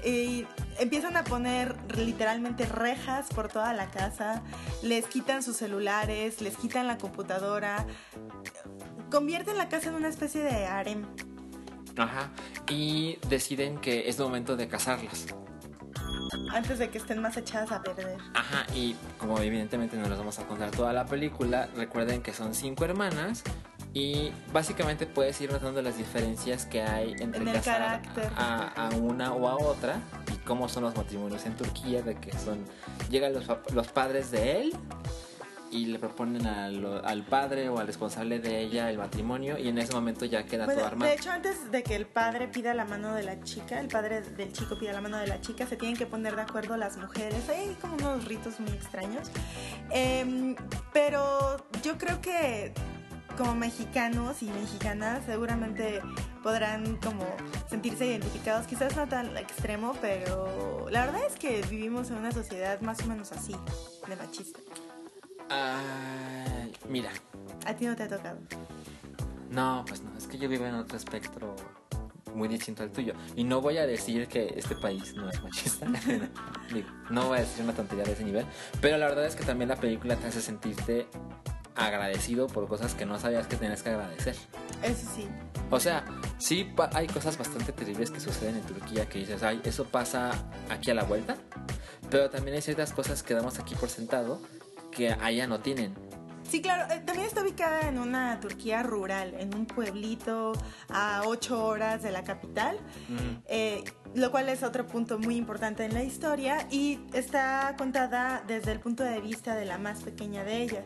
Y 0.04 0.47
empiezan 0.80 1.16
a 1.16 1.24
poner 1.24 1.76
literalmente 1.95 2.66
rejas 2.66 3.28
por 3.30 3.49
toda 3.49 3.74
la 3.74 3.89
casa, 3.91 4.41
les 4.82 5.06
quitan 5.06 5.43
sus 5.43 5.58
celulares, 5.58 6.41
les 6.41 6.58
quitan 6.58 6.88
la 6.88 6.97
computadora, 6.97 7.86
convierten 9.12 9.58
la 9.58 9.70
casa 9.70 9.89
en 9.89 9.95
una 9.95 10.08
especie 10.08 10.41
de 10.41 10.66
harem. 10.66 11.06
Ajá. 11.97 12.32
Y 12.70 13.18
deciden 13.30 13.78
que 13.80 14.10
es 14.10 14.18
momento 14.20 14.56
de 14.56 14.68
casarlas. 14.68 15.28
antes 16.54 16.80
de 16.80 16.89
que 16.89 16.97
estén 16.97 17.22
más 17.22 17.36
echadas 17.38 17.72
a 17.72 17.82
perder. 17.84 18.18
Ajá, 18.34 18.66
y 18.74 18.95
como 19.18 19.39
evidentemente 19.39 19.97
no 19.97 20.08
les 20.08 20.18
vamos 20.18 20.39
a 20.39 20.47
contar 20.47 20.72
toda 20.72 20.93
la 20.93 21.06
película, 21.06 21.68
recuerden 21.76 22.22
que 22.22 22.34
son 22.34 22.56
cinco 22.56 22.86
hermanas 22.86 23.43
y 23.94 24.32
básicamente 24.54 25.06
puedes 25.06 25.39
ir 25.42 25.52
notando 25.52 25.82
las 25.82 25.98
diferencias 25.98 26.66
que 26.66 26.82
hay 26.82 27.12
entre 27.20 27.42
En 27.42 27.52
casar 27.52 28.02
a, 28.38 28.88
a 28.88 28.89
una 28.96 29.34
o 29.34 29.48
a 29.48 29.56
otra 29.56 30.00
y 30.34 30.38
cómo 30.46 30.70
son 30.70 30.84
los 30.84 30.96
matrimonios 30.96 31.46
en 31.46 31.56
Turquía, 31.58 32.02
de 32.02 32.16
que 32.16 32.32
son 32.38 32.64
llegan 33.10 33.34
los, 33.34 33.46
los 33.74 33.88
padres 33.89 34.32
de 34.32 34.62
él 34.62 34.76
y 35.72 35.86
le 35.86 36.00
proponen 36.00 36.46
al, 36.48 37.02
al 37.06 37.24
padre 37.24 37.70
o 37.70 37.80
al 37.80 37.88
responsable 37.88 38.39
de 38.39 38.60
ella 38.60 38.89
el 38.89 38.98
matrimonio 38.98 39.58
y 39.58 39.70
en 39.70 39.78
ese 39.78 39.94
momento 39.94 40.26
ya 40.26 40.46
queda 40.46 40.66
Bueno, 40.66 40.82
todo 40.82 40.88
armado. 40.89 41.10
de 41.10 41.18
hecho, 41.18 41.32
antes 41.32 41.72
de 41.72 41.82
que 41.84 41.96
el 41.96 42.06
padre 42.06 42.50
pida 42.50 42.74
la 42.74 42.84
mano 42.86 43.14
de 43.16 43.24
la 43.24 43.42
chica, 43.42 43.80
el 43.80 43.88
padre 43.88 44.22
del 44.22 44.52
chico 44.52 44.78
pida 44.78 44.92
la 44.92 45.02
mano 45.02 45.18
de 45.18 45.28
la 45.28 45.39
chica, 45.39 45.66
se 45.66 45.78
tienen 45.78 45.98
que 45.98 46.06
poner 46.06 46.36
de 46.36 46.42
acuerdo 46.42 46.76
las 46.76 46.98
mujeres. 46.98 47.48
Hay 47.50 47.78
como 47.80 47.96
unos 47.96 48.26
ritos 48.26 48.60
muy 48.60 48.72
extraños. 48.72 49.30
Em, 49.89 50.56
pero 50.92 51.66
yo 51.84 51.98
creo 51.98 52.20
que 52.20 52.74
como 53.38 53.56
mexicanos 53.56 54.42
y 54.42 54.46
mexicanas 54.48 55.24
seguramente 55.26 56.02
podrán 56.44 56.98
como 56.98 57.26
sentirse 57.70 58.06
identificados, 58.06 58.68
quizás 58.68 58.96
no 58.96 59.08
tan 59.08 59.36
extremo, 59.38 59.96
pero 60.02 60.88
la 60.90 61.06
verdad 61.06 61.22
es 61.28 61.36
que 61.36 61.62
vivimos 61.70 62.10
en 62.10 62.18
una 62.18 62.32
sociedad 62.32 62.80
más 62.82 63.02
o 63.04 63.08
menos 63.08 63.32
así, 63.32 63.56
de 64.08 64.16
machista. 64.16 64.60
Ay, 65.50 66.74
mira, 66.88 67.12
A 67.66 67.74
ti 67.74 67.86
no 67.86 67.96
te 67.96 68.04
ha 68.04 68.08
tocado. 68.08 68.40
No, 69.50 69.84
pues 69.88 70.02
no, 70.02 70.18
es 70.18 70.28
que 70.28 70.38
yo 70.38 70.48
vivo 70.48 70.66
en 70.66 70.76
otro 70.76 70.98
espectro 70.98 71.56
muy 72.34 72.48
distinto 72.48 72.84
al 72.84 72.92
tuyo. 72.92 73.14
Y 73.36 73.44
no 73.44 73.62
voy 73.62 73.78
a 73.78 73.86
decir 73.86 74.28
que 74.28 74.54
este 74.56 74.76
país 74.76 75.14
no 75.16 75.30
es 75.30 75.42
machista. 75.42 75.88
No 77.10 77.28
voy 77.28 77.40
a 77.40 77.42
decir 77.42 77.66
una 77.66 77.74
tontería 77.74 78.06
de 78.06 78.14
ese 78.14 78.24
nivel. 78.24 78.46
Pero 78.80 78.98
la 78.98 79.10
verdad 79.10 79.26
es 79.26 79.36
que 79.36 79.44
también 79.44 79.68
la 79.68 79.76
película 79.76 80.16
te 80.16 80.28
hace 80.28 80.42
sentirte 80.42 81.08
agradecido 81.76 82.47
por 82.47 82.67
cosas 82.67 82.93
que 82.93 83.05
no 83.05 83.19
sabías 83.19 83.47
que 83.47 83.55
tenías 83.55 83.82
que 83.84 83.89
agradecer. 83.89 84.36
Eso 84.84 85.07
sí. 85.15 85.28
O 85.69 85.80
sea, 85.80 86.05
sí 86.38 86.74
hay 86.93 87.07
cosas 87.07 87.38
bastante 87.38 87.72
terribles 87.72 88.11
que 88.11 88.19
suceden 88.19 88.57
en 88.57 88.63
Turquía 88.63 89.07
que 89.07 89.19
dices, 89.19 89.41
ay, 89.43 89.61
eso 89.63 89.86
pasa 89.86 90.32
aquí 90.69 90.91
a 90.91 90.93
la 90.93 91.03
vuelta. 91.03 91.38
Pero 92.09 92.30
también 92.30 92.55
hay 92.55 92.61
ciertas 92.61 92.91
cosas 92.91 93.24
que 93.24 93.34
damos 93.34 93.57
aquí 93.59 93.76
por 93.76 93.89
sentado 93.89 94.41
que 94.91 95.11
allá 95.11 95.47
no 95.47 95.61
tienen. 95.61 95.95
Sí, 96.50 96.62
claro, 96.62 96.92
eh, 96.94 97.02
también 97.06 97.28
está 97.28 97.42
ubicada 97.42 97.88
en 97.88 98.00
una 98.00 98.39
Turquía 98.39 98.84
rural, 98.84 99.34
en 99.38 99.56
un 99.56 99.66
pueblito 99.66 100.54
a 100.89 101.22
ocho 101.26 101.66
horas 101.66 102.04
de 102.04 102.12
la 102.12 102.24
capital, 102.24 102.78
eh, 103.48 103.84
lo 104.16 104.32
cual 104.32 104.50
es 104.50 104.64
otro 104.64 104.86
punto 104.88 105.18
muy 105.18 105.38
importante 105.38 105.86
en 105.86 105.94
la 105.94 106.04
historia 106.04 106.68
y 106.70 107.00
está 107.14 107.76
contada 107.78 108.44
desde 108.48 108.72
el 108.72 108.80
punto 108.80 109.04
de 109.04 109.22
vista 109.22 109.56
de 109.56 109.66
la 109.66 109.78
más 109.78 110.02
pequeña 110.02 110.44
de 110.44 110.64
ellas. 110.64 110.84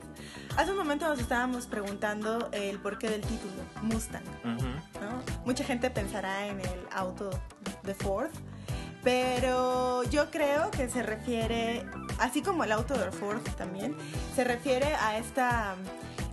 Hace 0.57 0.71
un 0.71 0.77
momento 0.77 1.07
nos 1.07 1.19
estábamos 1.19 1.65
preguntando 1.67 2.49
el 2.51 2.79
porqué 2.79 3.09
del 3.09 3.21
título, 3.21 3.63
Mustang. 3.81 4.23
Ujú. 4.43 4.67
¿no? 5.01 5.23
Mucha 5.45 5.63
gente 5.63 5.89
pensará 5.89 6.47
en 6.47 6.59
el 6.59 6.79
auto 6.91 7.29
de 7.83 7.93
Ford, 7.95 8.29
pero 9.05 10.03
yo 10.05 10.31
creo 10.31 10.71
que 10.71 10.89
se 10.89 11.03
refiere, 11.03 11.85
así 12.19 12.41
como 12.41 12.63
el 12.63 12.71
auto 12.71 12.97
de 12.97 13.11
Ford 13.11 13.39
también, 13.55 13.95
se 14.35 14.43
refiere 14.43 14.87
a 14.95 15.19
esta 15.19 15.75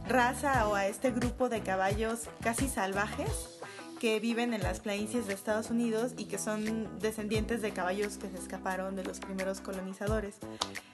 raza 0.09 0.67
o 0.69 0.75
a 0.75 0.87
este 0.87 1.11
grupo 1.11 1.51
de 1.51 1.61
caballos 1.61 2.31
casi 2.41 2.69
salvajes 2.69 3.61
que 4.01 4.19
viven 4.21 4.55
en 4.55 4.63
las 4.63 4.81
planicies 4.81 5.27
de 5.27 5.35
Estados 5.35 5.71
Unidos 5.71 6.13
y 6.17 6.25
que 6.25 6.39
son 6.39 6.99
descendientes 6.99 7.61
de 7.61 7.73
caballos 7.73 8.17
que 8.17 8.29
se 8.31 8.39
escaparon 8.39 8.97
de 8.97 9.05
los 9.05 9.21
primeros 9.21 9.61
colonizadores. 9.61 10.39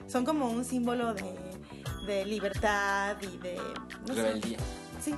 Son 0.09 0.25
como 0.25 0.51
un 0.51 0.65
símbolo 0.65 1.15
de, 1.15 1.33
de 2.07 2.27
libertad 2.27 3.17
y 3.23 3.39
de... 3.39 3.57
no 4.07 4.15
sé. 4.15 4.23
Rebeldía. 4.23 4.59
Sí, 5.01 5.15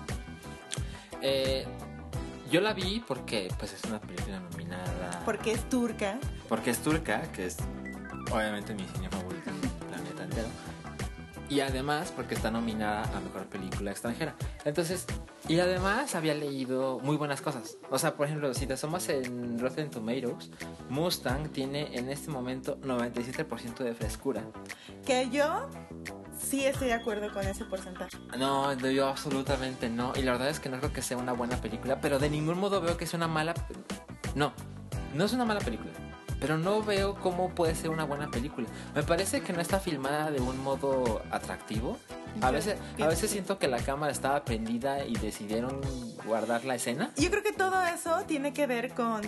Eh, 1.23 1.67
yo 2.51 2.61
la 2.61 2.73
vi 2.73 3.03
porque 3.07 3.49
pues 3.59 3.73
es 3.73 3.85
una 3.85 4.01
película 4.01 4.41
nominada 4.41 5.23
porque 5.25 5.53
es 5.53 5.69
turca. 5.69 6.19
porque 6.49 6.71
es 6.71 6.79
turca, 6.79 7.23
que 7.33 7.47
es 7.47 7.57
obviamente 8.33 8.75
mi 8.75 8.85
cine 8.85 9.09
favorito 9.09 9.51
en 9.51 9.57
el 9.57 9.87
planeta 9.87 10.25
entero. 10.25 10.49
Y 11.49 11.61
además 11.61 12.13
porque 12.15 12.35
está 12.35 12.51
nominada 12.51 13.03
a 13.17 13.21
mejor 13.21 13.47
película 13.47 13.91
extranjera. 13.91 14.37
Entonces, 14.65 15.05
y 15.49 15.59
además 15.59 16.15
había 16.15 16.35
leído 16.35 17.01
muy 17.01 17.17
buenas 17.17 17.41
cosas. 17.41 17.77
O 17.91 17.99
sea, 17.99 18.15
por 18.15 18.27
ejemplo, 18.27 18.55
si 18.55 18.69
te 18.69 18.75
asomas 18.75 19.09
en 19.09 19.59
Rotten 19.59 19.91
Tomatoes, 19.91 20.51
Mustang 20.89 21.49
tiene 21.49 21.97
en 21.97 22.09
este 22.09 22.31
momento 22.31 22.79
97% 22.81 23.79
de 23.79 23.95
frescura. 23.95 24.45
Que 25.05 25.29
yo 25.31 25.69
sí 26.41 26.65
estoy 26.65 26.89
de 26.89 26.95
acuerdo 26.95 27.33
con 27.33 27.47
ese 27.47 27.65
porcentaje. 27.65 28.17
No, 28.39 28.73
yo 28.75 29.09
absolutamente 29.09 29.89
no. 29.89 30.13
Y 30.17 30.23
la 30.23 30.33
verdad 30.33 30.49
es 30.49 30.61
que 30.61 30.69
no 30.69 30.79
creo 30.79 30.93
que 30.93 31.03
sea 31.03 31.17
una 31.17 31.33
buena 31.33 31.57
película, 31.57 32.01
pero 32.01 32.19
de 32.19 32.31
ningún 32.31 32.59
modo 32.59 32.81
veo 32.81 32.97
que 32.97 33.07
sea 33.07 33.19
una 33.19 33.29
mala. 33.29 33.55
No, 34.35 34.53
no 35.15 35.25
es 35.25 35.33
una 35.33 35.45
mala 35.45 35.61
película. 35.61 35.93
Pero 36.41 36.57
no 36.57 36.83
veo 36.83 37.17
cómo 37.17 37.55
puede 37.55 37.75
ser 37.75 37.91
una 37.91 38.05
buena 38.05 38.31
película. 38.31 38.67
Me 38.95 39.03
parece 39.03 39.43
que 39.43 39.53
no 39.53 39.61
está 39.61 39.79
filmada 39.79 40.31
de 40.31 40.41
un 40.41 40.63
modo 40.63 41.23
atractivo. 41.31 41.99
A 42.41 42.51
veces, 42.51 42.77
a 42.99 43.07
veces 43.07 43.31
siento 43.31 43.59
que 43.59 43.69
la 43.69 43.79
cámara 43.79 44.11
estaba 44.11 44.43
prendida 44.45 45.05
y 45.05 45.15
decidieron 45.17 45.81
guardar 46.25 46.65
la 46.65 46.77
escena. 46.77 47.13
Yo 47.17 47.31
creo 47.31 47.43
que 47.43 47.53
todo 47.53 47.83
eso 47.85 48.23
tiene 48.27 48.55
que 48.55 48.67
ver 48.67 48.95
con, 48.95 49.21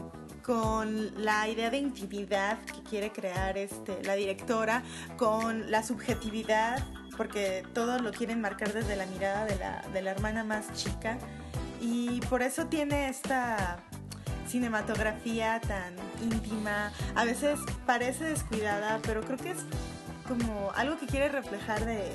con 0.43 1.23
la 1.23 1.49
idea 1.49 1.69
de 1.69 1.79
intimidad 1.79 2.59
que 2.65 2.83
quiere 2.83 3.13
crear 3.13 3.59
este, 3.59 4.03
la 4.05 4.15
directora, 4.15 4.83
con 5.19 5.71
la 5.71 5.83
subjetividad 5.83 6.83
porque 7.17 7.65
todos 7.75 8.01
lo 8.01 8.13
quieren 8.13 8.41
marcar 8.41 8.73
desde 8.73 8.97
la 8.97 9.07
mirada 9.07 9.45
de 9.45 9.57
la, 9.57 9.83
de 9.93 10.03
la 10.03 10.11
hermana 10.11 10.45
más 10.45 10.73
chica 10.73 11.19
y 11.81 12.21
por 12.29 12.43
eso 12.43 12.67
tiene 12.67 13.09
esta 13.09 13.83
cinematografía 14.47 15.61
tan 15.61 15.95
íntima, 16.23 16.93
a 17.15 17.25
veces 17.25 17.59
parece 17.87 18.25
descuidada, 18.25 19.01
pero 19.03 19.23
creo 19.23 19.39
que 19.39 19.51
es 19.51 19.59
como 20.29 20.71
algo 20.75 20.99
que 20.99 21.07
quiere 21.07 21.29
reflejar 21.29 21.85
de 21.85 22.13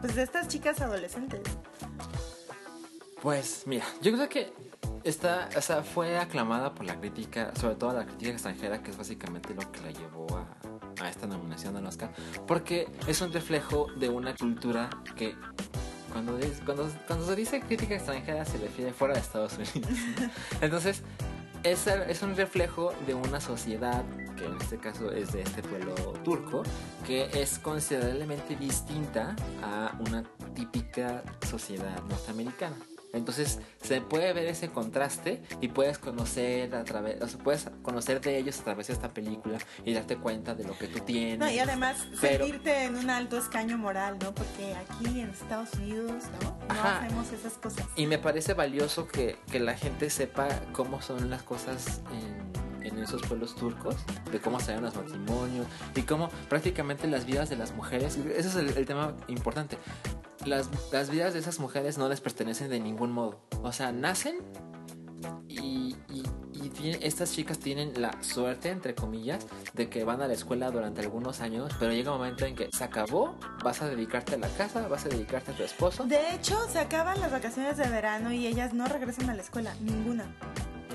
pues 0.00 0.14
de 0.14 0.22
estas 0.22 0.48
chicas 0.48 0.80
adolescentes. 0.80 1.40
Pues 3.20 3.64
mira, 3.66 3.84
yo 4.00 4.12
creo 4.12 4.28
que 4.28 4.52
esta, 5.04 5.48
o 5.56 5.60
sea, 5.60 5.82
fue 5.82 6.18
aclamada 6.18 6.74
por 6.74 6.86
la 6.86 6.98
crítica, 6.98 7.52
sobre 7.54 7.76
todo 7.76 7.92
la 7.92 8.06
crítica 8.06 8.30
extranjera, 8.30 8.82
que 8.82 8.90
es 8.90 8.96
básicamente 8.96 9.54
lo 9.54 9.70
que 9.70 9.80
la 9.80 9.90
llevó 9.90 10.26
a, 10.36 11.04
a 11.04 11.08
esta 11.08 11.26
nominación 11.26 11.76
al 11.76 11.86
Oscar, 11.86 12.12
porque 12.46 12.88
es 13.06 13.20
un 13.20 13.32
reflejo 13.32 13.86
de 13.96 14.08
una 14.08 14.34
cultura 14.34 14.90
que 15.16 15.36
cuando, 16.12 16.38
cuando, 16.64 16.90
cuando 17.06 17.26
se 17.26 17.36
dice 17.36 17.60
crítica 17.60 17.94
extranjera 17.94 18.44
se 18.44 18.58
refiere 18.58 18.92
fuera 18.92 19.14
de 19.14 19.20
Estados 19.20 19.56
Unidos. 19.58 19.92
Entonces, 20.60 21.02
es, 21.62 21.86
es, 21.86 22.22
un 22.22 22.36
reflejo 22.36 22.92
de 23.06 23.14
una 23.14 23.40
sociedad, 23.40 24.04
que 24.36 24.46
en 24.46 24.56
este 24.60 24.78
caso 24.78 25.12
es 25.12 25.32
de 25.32 25.42
este 25.42 25.62
pueblo 25.62 25.94
turco, 26.24 26.62
que 27.06 27.28
es 27.34 27.58
considerablemente 27.58 28.56
distinta 28.56 29.34
a 29.62 29.96
una 30.08 30.22
típica 30.54 31.22
sociedad 31.46 32.02
norteamericana. 32.08 32.76
Entonces 33.12 33.58
se 33.82 34.00
puede 34.00 34.32
ver 34.32 34.46
ese 34.46 34.68
contraste 34.68 35.42
y 35.60 35.68
puedes 35.68 35.98
conocer 35.98 36.74
a 36.74 36.84
través, 36.84 37.20
o 37.22 37.28
sea, 37.28 37.38
puedes 37.38 37.70
conocer 37.82 38.20
de 38.20 38.38
ellos 38.38 38.60
a 38.60 38.64
través 38.64 38.88
de 38.88 38.92
esta 38.92 39.12
película 39.12 39.58
y 39.84 39.94
darte 39.94 40.16
cuenta 40.16 40.54
de 40.54 40.64
lo 40.64 40.76
que 40.76 40.88
tú 40.88 41.00
tienes. 41.00 41.38
No, 41.38 41.50
y 41.50 41.58
además 41.58 42.06
sentirte 42.20 42.84
en 42.84 42.96
un 42.96 43.10
alto 43.10 43.38
escaño 43.38 43.78
moral, 43.78 44.18
¿no? 44.22 44.34
Porque 44.34 44.74
aquí 44.74 45.20
en 45.20 45.30
Estados 45.30 45.72
Unidos, 45.74 46.24
¿no? 46.42 46.74
No 46.74 46.82
hacemos 46.82 47.32
esas 47.32 47.54
cosas. 47.54 47.86
Y 47.96 48.06
me 48.06 48.18
parece 48.18 48.54
valioso 48.54 49.08
que, 49.08 49.38
que 49.50 49.60
la 49.60 49.74
gente 49.74 50.10
sepa 50.10 50.48
cómo 50.72 51.00
son 51.00 51.30
las 51.30 51.42
cosas 51.42 52.02
en, 52.12 52.67
en 52.82 52.98
esos 52.98 53.22
pueblos 53.22 53.54
turcos, 53.54 53.96
de 54.30 54.40
cómo 54.40 54.60
se 54.60 54.78
los 54.80 54.94
matrimonios 54.94 55.66
y 55.94 56.02
cómo 56.02 56.28
prácticamente 56.48 57.06
las 57.06 57.26
vidas 57.26 57.50
de 57.50 57.56
las 57.56 57.72
mujeres, 57.74 58.16
ese 58.16 58.48
es 58.48 58.54
el, 58.56 58.68
el 58.76 58.86
tema 58.86 59.14
importante, 59.28 59.78
las, 60.44 60.68
las, 60.92 61.10
vidas 61.10 61.34
de 61.34 61.40
esas 61.40 61.58
mujeres 61.58 61.98
no 61.98 62.08
les 62.08 62.20
pertenecen 62.20 62.70
de 62.70 62.80
ningún 62.80 63.12
modo. 63.12 63.40
O 63.62 63.72
sea, 63.72 63.92
nacen 63.92 64.38
y, 65.48 65.96
y, 66.08 66.22
y 66.52 66.70
tienen, 66.70 67.02
estas 67.02 67.32
chicas 67.32 67.58
tienen 67.58 68.00
la 68.00 68.22
suerte, 68.22 68.70
entre 68.70 68.94
comillas, 68.94 69.46
de 69.74 69.88
que 69.88 70.04
van 70.04 70.22
a 70.22 70.28
la 70.28 70.34
escuela 70.34 70.70
durante 70.70 71.00
algunos 71.00 71.40
años, 71.40 71.72
pero 71.78 71.92
llega 71.92 72.12
un 72.12 72.18
momento 72.18 72.44
en 72.46 72.54
que 72.54 72.68
se 72.72 72.84
acabó, 72.84 73.36
vas 73.62 73.82
a 73.82 73.88
dedicarte 73.88 74.34
a 74.34 74.38
la 74.38 74.48
casa, 74.48 74.86
vas 74.88 75.04
a 75.06 75.08
dedicarte 75.08 75.52
a 75.52 75.54
tu 75.54 75.62
esposo. 75.62 76.04
De 76.04 76.34
hecho, 76.34 76.56
se 76.68 76.78
acaban 76.78 77.20
las 77.20 77.32
vacaciones 77.32 77.76
de 77.76 77.88
verano 77.88 78.32
y 78.32 78.46
ellas 78.46 78.74
no 78.74 78.86
regresan 78.86 79.30
a 79.30 79.34
la 79.34 79.42
escuela, 79.42 79.74
ninguna. 79.80 80.26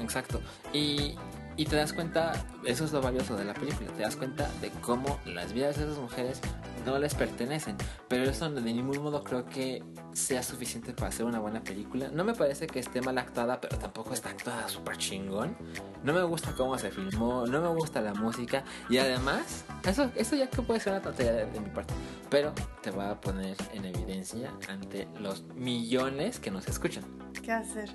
Exacto. 0.02 0.41
Y, 0.74 1.16
y 1.56 1.66
te 1.66 1.76
das 1.76 1.94
cuenta, 1.94 2.34
eso 2.66 2.86
es 2.86 2.91
lo 2.91 3.02
valioso 3.02 3.36
de 3.36 3.46
la 3.46 3.54
película, 3.54 3.91
te 3.91 4.02
das 4.02 4.16
cuenta 4.16 4.50
de 4.62 4.70
cómo 4.82 5.20
las 5.26 5.54
vidas 5.54 5.78
de 5.78 5.84
esas 5.84 5.98
mujeres 5.98 6.41
no 6.86 6.98
les 7.00 7.14
pertenecen. 7.16 7.78
Pero 8.08 8.24
eso 8.24 8.50
de 8.50 8.62
ningún 8.62 9.02
modo 9.02 9.24
creo 9.24 9.46
que 9.46 9.84
sea 10.14 10.44
suficiente 10.44 10.94
para 10.94 11.10
hacer 11.10 11.26
una 11.26 11.39
buena 11.39 11.64
película. 11.64 12.10
No 12.10 12.24
me 12.24 12.34
parece 12.34 12.68
que 12.68 12.80
esté 12.80 13.02
mal 13.02 13.18
actuada, 13.18 13.62
pero 13.62 13.78
tampoco 13.78 14.14
está 14.14 14.30
actuada 14.30 14.68
súper 14.68 14.98
chingón. 14.98 15.56
No 16.04 16.14
me 16.14 16.24
gusta 16.24 16.54
cómo 16.54 16.78
se 16.78 16.91
filmó, 16.91 17.46
no 17.48 17.62
me 17.62 17.70
gusta 17.70 18.02
la 18.02 18.14
música. 18.14 18.64
Y 18.89 18.98
además, 18.98 19.66
eso, 19.86 20.12
eso 20.16 20.36
ya 20.36 20.50
que 20.50 20.62
puede 20.62 20.80
ser 20.80 20.94
una 20.94 21.02
tontería 21.02 21.34
de, 21.34 21.46
de 21.46 21.60
mi 21.60 21.70
parte. 21.70 21.94
Pero 22.30 22.54
te 22.82 22.91
va 22.91 23.12
a 23.12 23.22
poner 23.22 23.56
en 23.74 23.86
evidencia 23.86 24.52
ante 24.68 25.08
los 25.20 25.44
millones 25.56 26.39
que 26.39 26.52
nos 26.52 26.68
escuchan. 26.68 27.04
¿Qué 27.41 27.52
hacer? 27.52 27.89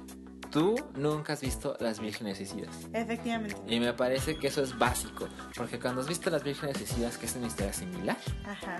Tú 0.51 0.76
nunca 0.94 1.34
has 1.34 1.40
visto 1.42 1.76
Las 1.80 2.01
Vírgenes 2.01 2.38
Suicidas. 2.38 2.74
Efectivamente. 2.92 3.57
Y 3.66 3.80
me 3.80 3.92
parece 3.92 4.36
que 4.36 4.46
eso 4.49 4.62
es 4.62 4.78
básico. 4.78 5.28
Porque 5.57 5.78
cuando 5.78 6.01
has 6.01 6.09
visto 6.09 6.30
Las 6.30 6.42
Vírgenes 6.42 6.76
Suicidas, 6.78 7.18
que 7.18 7.26
es 7.26 7.36
una 7.36 7.46
historia 7.49 7.72
similar, 7.72 8.16
Ajá. 8.46 8.78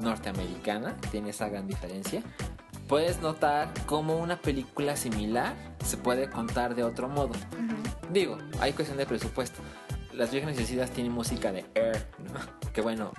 norteamericana, 0.00 0.96
tiene 1.10 1.30
esa 1.30 1.48
gran 1.48 1.66
diferencia, 1.66 2.22
puedes 2.88 3.20
notar 3.20 3.72
cómo 3.86 4.16
una 4.16 4.36
película 4.40 4.96
similar 4.96 5.54
se 5.84 5.96
puede 5.96 6.30
contar 6.30 6.74
de 6.74 6.84
otro 6.84 7.08
modo. 7.08 7.28
Uh 7.28 7.56
-huh. 7.56 8.10
Digo, 8.12 8.38
hay 8.60 8.72
cuestión 8.72 8.96
de 8.98 9.06
presupuesto. 9.06 9.60
Las 10.14 10.30
Vírgenes 10.32 10.56
Suicidas 10.56 10.90
tienen 10.90 11.12
música 11.12 11.52
de 11.52 11.66
Air, 11.74 12.06
¿no? 12.32 12.72
Que 12.72 12.80
bueno, 12.80 13.12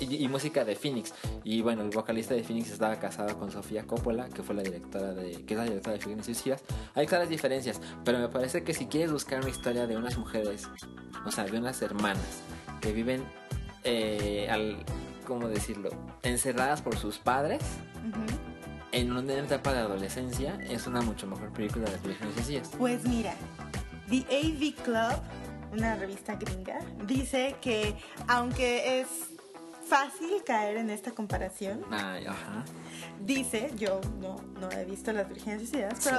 y, 0.00 0.24
y, 0.24 0.28
música 0.28 0.64
de 0.64 0.74
Phoenix. 0.74 1.12
Y 1.44 1.62
bueno, 1.62 1.82
el 1.82 1.90
vocalista 1.90 2.34
de 2.34 2.42
Phoenix 2.42 2.70
estaba 2.70 2.98
casado 2.98 3.38
con 3.38 3.50
Sofía 3.50 3.86
Coppola, 3.86 4.28
que 4.28 4.42
fue 4.42 4.54
la 4.54 4.62
directora 4.62 5.12
de. 5.12 5.44
que 5.44 5.54
es 5.54 5.58
la 5.58 5.64
directora 5.64 5.92
de 5.92 5.98
Vírgenes 5.98 6.26
Suicidas. 6.26 6.62
Hay 6.94 7.06
claras 7.06 7.28
diferencias, 7.28 7.80
pero 8.04 8.18
me 8.18 8.28
parece 8.28 8.64
que 8.64 8.74
si 8.74 8.86
quieres 8.86 9.12
buscar 9.12 9.40
una 9.40 9.50
historia 9.50 9.86
de 9.86 9.96
unas 9.96 10.16
mujeres, 10.18 10.68
o 11.24 11.30
sea, 11.30 11.44
de 11.44 11.58
unas 11.58 11.80
hermanas 11.82 12.42
que 12.80 12.92
viven 12.92 13.22
eh, 13.84 14.48
al. 14.50 14.84
¿cómo 15.26 15.48
decirlo? 15.48 15.90
encerradas 16.24 16.82
por 16.82 16.96
sus 16.96 17.18
padres. 17.18 17.62
Uh 18.04 18.08
-huh. 18.08 18.38
En 18.92 19.12
una 19.12 19.34
etapa 19.34 19.72
de 19.72 19.78
adolescencia 19.78 20.58
es 20.68 20.88
una 20.88 21.00
mucho 21.00 21.28
mejor 21.28 21.52
película 21.52 21.88
de 21.88 21.96
Vírgenes 21.98 22.34
Suicidas. 22.34 22.70
Pues 22.76 23.04
mira, 23.04 23.34
The 24.08 24.24
AV 24.28 24.74
Club, 24.82 25.22
una 25.72 25.94
revista 25.94 26.34
gringa, 26.34 26.80
dice 27.06 27.54
que 27.60 27.94
aunque 28.26 29.00
es 29.00 29.29
fácil 29.90 30.42
caer 30.46 30.76
en 30.76 30.88
esta 30.88 31.10
comparación. 31.10 31.84
Ay, 31.90 32.24
ajá. 32.24 32.64
Dice, 33.20 33.72
yo 33.76 34.00
no, 34.20 34.36
no 34.60 34.70
he 34.70 34.84
visto 34.84 35.12
Las 35.12 35.28
Vírgenes 35.28 35.58
Suicidas, 35.58 35.98
pero 36.04 36.18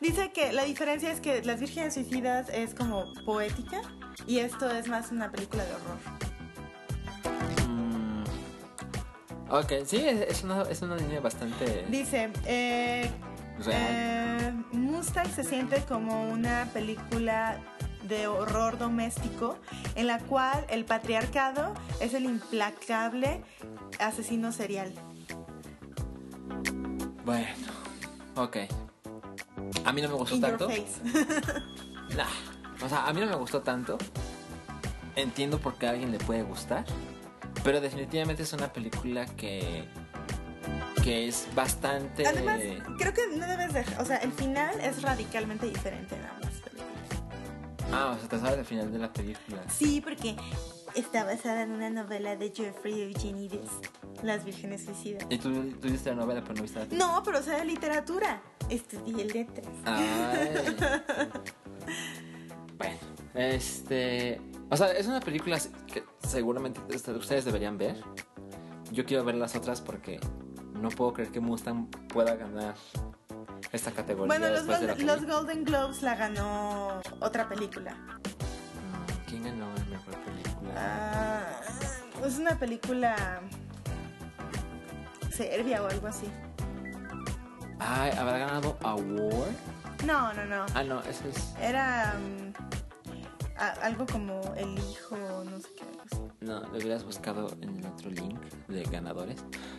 dice 0.00 0.32
que 0.32 0.52
la 0.52 0.64
diferencia 0.64 1.10
es 1.12 1.20
que 1.20 1.42
Las 1.44 1.60
Vírgenes 1.60 1.94
Suicidas 1.94 2.48
es 2.52 2.74
como 2.74 3.14
poética 3.24 3.80
y 4.26 4.40
esto 4.40 4.68
es 4.68 4.88
más 4.88 5.12
una 5.12 5.30
película 5.30 5.64
de 5.64 5.70
horror. 5.72 5.98
Mm, 7.68 8.24
ok, 9.50 9.72
sí, 9.86 10.04
es 10.04 10.42
una, 10.42 10.62
es 10.62 10.82
una 10.82 10.96
línea 10.96 11.20
bastante... 11.20 11.86
Dice, 11.88 12.28
eh, 12.44 13.08
eh, 13.70 14.52
Mustang 14.72 15.32
se 15.32 15.44
siente 15.44 15.80
como 15.84 16.28
una 16.28 16.68
película 16.72 17.60
de 18.12 18.26
horror 18.26 18.78
doméstico 18.78 19.58
en 19.94 20.06
la 20.06 20.18
cual 20.18 20.66
el 20.68 20.84
patriarcado 20.84 21.74
es 22.00 22.14
el 22.14 22.24
implacable 22.24 23.42
asesino 23.98 24.52
serial. 24.52 24.92
Bueno, 27.24 27.72
ok. 28.36 28.56
A 29.84 29.92
mí 29.92 30.02
no 30.02 30.08
me 30.08 30.14
gustó 30.14 30.36
In 30.36 30.40
tanto. 30.42 30.68
Your 30.68 30.86
face. 30.86 31.00
nah, 32.16 32.84
o 32.84 32.88
sea, 32.88 33.06
a 33.06 33.12
mí 33.12 33.20
no 33.20 33.26
me 33.26 33.36
gustó 33.36 33.62
tanto. 33.62 33.98
Entiendo 35.16 35.58
por 35.58 35.74
qué 35.78 35.86
a 35.86 35.90
alguien 35.90 36.12
le 36.12 36.18
puede 36.18 36.42
gustar. 36.42 36.84
Pero 37.64 37.80
definitivamente 37.80 38.42
es 38.42 38.52
una 38.52 38.72
película 38.72 39.26
que 39.26 39.88
que 41.02 41.28
es 41.28 41.48
bastante. 41.54 42.26
Además, 42.26 42.60
creo 42.98 43.12
que 43.12 43.26
no 43.36 43.46
debes 43.46 43.72
dejar. 43.72 44.00
O 44.00 44.04
sea, 44.04 44.18
el 44.18 44.32
final 44.32 44.80
es 44.80 45.02
radicalmente 45.02 45.66
diferente 45.66 46.16
películas. 46.16 46.41
Ah, 47.92 48.14
o 48.16 48.18
sea, 48.18 48.28
te 48.28 48.38
sabes 48.38 48.58
el 48.58 48.64
final 48.64 48.90
de 48.90 48.98
la 48.98 49.12
película. 49.12 49.62
Sí, 49.68 50.00
porque 50.00 50.34
está 50.94 51.24
basada 51.24 51.62
en 51.62 51.72
una 51.72 51.90
novela 51.90 52.36
de 52.36 52.50
Jeffrey 52.50 53.02
Eugenides, 53.02 53.70
Las 54.22 54.44
Vírgenes 54.44 54.84
Suicidas. 54.84 55.26
¿Y 55.28 55.38
tú, 55.38 55.52
tú 55.80 55.88
viste 55.88 56.10
la 56.10 56.16
novela, 56.16 56.40
pero 56.42 56.54
no 56.54 56.62
viste 56.62 56.78
la 56.78 56.86
película? 56.86 57.12
No, 57.12 57.22
pero 57.22 57.38
o 57.38 57.42
sea, 57.42 57.58
de 57.58 57.64
literatura. 57.66 58.42
Estudié 58.68 59.24
letras. 59.26 59.66
Bueno, 62.78 62.98
este. 63.34 64.40
O 64.70 64.76
sea, 64.76 64.92
es 64.92 65.06
una 65.06 65.20
película 65.20 65.58
que 65.92 66.04
seguramente 66.26 66.80
ustedes 66.94 67.44
deberían 67.44 67.76
ver. 67.76 68.02
Yo 68.90 69.04
quiero 69.04 69.24
ver 69.24 69.34
las 69.34 69.54
otras 69.54 69.80
porque 69.80 70.18
no 70.80 70.88
puedo 70.88 71.12
creer 71.12 71.30
que 71.30 71.40
Mustang 71.40 71.88
pueda 72.08 72.34
ganar 72.36 72.74
esta 73.72 73.90
categoría. 73.90 74.26
Bueno, 74.26 74.48
los, 74.48 74.66
Golden, 74.66 75.06
los 75.06 75.26
Golden 75.26 75.64
Globes 75.64 76.02
la 76.02 76.14
ganó 76.14 77.00
otra 77.20 77.48
película. 77.48 77.96
¿Quién 79.26 79.44
ganó 79.44 79.66
la 79.74 79.84
mejor 79.86 80.14
película? 80.18 80.72
Ah, 80.76 81.60
es 82.24 82.38
una 82.38 82.58
película 82.58 83.40
serbia 85.30 85.82
o 85.82 85.88
algo 85.88 86.06
así. 86.06 86.26
Ay, 87.78 88.12
¿habrá 88.16 88.38
ganado 88.38 88.76
Award? 88.82 89.54
No, 90.04 90.32
no, 90.34 90.44
no. 90.44 90.66
Ah, 90.74 90.82
no, 90.82 91.00
eso 91.02 91.28
es. 91.28 91.54
Era 91.60 92.14
um, 92.16 92.52
a, 93.56 93.68
algo 93.86 94.06
como 94.06 94.54
El 94.56 94.78
Hijo, 94.78 95.16
no 95.16 95.58
sé 95.58 95.68
qué. 95.76 96.31
No, 96.42 96.60
lo 96.60 96.76
hubieras 96.76 97.04
buscado 97.04 97.48
en 97.60 97.76
el 97.78 97.86
otro 97.86 98.10
link 98.10 98.40
de 98.68 98.82
ganadores. 98.84 99.36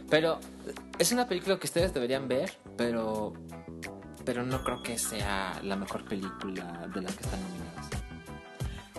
Pero 0.09 0.39
es 0.97 1.11
una 1.11 1.27
película 1.27 1.59
que 1.59 1.67
ustedes 1.67 1.93
deberían 1.93 2.27
ver, 2.27 2.53
pero 2.77 3.33
pero 4.25 4.43
no 4.43 4.63
creo 4.63 4.81
que 4.81 4.97
sea 4.97 5.59
la 5.63 5.75
mejor 5.75 6.05
película 6.05 6.87
de 6.93 7.01
las 7.01 7.15
que 7.15 7.23
están 7.23 7.41
nominadas. 7.41 7.89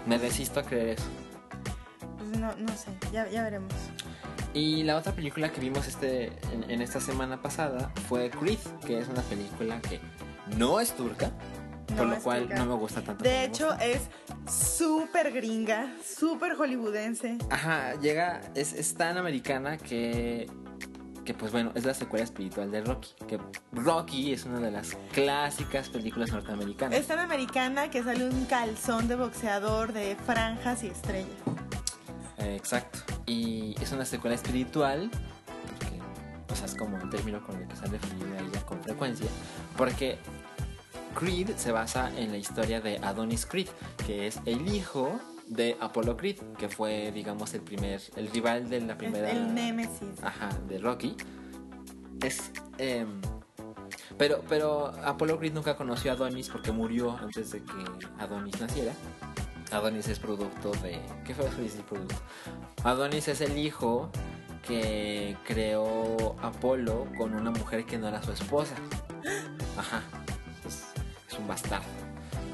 Me 0.07 0.19
resisto 0.19 0.61
a 0.61 0.63
creer 0.63 0.99
eso. 0.99 1.07
Pues 2.19 2.39
no, 2.39 2.55
no 2.57 2.77
sé, 2.77 2.91
ya, 3.13 3.29
ya 3.31 3.43
veremos. 3.43 3.73
Y 4.53 4.83
la 4.83 4.97
otra 4.97 5.13
película 5.13 5.51
que 5.51 5.61
vimos 5.61 5.89
este, 5.89 6.27
en, 6.53 6.71
en 6.71 6.83
esta 6.83 7.01
semana 7.01 7.41
pasada 7.41 7.91
fue 8.09 8.31
Creed, 8.31 8.59
que 8.87 8.99
es 8.99 9.09
una 9.09 9.23
película 9.23 9.81
que 9.81 10.01
no 10.57 10.79
es 10.79 10.95
turca, 10.95 11.33
por 11.87 11.97
No 11.97 12.05
lo 12.05 12.15
es 12.15 12.23
cual 12.23 12.49
no 12.49 12.67
me 12.67 12.75
gusta 12.75 13.03
tanto. 13.03 13.23
De 13.23 13.45
hecho, 13.45 13.73
es 13.75 14.03
súper 14.51 15.33
gringa, 15.33 15.93
súper 16.05 16.55
hollywoodense. 16.55 17.39
Ajá, 17.51 17.95
llega, 18.01 18.41
es, 18.55 18.73
es 18.73 18.95
tan 18.95 19.17
americana 19.19 19.77
que, 19.77 20.49
que 21.25 21.35
pues 21.35 21.53
bueno, 21.53 21.73
es 21.75 21.85
la 21.85 21.95
secuela 21.95 22.25
espiritual 22.25 22.71
de 22.71 22.83
Rocky. 22.83 23.11
Que 23.27 23.39
Rocky 23.73 24.33
es 24.33 24.45
una 24.45 24.61
de 24.61 24.71
las 24.71 24.97
clásicas 25.13 25.89
películas 25.89 26.33
norteamericanas. 26.33 26.99
Es 26.99 27.07
tan 27.07 27.19
americana 27.19 27.91
que 27.91 28.03
sale 28.03 28.29
un 28.29 28.45
calzón 28.47 29.09
de 29.09 29.17
boxeador 29.17 29.93
de 29.93 30.17
franjas 30.25 30.85
y 30.85 30.89
estrellas. 30.89 31.29
Eh, 32.39 32.57
exacto. 32.57 32.99
Y 33.27 33.75
es 33.81 33.93
una 33.93 34.05
secuela 34.05 34.35
espiritual, 34.35 35.11
porque, 35.67 35.99
o 36.53 36.55
sea, 36.55 36.67
es 36.67 36.75
como 36.75 36.99
el 36.99 37.09
término 37.09 37.45
con 37.47 37.57
el 37.61 37.67
que 37.67 37.77
se 37.77 37.87
referida 37.87 38.37
a 38.37 38.41
ella 38.41 38.67
con 38.67 38.83
frecuencia, 38.83 39.27
porque 39.77 40.19
Creed 41.15 41.57
se 41.57 41.73
basa 41.73 42.11
en 42.17 42.31
la 42.31 42.39
historia 42.39 42.81
de 42.81 42.99
Adonis 42.99 43.47
Creed, 43.47 43.69
que 44.07 44.27
es 44.27 44.41
el 44.45 44.69
hijo 44.69 45.21
de 45.47 45.77
Apollo 45.81 46.17
Creed, 46.17 46.37
que 46.59 46.69
fue, 46.69 47.13
digamos, 47.13 47.55
el 47.55 47.61
primer, 47.61 48.01
el 48.17 48.31
rival 48.31 48.69
de 48.69 48.81
la 48.81 48.97
primera... 48.97 49.31
el 49.31 49.55
némesis. 49.55 50.23
Ajá, 50.23 50.51
de 50.69 50.79
Rocky. 50.79 51.17
Es... 52.23 52.51
em, 52.79 53.21
pero, 54.19 54.43
pero 54.49 54.87
Apollo 55.05 55.39
Creed 55.39 55.53
nunca 55.53 55.77
conoció 55.77 56.11
a 56.11 56.15
Adonis 56.15 56.49
porque 56.49 56.73
murió 56.73 57.17
antes 57.17 57.51
de 57.53 57.63
que 57.63 57.85
Adonis 58.19 58.61
naciera. 58.61 58.93
Adonis 59.73 60.09
es 60.09 60.19
producto 60.19 60.73
de... 60.83 61.01
¿Qué 61.25 61.35
fue 61.35 61.47
el 61.47 61.83
producto? 61.83 62.17
Adonis 62.85 63.29
es 63.29 63.41
el 63.41 63.59
hijo 63.59 64.11
que 64.67 65.37
creó 65.45 66.37
Apolo 66.41 67.07
con 67.19 67.35
una 67.35 67.51
mujer 67.51 67.85
que 67.85 67.99
no 67.99 68.09
era 68.09 68.23
su 68.23 68.33
esposa. 68.33 68.75
Ajá. 69.77 70.03
Es, 71.53 71.61
es 71.61 71.67
un 71.67 71.73
bastardo. 71.81 71.87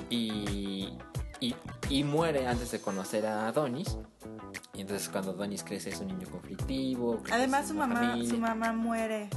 Y, 0.09 0.93
y, 1.41 1.55
y 1.89 2.05
muere 2.05 2.47
antes 2.47 2.71
de 2.71 2.81
conocer 2.81 3.27
a 3.27 3.49
Adonis. 3.49 3.97
Y 4.75 4.81
entonces 4.83 5.09
cuando 5.09 5.33
Adonis 5.33 5.63
crece 5.63 5.91
es 5.91 6.01
un 6.01 6.09
niño 6.09 6.29
conflictivo. 6.31 7.23
Además, 7.33 7.69
su 7.69 7.75
mamá, 7.75 7.97
familia. 8.01 8.31
su 8.31 8.39
mamá 8.39 8.73
muere 8.73 9.29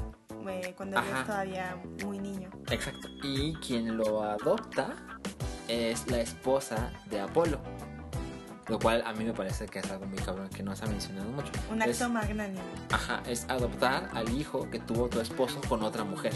eh, 0.47 0.73
cuando 0.75 0.99
él 0.99 1.05
es 1.19 1.25
todavía 1.25 1.77
muy 2.03 2.19
niño. 2.19 2.49
Exacto. 2.69 3.07
Y 3.23 3.53
quien 3.55 3.97
lo 3.97 4.23
adopta 4.23 4.95
es 5.67 6.09
la 6.09 6.19
esposa 6.19 6.91
de 7.09 7.21
Apolo. 7.21 7.59
Lo 8.69 8.79
cual 8.79 9.03
a 9.05 9.11
mí 9.13 9.25
me 9.25 9.33
parece 9.33 9.65
que 9.65 9.79
es 9.79 9.91
algo 9.91 10.05
muy 10.05 10.17
cabrón 10.19 10.47
que 10.49 10.63
no 10.63 10.73
se 10.75 10.85
ha 10.85 10.87
mencionado 10.87 11.29
mucho. 11.31 11.51
Un 11.69 11.81
Es- 11.81 12.01
acto 12.01 12.13
magnánimo. 12.13 12.61
Ajá, 12.91 13.21
es 13.27 13.45
adoptar 13.49 14.09
al 14.13 14.29
hijo 14.29 14.69
que 14.69 14.79
tuvo 14.79 15.09
tu 15.09 15.19
esposo 15.19 15.59
con 15.67 15.83
otra 15.83 16.05
mujer. 16.05 16.31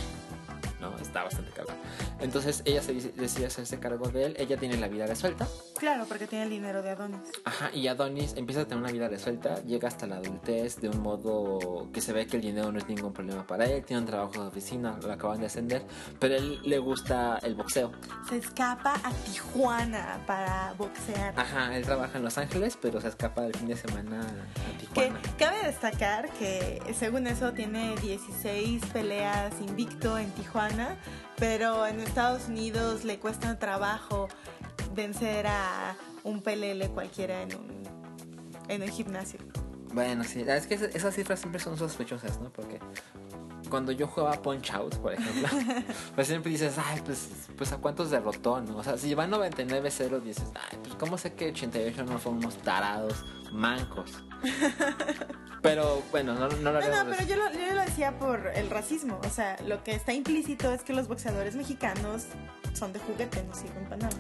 ¿No? 0.80 0.95
Está 0.97 1.23
bastante 1.23 1.51
cabrón. 1.51 1.75
Entonces 2.19 2.61
ella 2.65 2.82
se 2.84 2.93
decide 2.93 3.47
hacerse 3.47 3.80
cargo 3.80 4.09
de 4.09 4.25
él. 4.25 4.36
Ella 4.38 4.57
tiene 4.57 4.78
la 4.78 4.88
vida 4.88 5.07
resuelta. 5.07 5.47
Claro, 5.78 6.05
porque 6.07 6.28
tiene 6.28 6.43
el 6.45 6.49
dinero 6.51 6.84
de 6.84 6.91
Adonis. 6.91 7.19
Ajá, 7.45 7.71
y 7.73 7.88
Adonis 7.88 8.34
empieza 8.38 8.61
a 8.61 8.65
tener 8.65 8.84
una 8.84 8.91
vida 8.91 9.07
resuelta. 9.07 9.55
Llega 9.63 9.88
hasta 9.88 10.05
la 10.05 10.17
adultez 10.17 10.80
de 10.80 10.89
un 10.89 11.01
modo 11.01 11.88
que 11.91 11.99
se 12.01 12.13
ve 12.13 12.28
que 12.28 12.36
el 12.38 12.43
dinero 12.43 12.71
no 12.71 12.78
es 12.78 12.88
ningún 12.88 13.11
problema 13.11 13.45
para 13.47 13.65
él. 13.65 13.84
Tiene 13.86 14.01
un 14.01 14.07
trabajo 14.07 14.41
de 14.41 14.47
oficina, 14.49 14.97
lo 15.01 15.11
acaban 15.11 15.39
de 15.39 15.47
ascender. 15.47 15.84
Pero 16.19 16.36
a 16.36 16.38
él 16.38 16.59
le 16.63 16.78
gusta 16.78 17.39
el 17.41 17.55
boxeo. 17.55 17.91
Se 18.30 18.38
escapa 18.38 18.93
a 19.03 19.11
Tijuana 19.11 20.19
para 20.28 20.73
boxear. 20.78 21.34
Ajá, 21.39 21.75
él 21.75 21.84
trabaja 21.86 22.17
en 22.19 22.23
Los 22.23 22.38
Ángeles, 22.38 22.78
pero 22.80 23.01
se 23.01 23.07
escapa 23.07 23.45
el 23.45 23.55
fin 23.55 23.67
de 23.67 23.75
semana 23.78 24.21
a 24.21 24.78
Que 24.78 24.86
Tijuana. 25.07 25.21
cabe 25.39 25.63
destacar 25.65 26.30
que 26.34 26.82
según 26.97 27.25
eso 27.28 27.51
tiene 27.53 27.95
16 27.97 28.86
peleas 28.93 29.53
invicto 29.61 30.17
en 30.17 30.30
Tijuana, 30.32 30.66
pero 31.38 31.86
en 31.86 31.99
Estados 31.99 32.47
Unidos 32.47 33.03
le 33.03 33.20
cuesta 33.20 33.57
trabajo 33.59 34.28
vencer 34.93 35.47
a 35.47 35.95
un 36.24 36.41
pelele 36.41 36.89
cualquiera 36.89 37.41
en 37.43 37.55
un, 37.55 37.84
en 38.68 38.82
un 38.84 38.89
gimnasio. 38.89 39.39
Bueno, 39.93 40.24
sí, 40.24 40.43
es 40.45 40.68
que 40.68 40.76
esas- 40.76 41.15
cifras 41.15 41.39
siempre 41.39 41.59
son 41.61 41.78
sospechosas, 41.78 42.39
¿no? 42.41 42.51
Porque 42.51 42.80
cuando 43.70 43.91
yo 43.91 44.07
jugaba 44.07 44.34
Punch 44.41 44.72
Out, 44.74 44.95
por 44.97 45.13
ejemplo, 45.13 45.47
pues 46.15 46.28
siempre 46.28 46.51
dices, 46.51 46.76
ay, 46.78 47.01
pues, 47.05 47.30
pues 47.57 47.72
a 47.72 47.78
cuántos 47.78 48.11
derrotó, 48.11 48.61
¿no? 48.61 48.78
O 48.78 48.84
sea, 48.84 48.97
si 48.97 49.13
van 49.13 49.32
99-0, 49.32 50.22
dices, 50.22 50.45
ay, 50.72 50.80
pues 50.84 50.95
cómo 50.95 51.18
sé 51.18 51.34
que 51.34 51.49
88 51.49 52.03
no 52.03 52.20
fueron 52.20 52.39
unos 52.39 52.57
tarados 52.57 53.26
mancos. 53.51 54.11
Pero 55.61 56.01
bueno, 56.11 56.33
no, 56.35 56.47
no 56.47 56.71
lo 56.71 56.79
No, 56.79 57.03
no, 57.03 57.11
pero 57.11 57.23
yo 57.27 57.35
lo, 57.35 57.51
yo 57.51 57.73
lo 57.73 57.81
decía 57.81 58.17
por 58.17 58.47
el 58.55 58.69
racismo. 58.69 59.19
O 59.25 59.29
sea, 59.29 59.57
lo 59.65 59.83
que 59.83 59.93
está 59.95 60.13
implícito 60.13 60.71
es 60.71 60.83
que 60.83 60.93
los 60.93 61.07
boxeadores 61.07 61.55
mexicanos 61.55 62.25
son 62.73 62.93
de 62.93 62.99
juguete, 62.99 63.43
no 63.43 63.55
sirven 63.55 63.83
para 63.85 63.97
nada. 63.97 64.15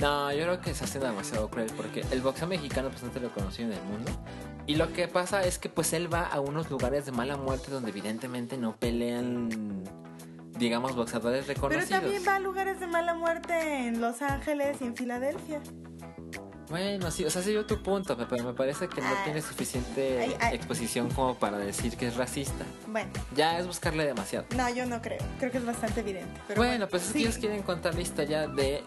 No, 0.00 0.32
yo 0.32 0.44
creo 0.44 0.60
que 0.60 0.74
se 0.74 0.84
hace 0.84 0.98
demasiado 0.98 1.50
cruel 1.50 1.70
porque 1.76 2.04
el 2.12 2.20
boxeo 2.22 2.46
mexicano 2.46 2.88
pues 2.90 3.02
no 3.02 3.10
te 3.10 3.20
lo 3.20 3.30
conocido 3.30 3.72
en 3.72 3.78
el 3.78 3.84
mundo. 3.84 4.10
Y 4.66 4.76
lo 4.76 4.92
que 4.92 5.08
pasa 5.08 5.44
es 5.44 5.58
que 5.58 5.68
pues 5.68 5.92
él 5.92 6.12
va 6.12 6.22
a 6.26 6.40
unos 6.40 6.70
lugares 6.70 7.04
de 7.06 7.12
mala 7.12 7.36
muerte 7.36 7.70
donde 7.70 7.90
evidentemente 7.90 8.56
no 8.56 8.76
pelean, 8.76 9.84
digamos, 10.58 10.94
boxeadores 10.96 11.46
Pero 11.46 11.68
reconocidos. 11.68 12.00
también 12.00 12.22
va 12.26 12.36
a 12.36 12.40
lugares 12.40 12.80
de 12.80 12.86
mala 12.86 13.14
muerte 13.14 13.86
en 13.86 14.00
Los 14.00 14.22
Ángeles 14.22 14.78
y 14.80 14.84
en 14.84 14.96
Filadelfia. 14.96 15.60
Bueno, 16.68 17.10
sí, 17.12 17.24
o 17.24 17.30
sea, 17.30 17.42
sí 17.42 17.52
yo 17.52 17.64
tu 17.64 17.80
punto, 17.82 18.16
pero 18.28 18.42
me 18.44 18.52
parece 18.52 18.88
que 18.88 19.00
no 19.00 19.06
Ay. 19.08 19.16
tiene 19.24 19.40
suficiente 19.42 20.20
Ay, 20.20 20.36
ay. 20.40 20.56
exposición 20.56 21.08
como 21.10 21.36
para 21.36 21.58
decir 21.58 21.96
que 21.96 22.08
es 22.08 22.16
racista. 22.16 22.64
Bueno, 22.88 23.10
Ya 23.36 23.58
es 23.58 23.66
buscarle 23.66 24.04
demasiado. 24.04 24.46
no, 24.56 24.68
yo 24.70 24.84
no 24.86 25.00
creo. 25.00 25.18
Creo 25.38 25.52
que 25.52 25.58
es 25.58 25.64
bastante 25.66 26.00
evidente. 26.00 26.40
Pero 26.48 26.60
bueno, 26.60 26.88
pues 26.88 27.02
es 27.02 27.12
que 27.12 27.18
sí. 27.20 27.24
ellos 27.24 27.38
quieren 27.38 27.62
contar 27.62 27.94
la 27.94 28.00
historia 28.00 28.48
de 28.48 28.82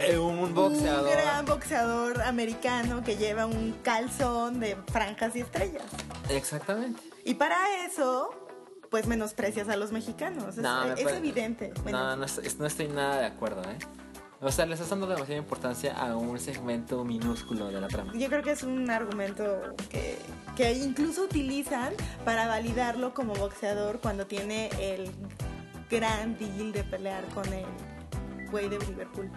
eh, 0.00 0.16
un 0.18 0.54
boxeador. 0.54 1.04
Un 1.06 1.10
gran 1.12 1.44
boxeador 1.44 2.22
americano 2.22 3.02
que 3.04 3.16
lleva 3.16 3.44
un 3.44 3.72
calzón 3.82 4.58
de 4.60 4.76
franjas 4.90 5.36
y 5.36 5.40
estrellas. 5.40 5.84
Exactamente. 6.30 7.02
Y 7.24 7.34
para 7.34 7.58
eso, 7.84 8.30
pues 8.90 9.06
menosprecias 9.06 9.68
a 9.68 9.76
los 9.76 9.92
mexicanos. 9.92 10.56
Es, 10.56 10.62
No, 10.62 10.86
me 10.86 10.94
es 10.94 11.02
pare- 11.02 11.18
evidente. 11.18 11.74
Bueno, 11.82 12.16
No, 12.16 12.26
no 12.26 12.66
estoy 12.66 12.88
nada 12.88 13.18
de 13.20 13.26
acuerdo, 13.26 13.62
¿eh? 13.64 13.76
O 14.42 14.50
sea, 14.50 14.64
le 14.64 14.72
estás 14.72 14.88
dando 14.88 15.06
demasiada 15.06 15.38
importancia 15.38 15.94
a 15.94 16.16
un 16.16 16.38
segmento 16.38 17.04
minúsculo 17.04 17.66
de 17.66 17.78
la 17.78 17.88
trama. 17.88 18.12
Yo 18.14 18.28
creo 18.28 18.42
que 18.42 18.52
es 18.52 18.62
un 18.62 18.88
argumento 18.88 19.74
que, 19.90 20.16
que 20.56 20.72
incluso 20.72 21.24
utilizan 21.24 21.92
para 22.24 22.46
validarlo 22.46 23.12
como 23.12 23.34
boxeador 23.34 24.00
cuando 24.00 24.26
tiene 24.26 24.70
el 24.80 25.10
gran 25.90 26.38
deal 26.38 26.72
de 26.72 26.84
pelear 26.84 27.22
con 27.34 27.46
el 27.52 27.66
güey 28.50 28.70
de 28.70 28.78
Liverpool. 28.78 29.30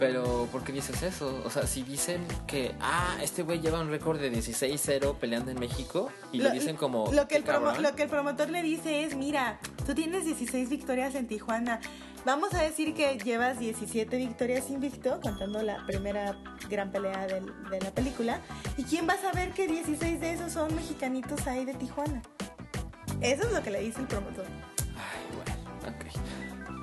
Pero, 0.00 0.48
¿por 0.50 0.64
qué 0.64 0.72
dices 0.72 1.02
eso? 1.02 1.42
O 1.44 1.50
sea, 1.50 1.66
si 1.66 1.82
dicen 1.82 2.26
que, 2.46 2.74
ah, 2.80 3.18
este 3.22 3.42
güey 3.42 3.60
lleva 3.60 3.80
un 3.80 3.90
récord 3.90 4.18
de 4.18 4.30
16-0 4.32 5.14
peleando 5.18 5.50
en 5.50 5.60
México 5.60 6.10
y 6.32 6.38
Lo- 6.38 6.44
le 6.48 6.52
dicen 6.54 6.74
como. 6.76 7.12
Lo 7.12 7.28
que, 7.28 7.36
el 7.36 7.44
"Qué 7.44 7.50
promo- 7.52 7.66
cabrón". 7.66 7.82
lo 7.82 7.94
que 7.94 8.02
el 8.04 8.08
promotor 8.08 8.48
le 8.48 8.62
dice 8.62 9.04
es, 9.04 9.14
mira, 9.14 9.60
tú 9.86 9.94
tienes 9.94 10.24
16 10.24 10.70
victorias 10.70 11.14
en 11.14 11.28
Tijuana. 11.28 11.80
Vamos 12.24 12.52
a 12.54 12.62
decir 12.62 12.94
que 12.94 13.18
llevas 13.18 13.58
17 13.58 14.16
victorias 14.16 14.70
invicto, 14.70 15.20
contando 15.22 15.62
la 15.62 15.84
primera 15.86 16.34
gran 16.70 16.90
pelea 16.92 17.26
del- 17.26 17.52
de 17.70 17.80
la 17.80 17.90
película. 17.90 18.40
¿Y 18.78 18.84
quién 18.84 19.06
va 19.08 19.14
a 19.14 19.20
saber 19.20 19.52
que 19.52 19.68
16 19.68 20.18
de 20.20 20.32
esos 20.32 20.50
son 20.52 20.74
mexicanitos 20.74 21.46
ahí 21.46 21.64
de 21.66 21.74
Tijuana? 21.74 22.22
Eso 23.20 23.42
es 23.44 23.52
lo 23.52 23.62
que 23.62 23.70
le 23.70 23.80
dice 23.80 24.00
el 24.00 24.06
promotor. 24.06 24.46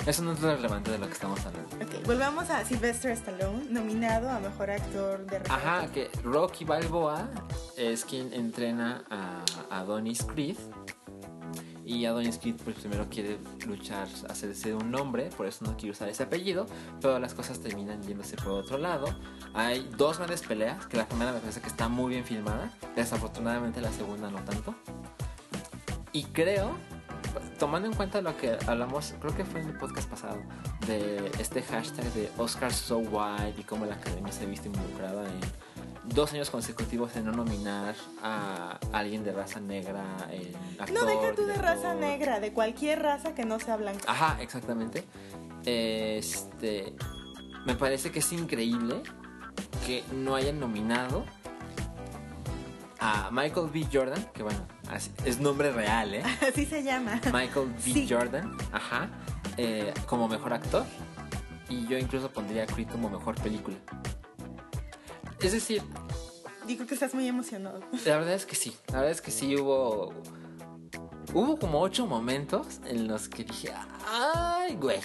Eso 0.07 0.23
no 0.23 0.31
es 0.31 0.39
lo 0.39 0.55
relevante 0.55 0.89
de 0.89 0.99
lo 0.99 1.07
que 1.07 1.11
estamos 1.11 1.45
hablando. 1.45 1.75
Ok, 1.75 2.05
volvamos 2.05 2.49
a 2.49 2.63
Sylvester 2.63 3.11
Stallone, 3.11 3.65
nominado 3.69 4.29
a 4.29 4.39
Mejor 4.39 4.71
Actor 4.71 5.25
de 5.25 5.39
reparto. 5.39 5.53
Ajá, 5.53 5.91
que 5.91 6.09
Rocky 6.23 6.63
Balboa 6.63 7.27
es 7.75 8.05
quien 8.05 8.31
entrena 8.31 9.03
a 9.09 9.43
Adonis 9.69 10.23
Creed. 10.23 10.55
Y 11.83 12.05
Adonis 12.05 12.37
Creed 12.37 12.55
pues 12.63 12.77
primero 12.77 13.09
quiere 13.09 13.37
luchar, 13.65 14.07
hacerse 14.29 14.73
un 14.73 14.91
nombre, 14.91 15.29
por 15.35 15.45
eso 15.45 15.65
no 15.65 15.75
quiere 15.75 15.91
usar 15.91 16.07
ese 16.07 16.23
apellido, 16.23 16.67
pero 17.01 17.19
las 17.19 17.33
cosas 17.33 17.59
terminan 17.59 18.01
yéndose 18.01 18.37
por 18.37 18.53
otro 18.53 18.77
lado. 18.77 19.07
Hay 19.53 19.89
dos 19.97 20.19
grandes 20.19 20.41
peleas, 20.41 20.85
que 20.85 20.95
la 20.95 21.05
primera 21.05 21.33
me 21.33 21.39
parece 21.39 21.59
que 21.59 21.67
está 21.67 21.89
muy 21.89 22.11
bien 22.11 22.23
filmada, 22.23 22.71
desafortunadamente 22.95 23.81
la 23.81 23.91
segunda 23.91 24.31
no 24.31 24.39
tanto. 24.45 24.73
Y 26.13 26.23
creo, 26.23 26.77
tomando 27.57 27.88
en 27.88 27.93
cuenta 27.93 28.21
lo 28.21 28.35
que 28.38 28.57
hablamos, 28.67 29.13
creo 29.19 29.35
que 29.35 29.45
fue 29.45 29.61
en 29.61 29.69
el 29.69 29.77
podcast 29.77 30.09
pasado, 30.09 30.41
de 30.85 31.31
este 31.39 31.61
hashtag 31.61 32.05
de 32.13 32.29
Oscars 32.38 32.75
So 32.75 32.99
White 32.99 33.61
y 33.61 33.63
cómo 33.63 33.85
la 33.85 33.95
academia 33.95 34.31
se 34.31 34.43
ha 34.43 34.47
visto 34.47 34.67
involucrada 34.67 35.25
en 35.25 35.39
dos 36.13 36.33
años 36.33 36.49
consecutivos 36.49 37.15
en 37.15 37.25
no 37.25 37.31
nominar 37.31 37.95
a 38.23 38.79
alguien 38.93 39.23
de 39.23 39.33
raza 39.33 39.59
negra 39.59 40.03
en 40.31 40.55
actor, 40.79 40.91
No, 40.91 41.05
deja 41.05 41.35
tú 41.35 41.45
de 41.45 41.55
raza 41.55 41.93
negra, 41.93 42.39
de 42.39 42.53
cualquier 42.53 43.01
raza 43.01 43.35
que 43.35 43.45
no 43.45 43.59
sea 43.59 43.77
blanca. 43.77 44.03
Ajá, 44.07 44.38
exactamente. 44.41 45.03
Este, 45.65 46.93
me 47.65 47.75
parece 47.75 48.11
que 48.11 48.19
es 48.19 48.31
increíble 48.31 49.03
que 49.85 50.03
no 50.13 50.35
hayan 50.35 50.59
nominado 50.59 51.25
a 52.99 53.29
Michael 53.31 53.69
B. 53.73 53.85
Jordan, 53.91 54.23
que 54.33 54.43
bueno, 54.43 54.65
así- 54.89 55.11
es 55.25 55.39
nombre 55.39 55.71
real, 55.71 56.13
¿eh? 56.15 56.23
Así 56.47 56.65
se 56.65 56.83
llama. 56.83 57.19
Michael 57.33 57.67
B. 57.67 57.81
Sí. 57.81 58.07
Jordan, 58.09 58.55
ajá, 58.71 59.09
eh, 59.57 59.93
como 60.05 60.27
mejor 60.27 60.53
actor. 60.53 60.85
Y 61.69 61.85
yo 61.88 61.97
incluso 61.97 62.29
pondría 62.31 62.63
a 62.63 62.65
Creed 62.65 62.88
como 62.89 63.09
mejor 63.09 63.35
película. 63.35 63.75
Es 65.41 65.51
decir, 65.51 65.81
Yo 66.67 66.75
creo 66.75 66.88
que 66.88 66.93
estás 66.95 67.13
muy 67.13 67.27
emocionado. 67.27 67.79
la 68.05 68.17
verdad 68.17 68.33
es 68.33 68.45
que 68.45 68.55
sí. 68.55 68.75
La 68.88 68.95
verdad 68.99 69.11
es 69.11 69.21
que 69.21 69.31
sí 69.31 69.55
hubo. 69.55 70.13
Hubo 71.33 71.57
como 71.59 71.81
ocho 71.81 72.07
momentos 72.07 72.79
en 72.85 73.07
los 73.07 73.27
que 73.27 73.43
dije, 73.43 73.71
ay, 74.09 74.75
güey. 74.75 74.99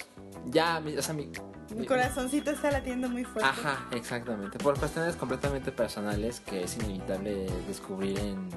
Ya, 0.45 0.81
o 0.97 1.01
sea, 1.01 1.13
mi. 1.13 1.29
Mi 1.75 1.85
corazoncito 1.87 2.51
está 2.51 2.69
latiendo 2.71 3.09
muy 3.09 3.23
fuerte. 3.23 3.49
Ajá, 3.49 3.87
exactamente. 3.91 4.57
Por 4.59 4.77
cuestiones 4.77 5.15
completamente 5.15 5.71
personales 5.71 6.39
que 6.41 6.63
es 6.63 6.75
inevitable 6.77 7.47
descubrir 7.67 8.19
en. 8.19 8.49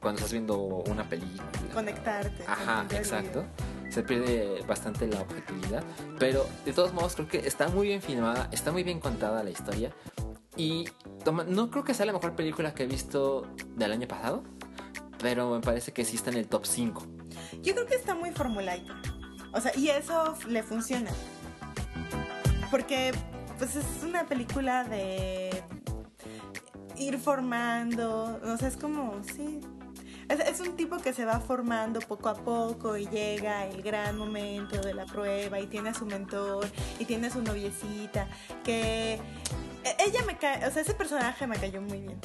Cuando 0.00 0.18
estás 0.18 0.32
viendo 0.32 0.56
una 0.58 1.08
película. 1.08 1.44
Conectarte. 1.74 2.44
Ajá, 2.46 2.86
exacto. 2.92 3.44
Se 3.90 4.02
pierde 4.02 4.62
bastante 4.66 5.06
la 5.06 5.20
objetividad. 5.22 5.82
Pero 6.18 6.46
de 6.64 6.72
todos 6.72 6.92
modos 6.92 7.14
creo 7.16 7.28
que 7.28 7.38
está 7.38 7.68
muy 7.68 7.88
bien 7.88 8.02
filmada, 8.02 8.48
está 8.52 8.70
muy 8.72 8.82
bien 8.84 9.00
contada 9.00 9.42
la 9.42 9.50
historia. 9.50 9.92
Y 10.56 10.84
toma- 11.24 11.44
no 11.44 11.70
creo 11.70 11.84
que 11.84 11.94
sea 11.94 12.06
la 12.06 12.12
mejor 12.12 12.34
película 12.34 12.74
que 12.74 12.84
he 12.84 12.86
visto 12.86 13.46
del 13.76 13.92
año 13.92 14.06
pasado. 14.08 14.42
Pero 15.20 15.50
me 15.50 15.60
parece 15.60 15.92
que 15.92 16.04
sí 16.04 16.16
está 16.16 16.30
en 16.30 16.36
el 16.38 16.46
top 16.48 16.64
5. 16.64 17.04
Yo 17.62 17.74
creo 17.74 17.86
que 17.86 17.94
está 17.96 18.14
muy 18.14 18.30
formulaita. 18.30 19.00
O 19.52 19.60
sea, 19.60 19.72
y 19.76 19.88
eso 19.88 20.36
le 20.46 20.62
funciona. 20.62 21.10
Porque, 22.70 23.12
pues 23.58 23.74
es 23.76 23.84
una 24.04 24.26
película 24.26 24.84
de 24.84 25.62
ir 26.96 27.18
formando. 27.18 28.38
O 28.44 28.56
sea, 28.58 28.68
es 28.68 28.76
como, 28.76 29.20
sí. 29.34 29.60
Es, 30.28 30.40
es 30.40 30.60
un 30.60 30.76
tipo 30.76 30.98
que 30.98 31.12
se 31.12 31.24
va 31.24 31.40
formando 31.40 32.00
poco 32.00 32.28
a 32.28 32.34
poco 32.34 32.96
y 32.96 33.06
llega 33.06 33.66
el 33.66 33.82
gran 33.82 34.18
momento 34.18 34.80
de 34.80 34.92
la 34.94 35.06
prueba 35.06 35.58
y 35.58 35.66
tiene 35.66 35.90
a 35.90 35.94
su 35.94 36.04
mentor 36.04 36.66
y 36.98 37.04
tiene 37.04 37.28
a 37.28 37.30
su 37.30 37.42
noviecita. 37.42 38.28
Que 38.62 39.14
e- 39.14 39.96
ella 40.06 40.20
me 40.26 40.36
cae, 40.36 40.66
o 40.66 40.70
sea, 40.70 40.82
ese 40.82 40.94
personaje 40.94 41.46
me 41.46 41.56
cayó 41.56 41.80
muy 41.80 41.98
bien. 41.98 42.20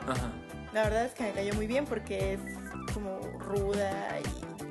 Ajá. 0.00 0.30
La 0.72 0.84
verdad 0.84 1.04
es 1.04 1.12
que 1.12 1.24
me 1.24 1.32
cayó 1.32 1.52
muy 1.54 1.66
bien 1.66 1.84
porque 1.84 2.34
es 2.34 2.40
como 2.94 3.18
ruda 3.38 4.18
y... 4.20 4.62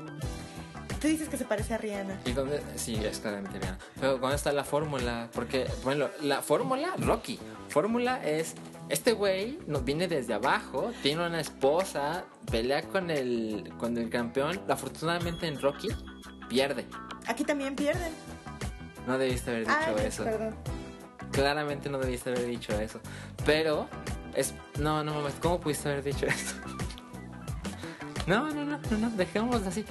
Tú 0.99 1.07
dices 1.07 1.29
que 1.29 1.37
se 1.37 1.45
parece 1.45 1.73
a 1.73 1.79
Rihanna. 1.79 2.19
¿Y 2.25 2.31
dónde? 2.31 2.61
Sí, 2.75 2.95
es 3.03 3.19
claramente 3.19 3.57
bien. 3.57 3.75
Pero 3.99 4.19
¿dónde 4.19 4.35
está 4.35 4.51
la 4.51 4.63
fórmula? 4.63 5.29
Porque, 5.33 5.67
bueno, 5.83 6.09
la 6.21 6.43
fórmula, 6.43 6.93
Rocky. 6.99 7.39
Fórmula 7.69 8.23
es, 8.23 8.53
este 8.89 9.13
güey 9.13 9.59
no, 9.67 9.81
viene 9.81 10.07
desde 10.07 10.33
abajo, 10.33 10.91
tiene 11.01 11.25
una 11.25 11.39
esposa, 11.39 12.25
pelea 12.49 12.81
con 12.83 13.09
el, 13.09 13.71
con 13.77 13.97
el 13.97 14.09
campeón. 14.09 14.59
Afortunadamente 14.67 15.47
en 15.47 15.59
Rocky, 15.61 15.89
pierde. 16.49 16.85
Aquí 17.27 17.43
también 17.43 17.75
pierden. 17.75 18.11
No 19.07 19.17
debiste 19.17 19.51
haber 19.51 19.67
dicho 19.67 19.95
Ay, 19.97 20.05
eso. 20.05 20.23
perdón. 20.23 20.55
Claramente 21.31 21.89
no 21.89 21.97
debiste 21.97 22.29
haber 22.29 22.45
dicho 22.45 22.73
eso. 22.79 22.99
Pero, 23.45 23.87
es... 24.35 24.53
No, 24.77 25.03
no 25.03 25.13
mames, 25.13 25.33
¿cómo 25.41 25.59
pudiste 25.59 25.89
haber 25.89 26.03
dicho 26.03 26.25
eso? 26.25 26.55
No, 28.27 28.51
no, 28.51 28.63
no, 28.63 28.77
no, 28.77 28.97
no, 28.99 29.09
dejémoslo 29.09 29.67
así. 29.67 29.83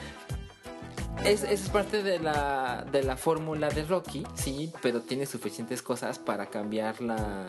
Es, 1.25 1.45
es 1.45 1.69
parte 1.69 2.03
de 2.03 2.19
la, 2.19 2.85
de 2.91 3.03
la 3.03 3.17
fórmula 3.17 3.69
de 3.69 3.85
Rocky, 3.85 4.27
sí, 4.35 4.73
pero 4.83 5.03
tiene 5.03 5.27
suficientes 5.27 5.83
cosas 5.83 6.19
para 6.19 6.47
cambiar 6.47 7.01
la... 7.03 7.47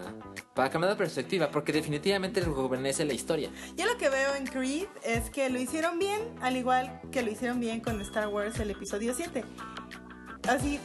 Para 0.54 0.70
cambiar 0.70 0.92
la 0.92 0.98
perspectiva, 0.98 1.50
porque 1.50 1.72
definitivamente 1.72 2.42
rejuvenece 2.42 3.06
la 3.06 3.14
historia. 3.14 3.50
Yo 3.78 3.86
lo 3.86 3.98
que 3.98 4.10
veo 4.10 4.36
en 4.36 4.46
Creed 4.46 4.88
es 5.04 5.30
que 5.30 5.50
lo 5.50 5.60
hicieron 5.60 5.98
bien, 6.00 6.22
al 6.42 6.58
igual 6.58 7.00
que 7.12 7.22
lo 7.22 7.32
hicieron 7.32 7.60
bien 7.62 7.80
con 7.80 8.00
Star 8.02 8.28
Wars 8.28 8.60
el 8.60 8.72
episodio 8.72 9.14
7. 9.16 9.44
Así, 10.50 10.80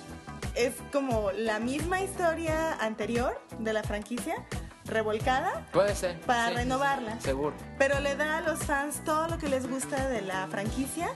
es 0.54 0.74
como 0.92 1.32
la 1.32 1.58
misma 1.58 2.00
historia 2.00 2.74
anterior 2.80 3.38
de 3.58 3.72
la 3.72 3.82
franquicia, 3.82 4.36
revolcada, 4.84 5.66
Puede 5.72 5.94
ser. 5.96 6.20
para 6.20 6.48
sí, 6.50 6.54
renovarla. 6.54 7.20
Seguro. 7.20 7.54
Pero 7.78 7.98
le 8.00 8.14
da 8.14 8.38
a 8.38 8.40
los 8.42 8.60
fans 8.60 9.02
todo 9.04 9.26
lo 9.26 9.38
que 9.38 9.48
les 9.48 9.68
gusta 9.68 10.08
de 10.08 10.22
la 10.22 10.46
franquicia, 10.46 11.08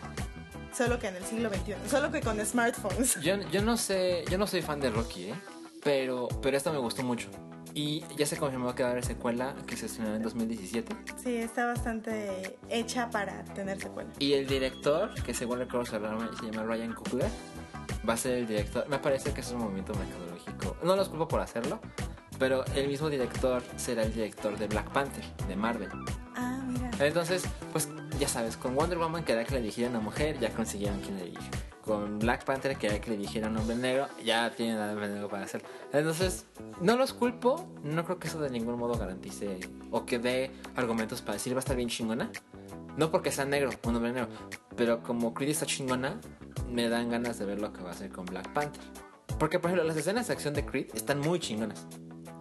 solo 0.73 0.99
que 0.99 1.09
en 1.09 1.17
el 1.17 1.25
siglo 1.25 1.51
XXI, 1.51 1.75
solo 1.89 2.11
que 2.11 2.21
con 2.21 2.45
smartphones. 2.45 3.21
Yo, 3.21 3.37
yo 3.51 3.63
no 3.63 3.77
sé, 3.77 4.25
yo 4.31 4.39
no 4.39 4.47
soy 4.47 4.63
fan 4.63 4.81
de 4.81 4.91
Rocky, 4.91 5.25
¿eh? 5.25 5.35
Pero, 5.83 6.29
pero 6.43 6.57
esta 6.57 6.71
me 6.73 6.79
gustó 6.79 7.03
mucho. 7.03 7.29
Y 7.73 8.05
ya 8.17 8.27
se 8.27 8.37
confirmó 8.37 8.75
que 8.75 8.83
va 8.83 8.89
a 8.89 8.93
haber 8.93 9.05
secuela 9.05 9.55
que 9.67 9.77
se 9.77 9.87
estrenará 9.87 10.17
en 10.17 10.23
2017. 10.23 10.97
Sí, 11.23 11.37
está 11.37 11.67
bastante 11.67 12.59
hecha 12.69 13.11
para 13.11 13.45
tener 13.45 13.81
secuela. 13.81 14.11
Y 14.19 14.33
el 14.33 14.47
director, 14.47 15.15
que 15.23 15.35
según 15.35 15.59
recuerdo 15.59 15.87
se 15.87 15.99
llama 15.99 16.65
Ryan 16.65 16.93
Coogler, 16.93 17.31
va 18.09 18.15
a 18.15 18.17
ser 18.17 18.39
el 18.39 18.47
director. 18.47 18.89
Me 18.89 18.99
parece 18.99 19.33
que 19.33 19.41
es 19.41 19.51
un 19.53 19.61
movimiento 19.61 19.95
mercadológico. 19.95 20.77
No 20.83 20.97
los 20.97 21.09
culpo 21.09 21.29
por 21.29 21.41
hacerlo, 21.41 21.81
pero 22.39 22.65
el 22.75 22.89
mismo 22.89 23.09
director 23.09 23.63
será 23.77 24.03
el 24.03 24.13
director 24.13 24.59
de 24.59 24.67
Black 24.67 24.91
Panther, 24.91 25.25
de 25.47 25.57
Marvel. 25.57 25.89
Ah, 26.35 26.61
mira. 26.67 26.91
Entonces, 26.99 27.45
ya 28.21 28.29
sabes, 28.29 28.59
con 28.59 28.77
Wonder 28.77 28.99
Woman 28.99 29.25
quería 29.25 29.45
que 29.45 29.55
le 29.55 29.61
dirigiera 29.63 29.89
una 29.89 30.01
mujer, 30.01 30.39
ya 30.39 30.51
consiguieron 30.51 31.01
quien 31.01 31.17
le 31.17 31.25
dirige. 31.25 31.51
Con 31.83 32.19
Black 32.19 32.45
Panther 32.45 32.77
quería 32.77 33.01
que 33.01 33.11
le 33.11 33.17
dirigiera 33.17 33.49
un 33.49 33.57
hombre 33.57 33.75
negro, 33.75 34.09
ya 34.23 34.51
tienen 34.55 34.77
al 34.77 34.91
hombre 34.91 35.09
negro 35.09 35.29
para 35.29 35.45
hacerlo. 35.45 35.67
Entonces, 35.91 36.45
no 36.83 36.99
los 36.99 37.15
culpo, 37.15 37.67
no 37.83 38.05
creo 38.05 38.19
que 38.19 38.29
eso 38.29 38.39
de 38.39 38.51
ningún 38.51 38.79
modo 38.79 38.99
garantice 38.99 39.59
o 39.91 40.05
que 40.05 40.19
dé 40.19 40.51
argumentos 40.77 41.23
para 41.23 41.35
decir 41.35 41.55
va 41.55 41.59
a 41.59 41.61
estar 41.61 41.77
bien 41.77 41.89
chingona. 41.89 42.31
No 42.99 43.11
porque 43.11 43.33
sea 43.33 43.47
negro, 43.47 43.71
un 43.85 43.97
hombre 43.97 44.13
negro, 44.13 44.29
pero 44.77 45.03
como 45.03 45.33
Creed 45.33 45.51
está 45.51 45.65
chingona, 45.65 46.21
me 46.69 46.91
dan 46.91 47.09
ganas 47.09 47.39
de 47.39 47.47
ver 47.47 47.59
lo 47.59 47.73
que 47.73 47.83
va 47.83 47.89
a 47.89 47.93
hacer 47.93 48.11
con 48.11 48.27
Black 48.27 48.53
Panther. 48.53 48.83
Porque, 49.39 49.59
por 49.59 49.71
ejemplo, 49.71 49.89
las 49.89 49.97
escenas 49.97 50.27
de 50.27 50.35
acción 50.35 50.53
de 50.53 50.67
Creed 50.67 50.95
están 50.95 51.21
muy 51.21 51.41
chingonas. 51.41 51.87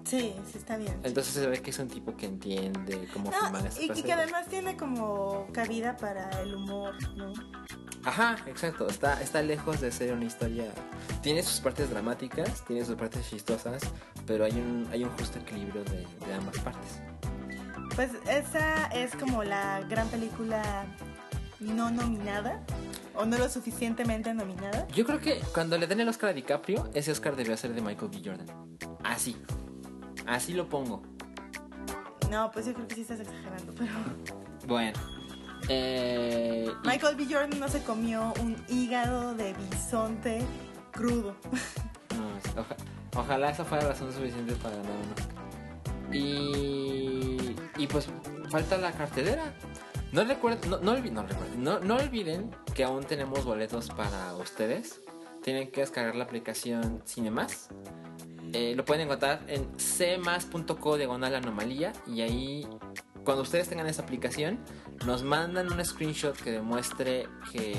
Sí, 0.10 0.34
sí 0.52 0.58
está 0.58 0.78
bien. 0.78 1.00
Entonces 1.04 1.34
se 1.34 1.48
ve 1.48 1.62
que 1.62 1.70
es 1.70 1.80
un 1.80 1.88
tipo 1.88 2.16
que 2.18 2.26
entiende 2.26 3.08
cómo 3.14 3.30
No, 3.30 3.40
filmar 3.40 3.68
estas 3.68 3.98
y, 3.98 4.00
y 4.00 4.04
que 4.04 4.14
además 4.14 4.48
tiene 4.48 4.76
como 4.76 5.48
cabida 5.54 5.98
para 5.98 6.30
el 6.42 6.56
humor, 6.56 6.96
¿no? 7.16 7.32
Ajá, 8.04 8.38
exacto. 8.48 8.88
Está, 8.88 9.22
está 9.22 9.42
lejos 9.42 9.82
de 9.82 9.92
ser 9.92 10.14
una 10.14 10.26
historia. 10.26 10.66
Tiene 11.22 11.44
sus 11.44 11.60
partes 11.60 11.90
dramáticas, 11.90 12.66
tiene 12.66 12.84
sus 12.86 12.96
partes 12.96 13.30
chistosas, 13.30 13.84
pero 14.26 14.46
hay 14.46 14.54
un, 14.54 14.88
hay 14.92 15.04
un 15.04 15.12
justo 15.12 15.38
equilibrio 15.40 15.84
de, 15.84 16.08
de 16.26 16.34
ambas 16.34 16.58
partes. 16.60 17.02
Pues 17.96 18.12
esa 18.28 18.88
es 18.88 19.16
como 19.16 19.44
la 19.44 19.82
gran 19.82 20.08
película 20.08 20.86
no 21.60 21.92
nominada 21.92 22.64
o 23.16 23.26
no 23.26 23.38
lo 23.38 23.50
suficientemente 23.50 24.34
nominada. 24.34 24.88
Yo 24.88 25.06
creo 25.06 25.20
que 25.20 25.42
cuando 25.54 25.78
le 25.78 25.86
den 25.86 26.00
el 26.00 26.08
Oscar 26.08 26.30
a 26.30 26.34
DiCaprio, 26.34 26.90
ese 26.94 27.12
Oscar 27.12 27.36
debió 27.36 27.56
ser 27.58 27.74
de 27.74 27.82
Michael 27.82 28.10
B. 28.10 28.22
Jordan. 28.24 28.48
Así. 29.04 29.36
Así 30.30 30.54
lo 30.54 30.68
pongo. 30.70 31.02
No, 32.30 32.52
pues 32.52 32.66
yo 32.68 32.74
creo 32.74 32.88
que 32.88 32.96
sí 32.96 33.02
estás 33.02 33.20
exagerando, 33.20 33.74
pero 33.76 33.92
Bueno. 34.68 35.00
Eh, 35.68 36.70
Michael 36.86 37.16
B. 37.16 37.26
Jordan 37.30 37.60
no 37.60 37.68
se 37.68 37.84
comió 37.84 38.34
un 38.40 38.56
hígado 38.70 39.34
de 39.36 39.54
bisonte 39.54 40.42
crudo. 40.92 41.36
No, 42.16 42.62
oja- 42.62 42.76
ojalá 43.16 43.50
esa 43.50 43.66
fuera 43.66 43.88
razón 43.88 44.12
suficiente 44.14 44.54
para 44.56 44.76
ganar 44.78 44.92
un 44.92 45.12
Oscar. 45.14 46.16
Y, 46.16 47.56
y 47.78 47.88
pues 47.88 48.08
falta 48.50 48.78
la 48.78 48.92
cartelera. 48.94 49.54
No 50.12 50.24
recuerden, 50.24 50.70
no, 50.72 50.80
no, 50.80 50.96
olvi- 50.98 51.12
no 51.12 51.24
recuerden, 51.24 51.64
no, 51.64 51.80
no 51.80 51.96
olviden 51.98 52.50
que 52.74 52.84
aún 52.84 53.04
tenemos 53.04 53.44
boletos 53.46 53.90
para 53.90 54.34
ustedes. 54.36 55.02
Tienen 55.44 55.72
que 55.72 55.82
descargar 55.82 56.16
la 56.16 56.24
aplicación 56.24 57.02
Cinemas. 57.06 57.70
Eh, 58.54 58.74
lo 58.76 58.86
pueden 58.86 59.04
encontrar 59.04 59.42
en 59.48 59.66
cmas.co 59.76 60.98
diagonal 60.98 61.36
anomalía 61.36 61.94
y 62.08 62.22
ahí 62.22 62.68
cuando 63.24 63.44
ustedes 63.44 63.70
tengan 63.70 63.86
esa 63.88 64.02
aplicación 64.02 64.60
nos 65.06 65.24
mandan 65.24 65.72
un 65.72 65.84
screenshot 65.84 66.36
que 66.36 66.52
demuestre 66.52 67.28
que 67.52 67.76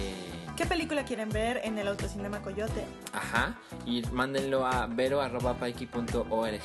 ¿Qué 0.57 0.67
película 0.67 1.05
quieren 1.05 1.31
ver 1.31 1.61
en 1.65 1.79
el 1.79 1.89
Autocinema 1.89 2.43
Coyote? 2.43 2.85
Ajá, 3.15 3.59
y 3.87 4.03
mándenlo 4.13 4.67
a 4.67 4.87
vero.paiki.org 4.87 6.61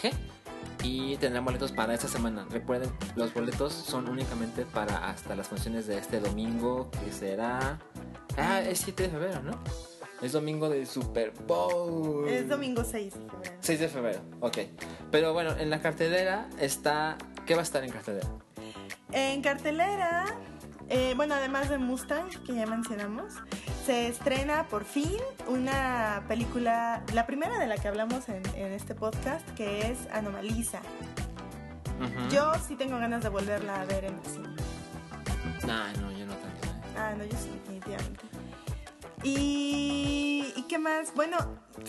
y 0.84 1.16
tendrán 1.18 1.45
boletos 1.45 1.72
para 1.72 1.93
esta 1.93 2.10
semana. 2.10 2.45
Recuerden, 2.49 2.91
los 3.16 3.34
boletos 3.34 3.72
son 3.72 4.10
únicamente 4.10 4.66
para 4.66 5.10
hasta 5.10 5.34
las 5.36 5.47
funciones 5.47 5.88
de 5.88 5.97
este 5.97 6.20
domingo, 6.20 6.91
que 6.91 7.12
será... 7.14 7.80
Ah, 8.38 8.60
es 8.60 8.80
7 8.80 9.03
de 9.03 9.10
febrero, 9.10 9.41
¿no? 9.43 9.58
Es 10.22 10.32
domingo 10.32 10.70
del 10.70 10.88
Super 10.88 11.32
Bowl. 11.45 12.28
Es 12.28 12.47
domingo 12.47 12.84
6 12.84 13.13
de 13.13 13.20
febrero. 13.20 13.57
6 13.59 13.80
de 13.80 13.88
febrero, 13.89 14.22
ok. 14.39 14.57
Pero 15.11 15.34
bueno, 15.34 15.55
en 15.57 15.70
la 15.70 15.82
cartelera 15.82 16.47
está... 16.59 17.18
¿Qué 17.45 17.53
va 17.53 17.61
a 17.61 17.63
estar 17.63 17.84
en 17.84 17.91
cartelera? 17.91 18.28
En 19.11 19.41
cartelera, 19.41 20.26
eh, 20.89 21.13
bueno, 21.16 21.36
además 21.36 21.70
de 21.70 21.78
Mustang, 21.78 22.30
que 22.43 22.55
ya 22.55 22.66
mencionamos, 22.66 23.34
se 23.86 24.07
estrena 24.07 24.68
por 24.68 24.84
fin 24.84 25.18
una 25.47 26.24
película, 26.28 27.03
la 27.13 27.28
primera 27.28 27.59
de 27.59 27.68
la 27.68 27.78
que 27.78 27.88
hablamos 27.88 28.28
en, 28.30 28.41
en 28.55 28.72
este 28.74 28.95
podcast, 28.95 29.47
que 29.51 29.91
es 29.91 30.07
Anomaliza. 30.11 30.80
Yo 32.32 32.51
sí 32.68 32.76
tengo 32.76 32.97
ganas 32.97 33.24
de 33.24 33.30
volverla 33.30 33.82
a 33.82 33.86
ver 33.86 34.05
en 34.05 34.16
el 34.16 34.26
cine. 34.26 34.49
Nah, 35.66 35.93
no, 35.93 36.11
yo 36.11 36.26
no 36.26 36.34
tanto. 36.34 36.68
¿eh? 36.68 36.97
Ah, 36.97 37.13
no, 37.18 37.24
yo 37.24 37.38
sí, 37.38 37.49
definitivamente. 37.51 38.34
Y, 39.26 40.53
¿Y 40.55 40.61
qué 40.69 40.78
más? 40.78 41.15
Bueno, 41.15 41.38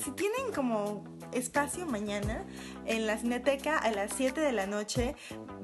si 0.03 0.11
tienen 0.13 0.53
como 0.55 1.05
espacio 1.33 1.85
mañana 1.85 2.45
en 2.87 3.07
la 3.07 3.19
Cineteca 3.19 3.77
a 3.77 3.91
las 3.91 4.15
7 4.15 4.41
de 4.41 4.53
la 4.53 4.67
noche 4.67 5.15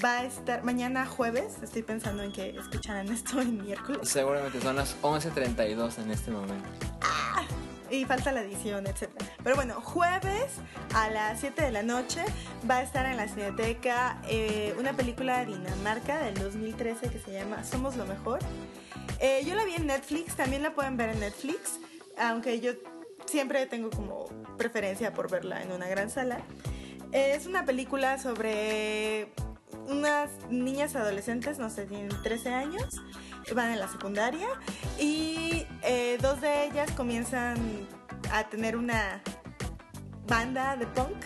va 0.04 0.18
a 0.18 0.24
estar 0.24 0.64
mañana 0.64 1.06
jueves, 1.06 1.54
estoy 1.62 1.82
pensando 1.82 2.22
en 2.22 2.32
que 2.32 2.50
escucharán 2.50 3.08
esto 3.12 3.40
el 3.40 3.52
miércoles 3.52 4.06
Seguramente 4.06 4.60
son 4.60 4.76
las 4.76 5.00
11.32 5.00 5.98
en 6.02 6.10
este 6.10 6.30
momento. 6.30 6.68
Y 7.92 8.04
falta 8.06 8.32
la 8.32 8.40
edición, 8.40 8.86
etc. 8.86 9.10
Pero 9.44 9.54
bueno, 9.54 9.80
jueves 9.80 10.52
a 10.94 11.10
las 11.10 11.40
7 11.40 11.62
de 11.62 11.70
la 11.70 11.82
noche 11.82 12.24
va 12.68 12.78
a 12.78 12.82
estar 12.82 13.04
en 13.06 13.16
la 13.16 13.28
Cineteca 13.28 14.20
eh, 14.28 14.74
una 14.78 14.94
película 14.94 15.38
de 15.40 15.46
Dinamarca 15.46 16.18
del 16.18 16.34
2013 16.34 17.10
que 17.10 17.18
se 17.18 17.32
llama 17.32 17.64
Somos 17.64 17.96
lo 17.96 18.06
Mejor. 18.06 18.40
Eh, 19.20 19.42
yo 19.44 19.54
la 19.54 19.64
vi 19.64 19.74
en 19.74 19.86
Netflix, 19.86 20.34
también 20.36 20.62
la 20.62 20.74
pueden 20.74 20.96
ver 20.96 21.10
en 21.10 21.20
Netflix, 21.20 21.78
aunque 22.18 22.60
yo 22.60 22.72
siempre 23.26 23.66
tengo 23.66 23.90
como 23.90 24.26
preferencia 24.56 25.12
por 25.12 25.30
verla 25.30 25.62
en 25.62 25.72
una 25.72 25.86
gran 25.86 26.10
sala. 26.10 26.40
Es 27.12 27.46
una 27.46 27.66
película 27.66 28.18
sobre 28.18 29.32
unas 29.88 30.30
niñas 30.50 30.96
adolescentes, 30.96 31.58
no 31.58 31.70
sé, 31.70 31.86
tienen 31.86 32.10
13 32.22 32.54
años, 32.54 33.00
van 33.54 33.72
en 33.72 33.80
la 33.80 33.88
secundaria 33.88 34.48
y 34.98 35.66
eh, 35.82 36.18
dos 36.20 36.40
de 36.40 36.66
ellas 36.66 36.90
comienzan 36.92 37.56
a 38.32 38.44
tener 38.44 38.76
una 38.76 39.20
banda 40.26 40.76
de 40.76 40.86
punk. 40.86 41.16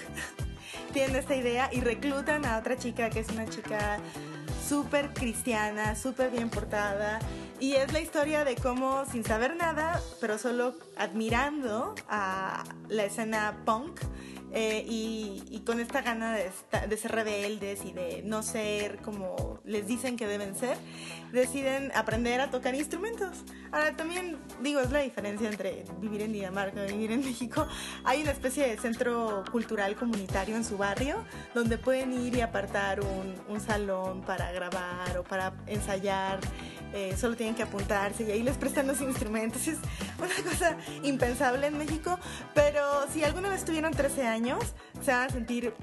Tienen 0.93 1.17
esta 1.17 1.37
idea 1.37 1.69
y 1.73 1.81
reclutan 1.81 2.45
a 2.47 2.59
otra 2.59 2.77
chica 2.77 3.11
que 3.11 3.21
es 3.21 3.29
una 3.29 3.47
chica 3.47 3.99
súper 4.67 5.13
cristiana, 5.13 5.95
súper 5.95 6.31
bien 6.31 6.49
portada. 6.49 7.19
Y 7.59 7.73
es 7.75 7.93
la 7.93 8.01
historia 8.01 8.45
de 8.45 8.55
cómo, 8.57 9.05
sin 9.11 9.25
saber 9.25 9.57
nada, 9.57 10.01
pero 10.21 10.37
solo 10.37 10.75
admirando 10.97 11.95
a 12.09 12.65
la 12.89 13.05
escena 13.05 13.63
punk, 13.65 14.01
eh, 14.53 14.85
y, 14.89 15.43
y 15.51 15.61
con 15.61 15.81
esta 15.81 16.01
gana 16.03 16.35
de, 16.35 16.51
de 16.89 16.97
ser 16.97 17.13
rebeldes 17.13 17.85
y 17.85 17.93
de 17.93 18.23
no 18.25 18.43
ser 18.43 18.99
como 19.03 19.61
les 19.65 19.87
dicen 19.87 20.17
que 20.17 20.27
deben 20.27 20.57
ser, 20.57 20.79
deciden 21.31 21.93
aprender 21.95 22.41
a 22.41 22.51
tocar 22.51 22.75
instrumentos. 22.75 23.45
Ahora 23.71 23.95
también 23.97 24.39
digo, 24.63 24.81
es 24.81 24.93
la 24.93 25.01
diferencia 25.01 25.49
entre 25.49 25.85
vivir 26.01 26.23
en 26.23 26.33
Dinamarca 26.33 26.87
y 26.87 26.93
vivir 26.93 27.13
en 27.13 27.21
México. 27.25 27.67
Hay 28.05 28.23
una 28.23 28.31
especie 28.31 28.67
de 28.67 28.79
centro 28.79 29.45
cultural 29.53 29.95
comunitario 29.95 30.57
en 30.57 30.65
su 30.65 30.79
barrio 30.79 31.25
donde 31.55 31.77
pueden 31.77 32.13
ir 32.13 32.37
y 32.37 32.41
apartar 32.41 33.01
un, 33.01 33.35
un 33.49 33.61
salón 33.61 34.23
para 34.23 34.53
grabar 34.53 35.19
o 35.19 35.23
para 35.23 35.53
ensayar. 35.67 36.39
Eh, 36.95 37.15
solo 37.17 37.37
tienen 37.37 37.46
que 37.55 37.63
apuntarse 37.63 38.25
y 38.25 38.31
ahí 38.31 38.43
les 38.43 38.57
prestan 38.57 38.87
los 38.87 39.01
instrumentos. 39.01 39.67
Es 39.67 39.79
una 40.19 40.51
cosa 40.51 40.77
impensable 41.03 41.67
en 41.67 41.79
México, 41.79 42.19
pero 42.55 42.83
si 43.13 43.25
alguna 43.25 43.49
vez 43.49 43.65
tuvieron 43.65 43.93
13 43.93 44.27
años, 44.27 44.75
se 45.03 45.13
van 45.13 45.29
a 45.29 45.33
sentir 45.33 45.75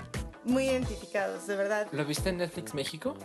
muy 0.45 0.65
identificados, 0.65 1.47
de 1.47 1.55
verdad. 1.55 1.87
¿Lo 1.91 2.05
viste 2.05 2.29
en 2.29 2.37
Netflix 2.37 2.73
México? 2.73 3.15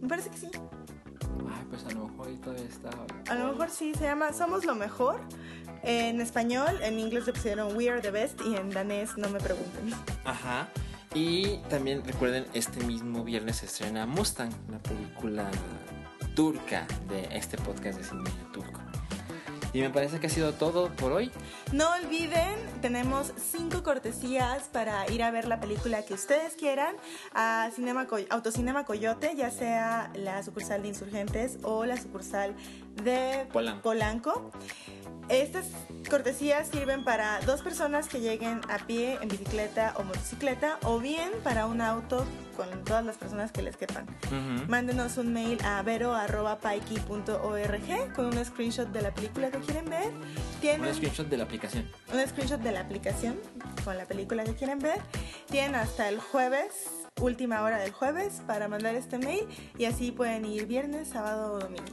Me 0.00 0.08
parece 0.08 0.30
que 0.30 0.38
sí. 0.38 0.50
Ay, 0.52 1.64
pues 1.68 1.84
a 1.84 1.90
lo 1.90 2.08
mejor 2.08 2.28
ahí 2.28 2.36
todavía 2.36 2.64
está. 2.64 2.90
A 3.30 3.34
lo 3.34 3.52
mejor 3.52 3.70
sí, 3.70 3.92
se 3.94 4.04
llama 4.04 4.32
Somos 4.32 4.64
lo 4.64 4.74
Mejor. 4.74 5.20
En 5.82 6.20
español, 6.20 6.78
en 6.82 6.98
inglés 6.98 7.26
le 7.26 7.32
pusieron 7.32 7.76
We 7.76 7.90
Are 7.90 8.00
the 8.00 8.10
Best 8.10 8.40
y 8.40 8.56
en 8.56 8.70
danés 8.70 9.16
no 9.16 9.28
me 9.28 9.38
pregunten. 9.38 9.92
Ajá. 10.24 10.68
Y 11.14 11.58
también 11.68 12.02
recuerden, 12.04 12.46
este 12.54 12.82
mismo 12.84 13.22
viernes 13.22 13.56
se 13.56 13.66
estrena 13.66 14.06
Mustang, 14.06 14.50
la 14.68 14.78
película 14.78 15.48
turca 16.34 16.86
de 17.08 17.28
este 17.36 17.56
podcast 17.58 17.98
de 17.98 18.04
cine 18.04 18.30
turco. 18.52 18.80
Y 19.72 19.80
me 19.80 19.90
parece 19.90 20.20
que 20.20 20.28
ha 20.28 20.30
sido 20.30 20.52
todo 20.52 20.88
por 20.94 21.10
hoy. 21.10 21.32
No 21.72 21.90
olviden, 21.94 22.54
tenemos 22.80 23.32
cinco 23.36 23.82
cortesías 23.82 24.68
para 24.72 25.10
ir 25.10 25.20
a 25.24 25.32
ver 25.32 25.46
la 25.48 25.58
película 25.58 26.02
que 26.04 26.14
ustedes 26.14 26.54
quieran 26.54 26.94
a 27.34 27.70
Cinema 27.74 28.06
Co- 28.06 28.18
Autocinema 28.30 28.84
Coyote, 28.84 29.34
ya 29.34 29.50
sea 29.50 30.12
la 30.14 30.44
sucursal 30.44 30.82
de 30.82 30.88
Insurgentes 30.88 31.58
o 31.64 31.86
la 31.86 31.96
sucursal 31.96 32.54
de 33.02 33.46
Polanco. 33.52 33.82
Polanco. 33.82 34.50
Estas 35.30 35.64
cortesías 36.10 36.68
sirven 36.68 37.02
para 37.02 37.40
dos 37.46 37.62
personas 37.62 38.08
que 38.08 38.20
lleguen 38.20 38.60
a 38.68 38.76
pie, 38.86 39.16
en 39.22 39.28
bicicleta 39.28 39.94
o 39.96 40.02
motocicleta, 40.04 40.78
o 40.82 40.98
bien 40.98 41.30
para 41.42 41.64
un 41.64 41.80
auto 41.80 42.26
con 42.58 42.84
todas 42.84 43.02
las 43.06 43.16
personas 43.16 43.50
que 43.50 43.62
les 43.62 43.74
quepan. 43.78 44.04
Ujú. 44.26 44.66
Mándenos 44.68 45.16
un 45.16 45.32
mail 45.32 45.58
a 45.64 45.80
vero.paiki.org 45.82 48.12
con 48.14 48.26
un 48.26 48.44
screenshot 48.44 48.86
de 48.88 49.00
la 49.00 49.14
película 49.14 49.50
que 49.50 49.60
quieren 49.60 49.86
ver. 49.86 50.10
Tienen 50.60 50.86
Un 50.86 50.94
screenshot 50.94 51.26
de 51.26 51.38
la 51.38 51.44
aplicación. 51.44 51.90
un 52.12 52.20
screenshot 52.28 52.60
de 52.60 52.72
la 52.72 52.80
aplicación 52.80 53.40
con 53.82 53.96
la 53.96 54.04
película 54.04 54.44
que 54.44 54.54
quieren 54.54 54.78
ver. 54.78 55.00
Tienen 55.50 55.74
hasta 55.74 56.10
el 56.10 56.20
jueves, 56.20 56.90
última 57.20 57.62
hora 57.62 57.78
del 57.78 57.92
jueves, 57.92 58.42
para 58.46 58.68
mandar 58.68 58.94
este 58.94 59.16
mail 59.18 59.48
y 59.78 59.86
así 59.86 60.12
pueden 60.12 60.44
ir 60.44 60.66
viernes, 60.66 61.08
sábado 61.08 61.54
o 61.54 61.58
domingo. 61.60 61.92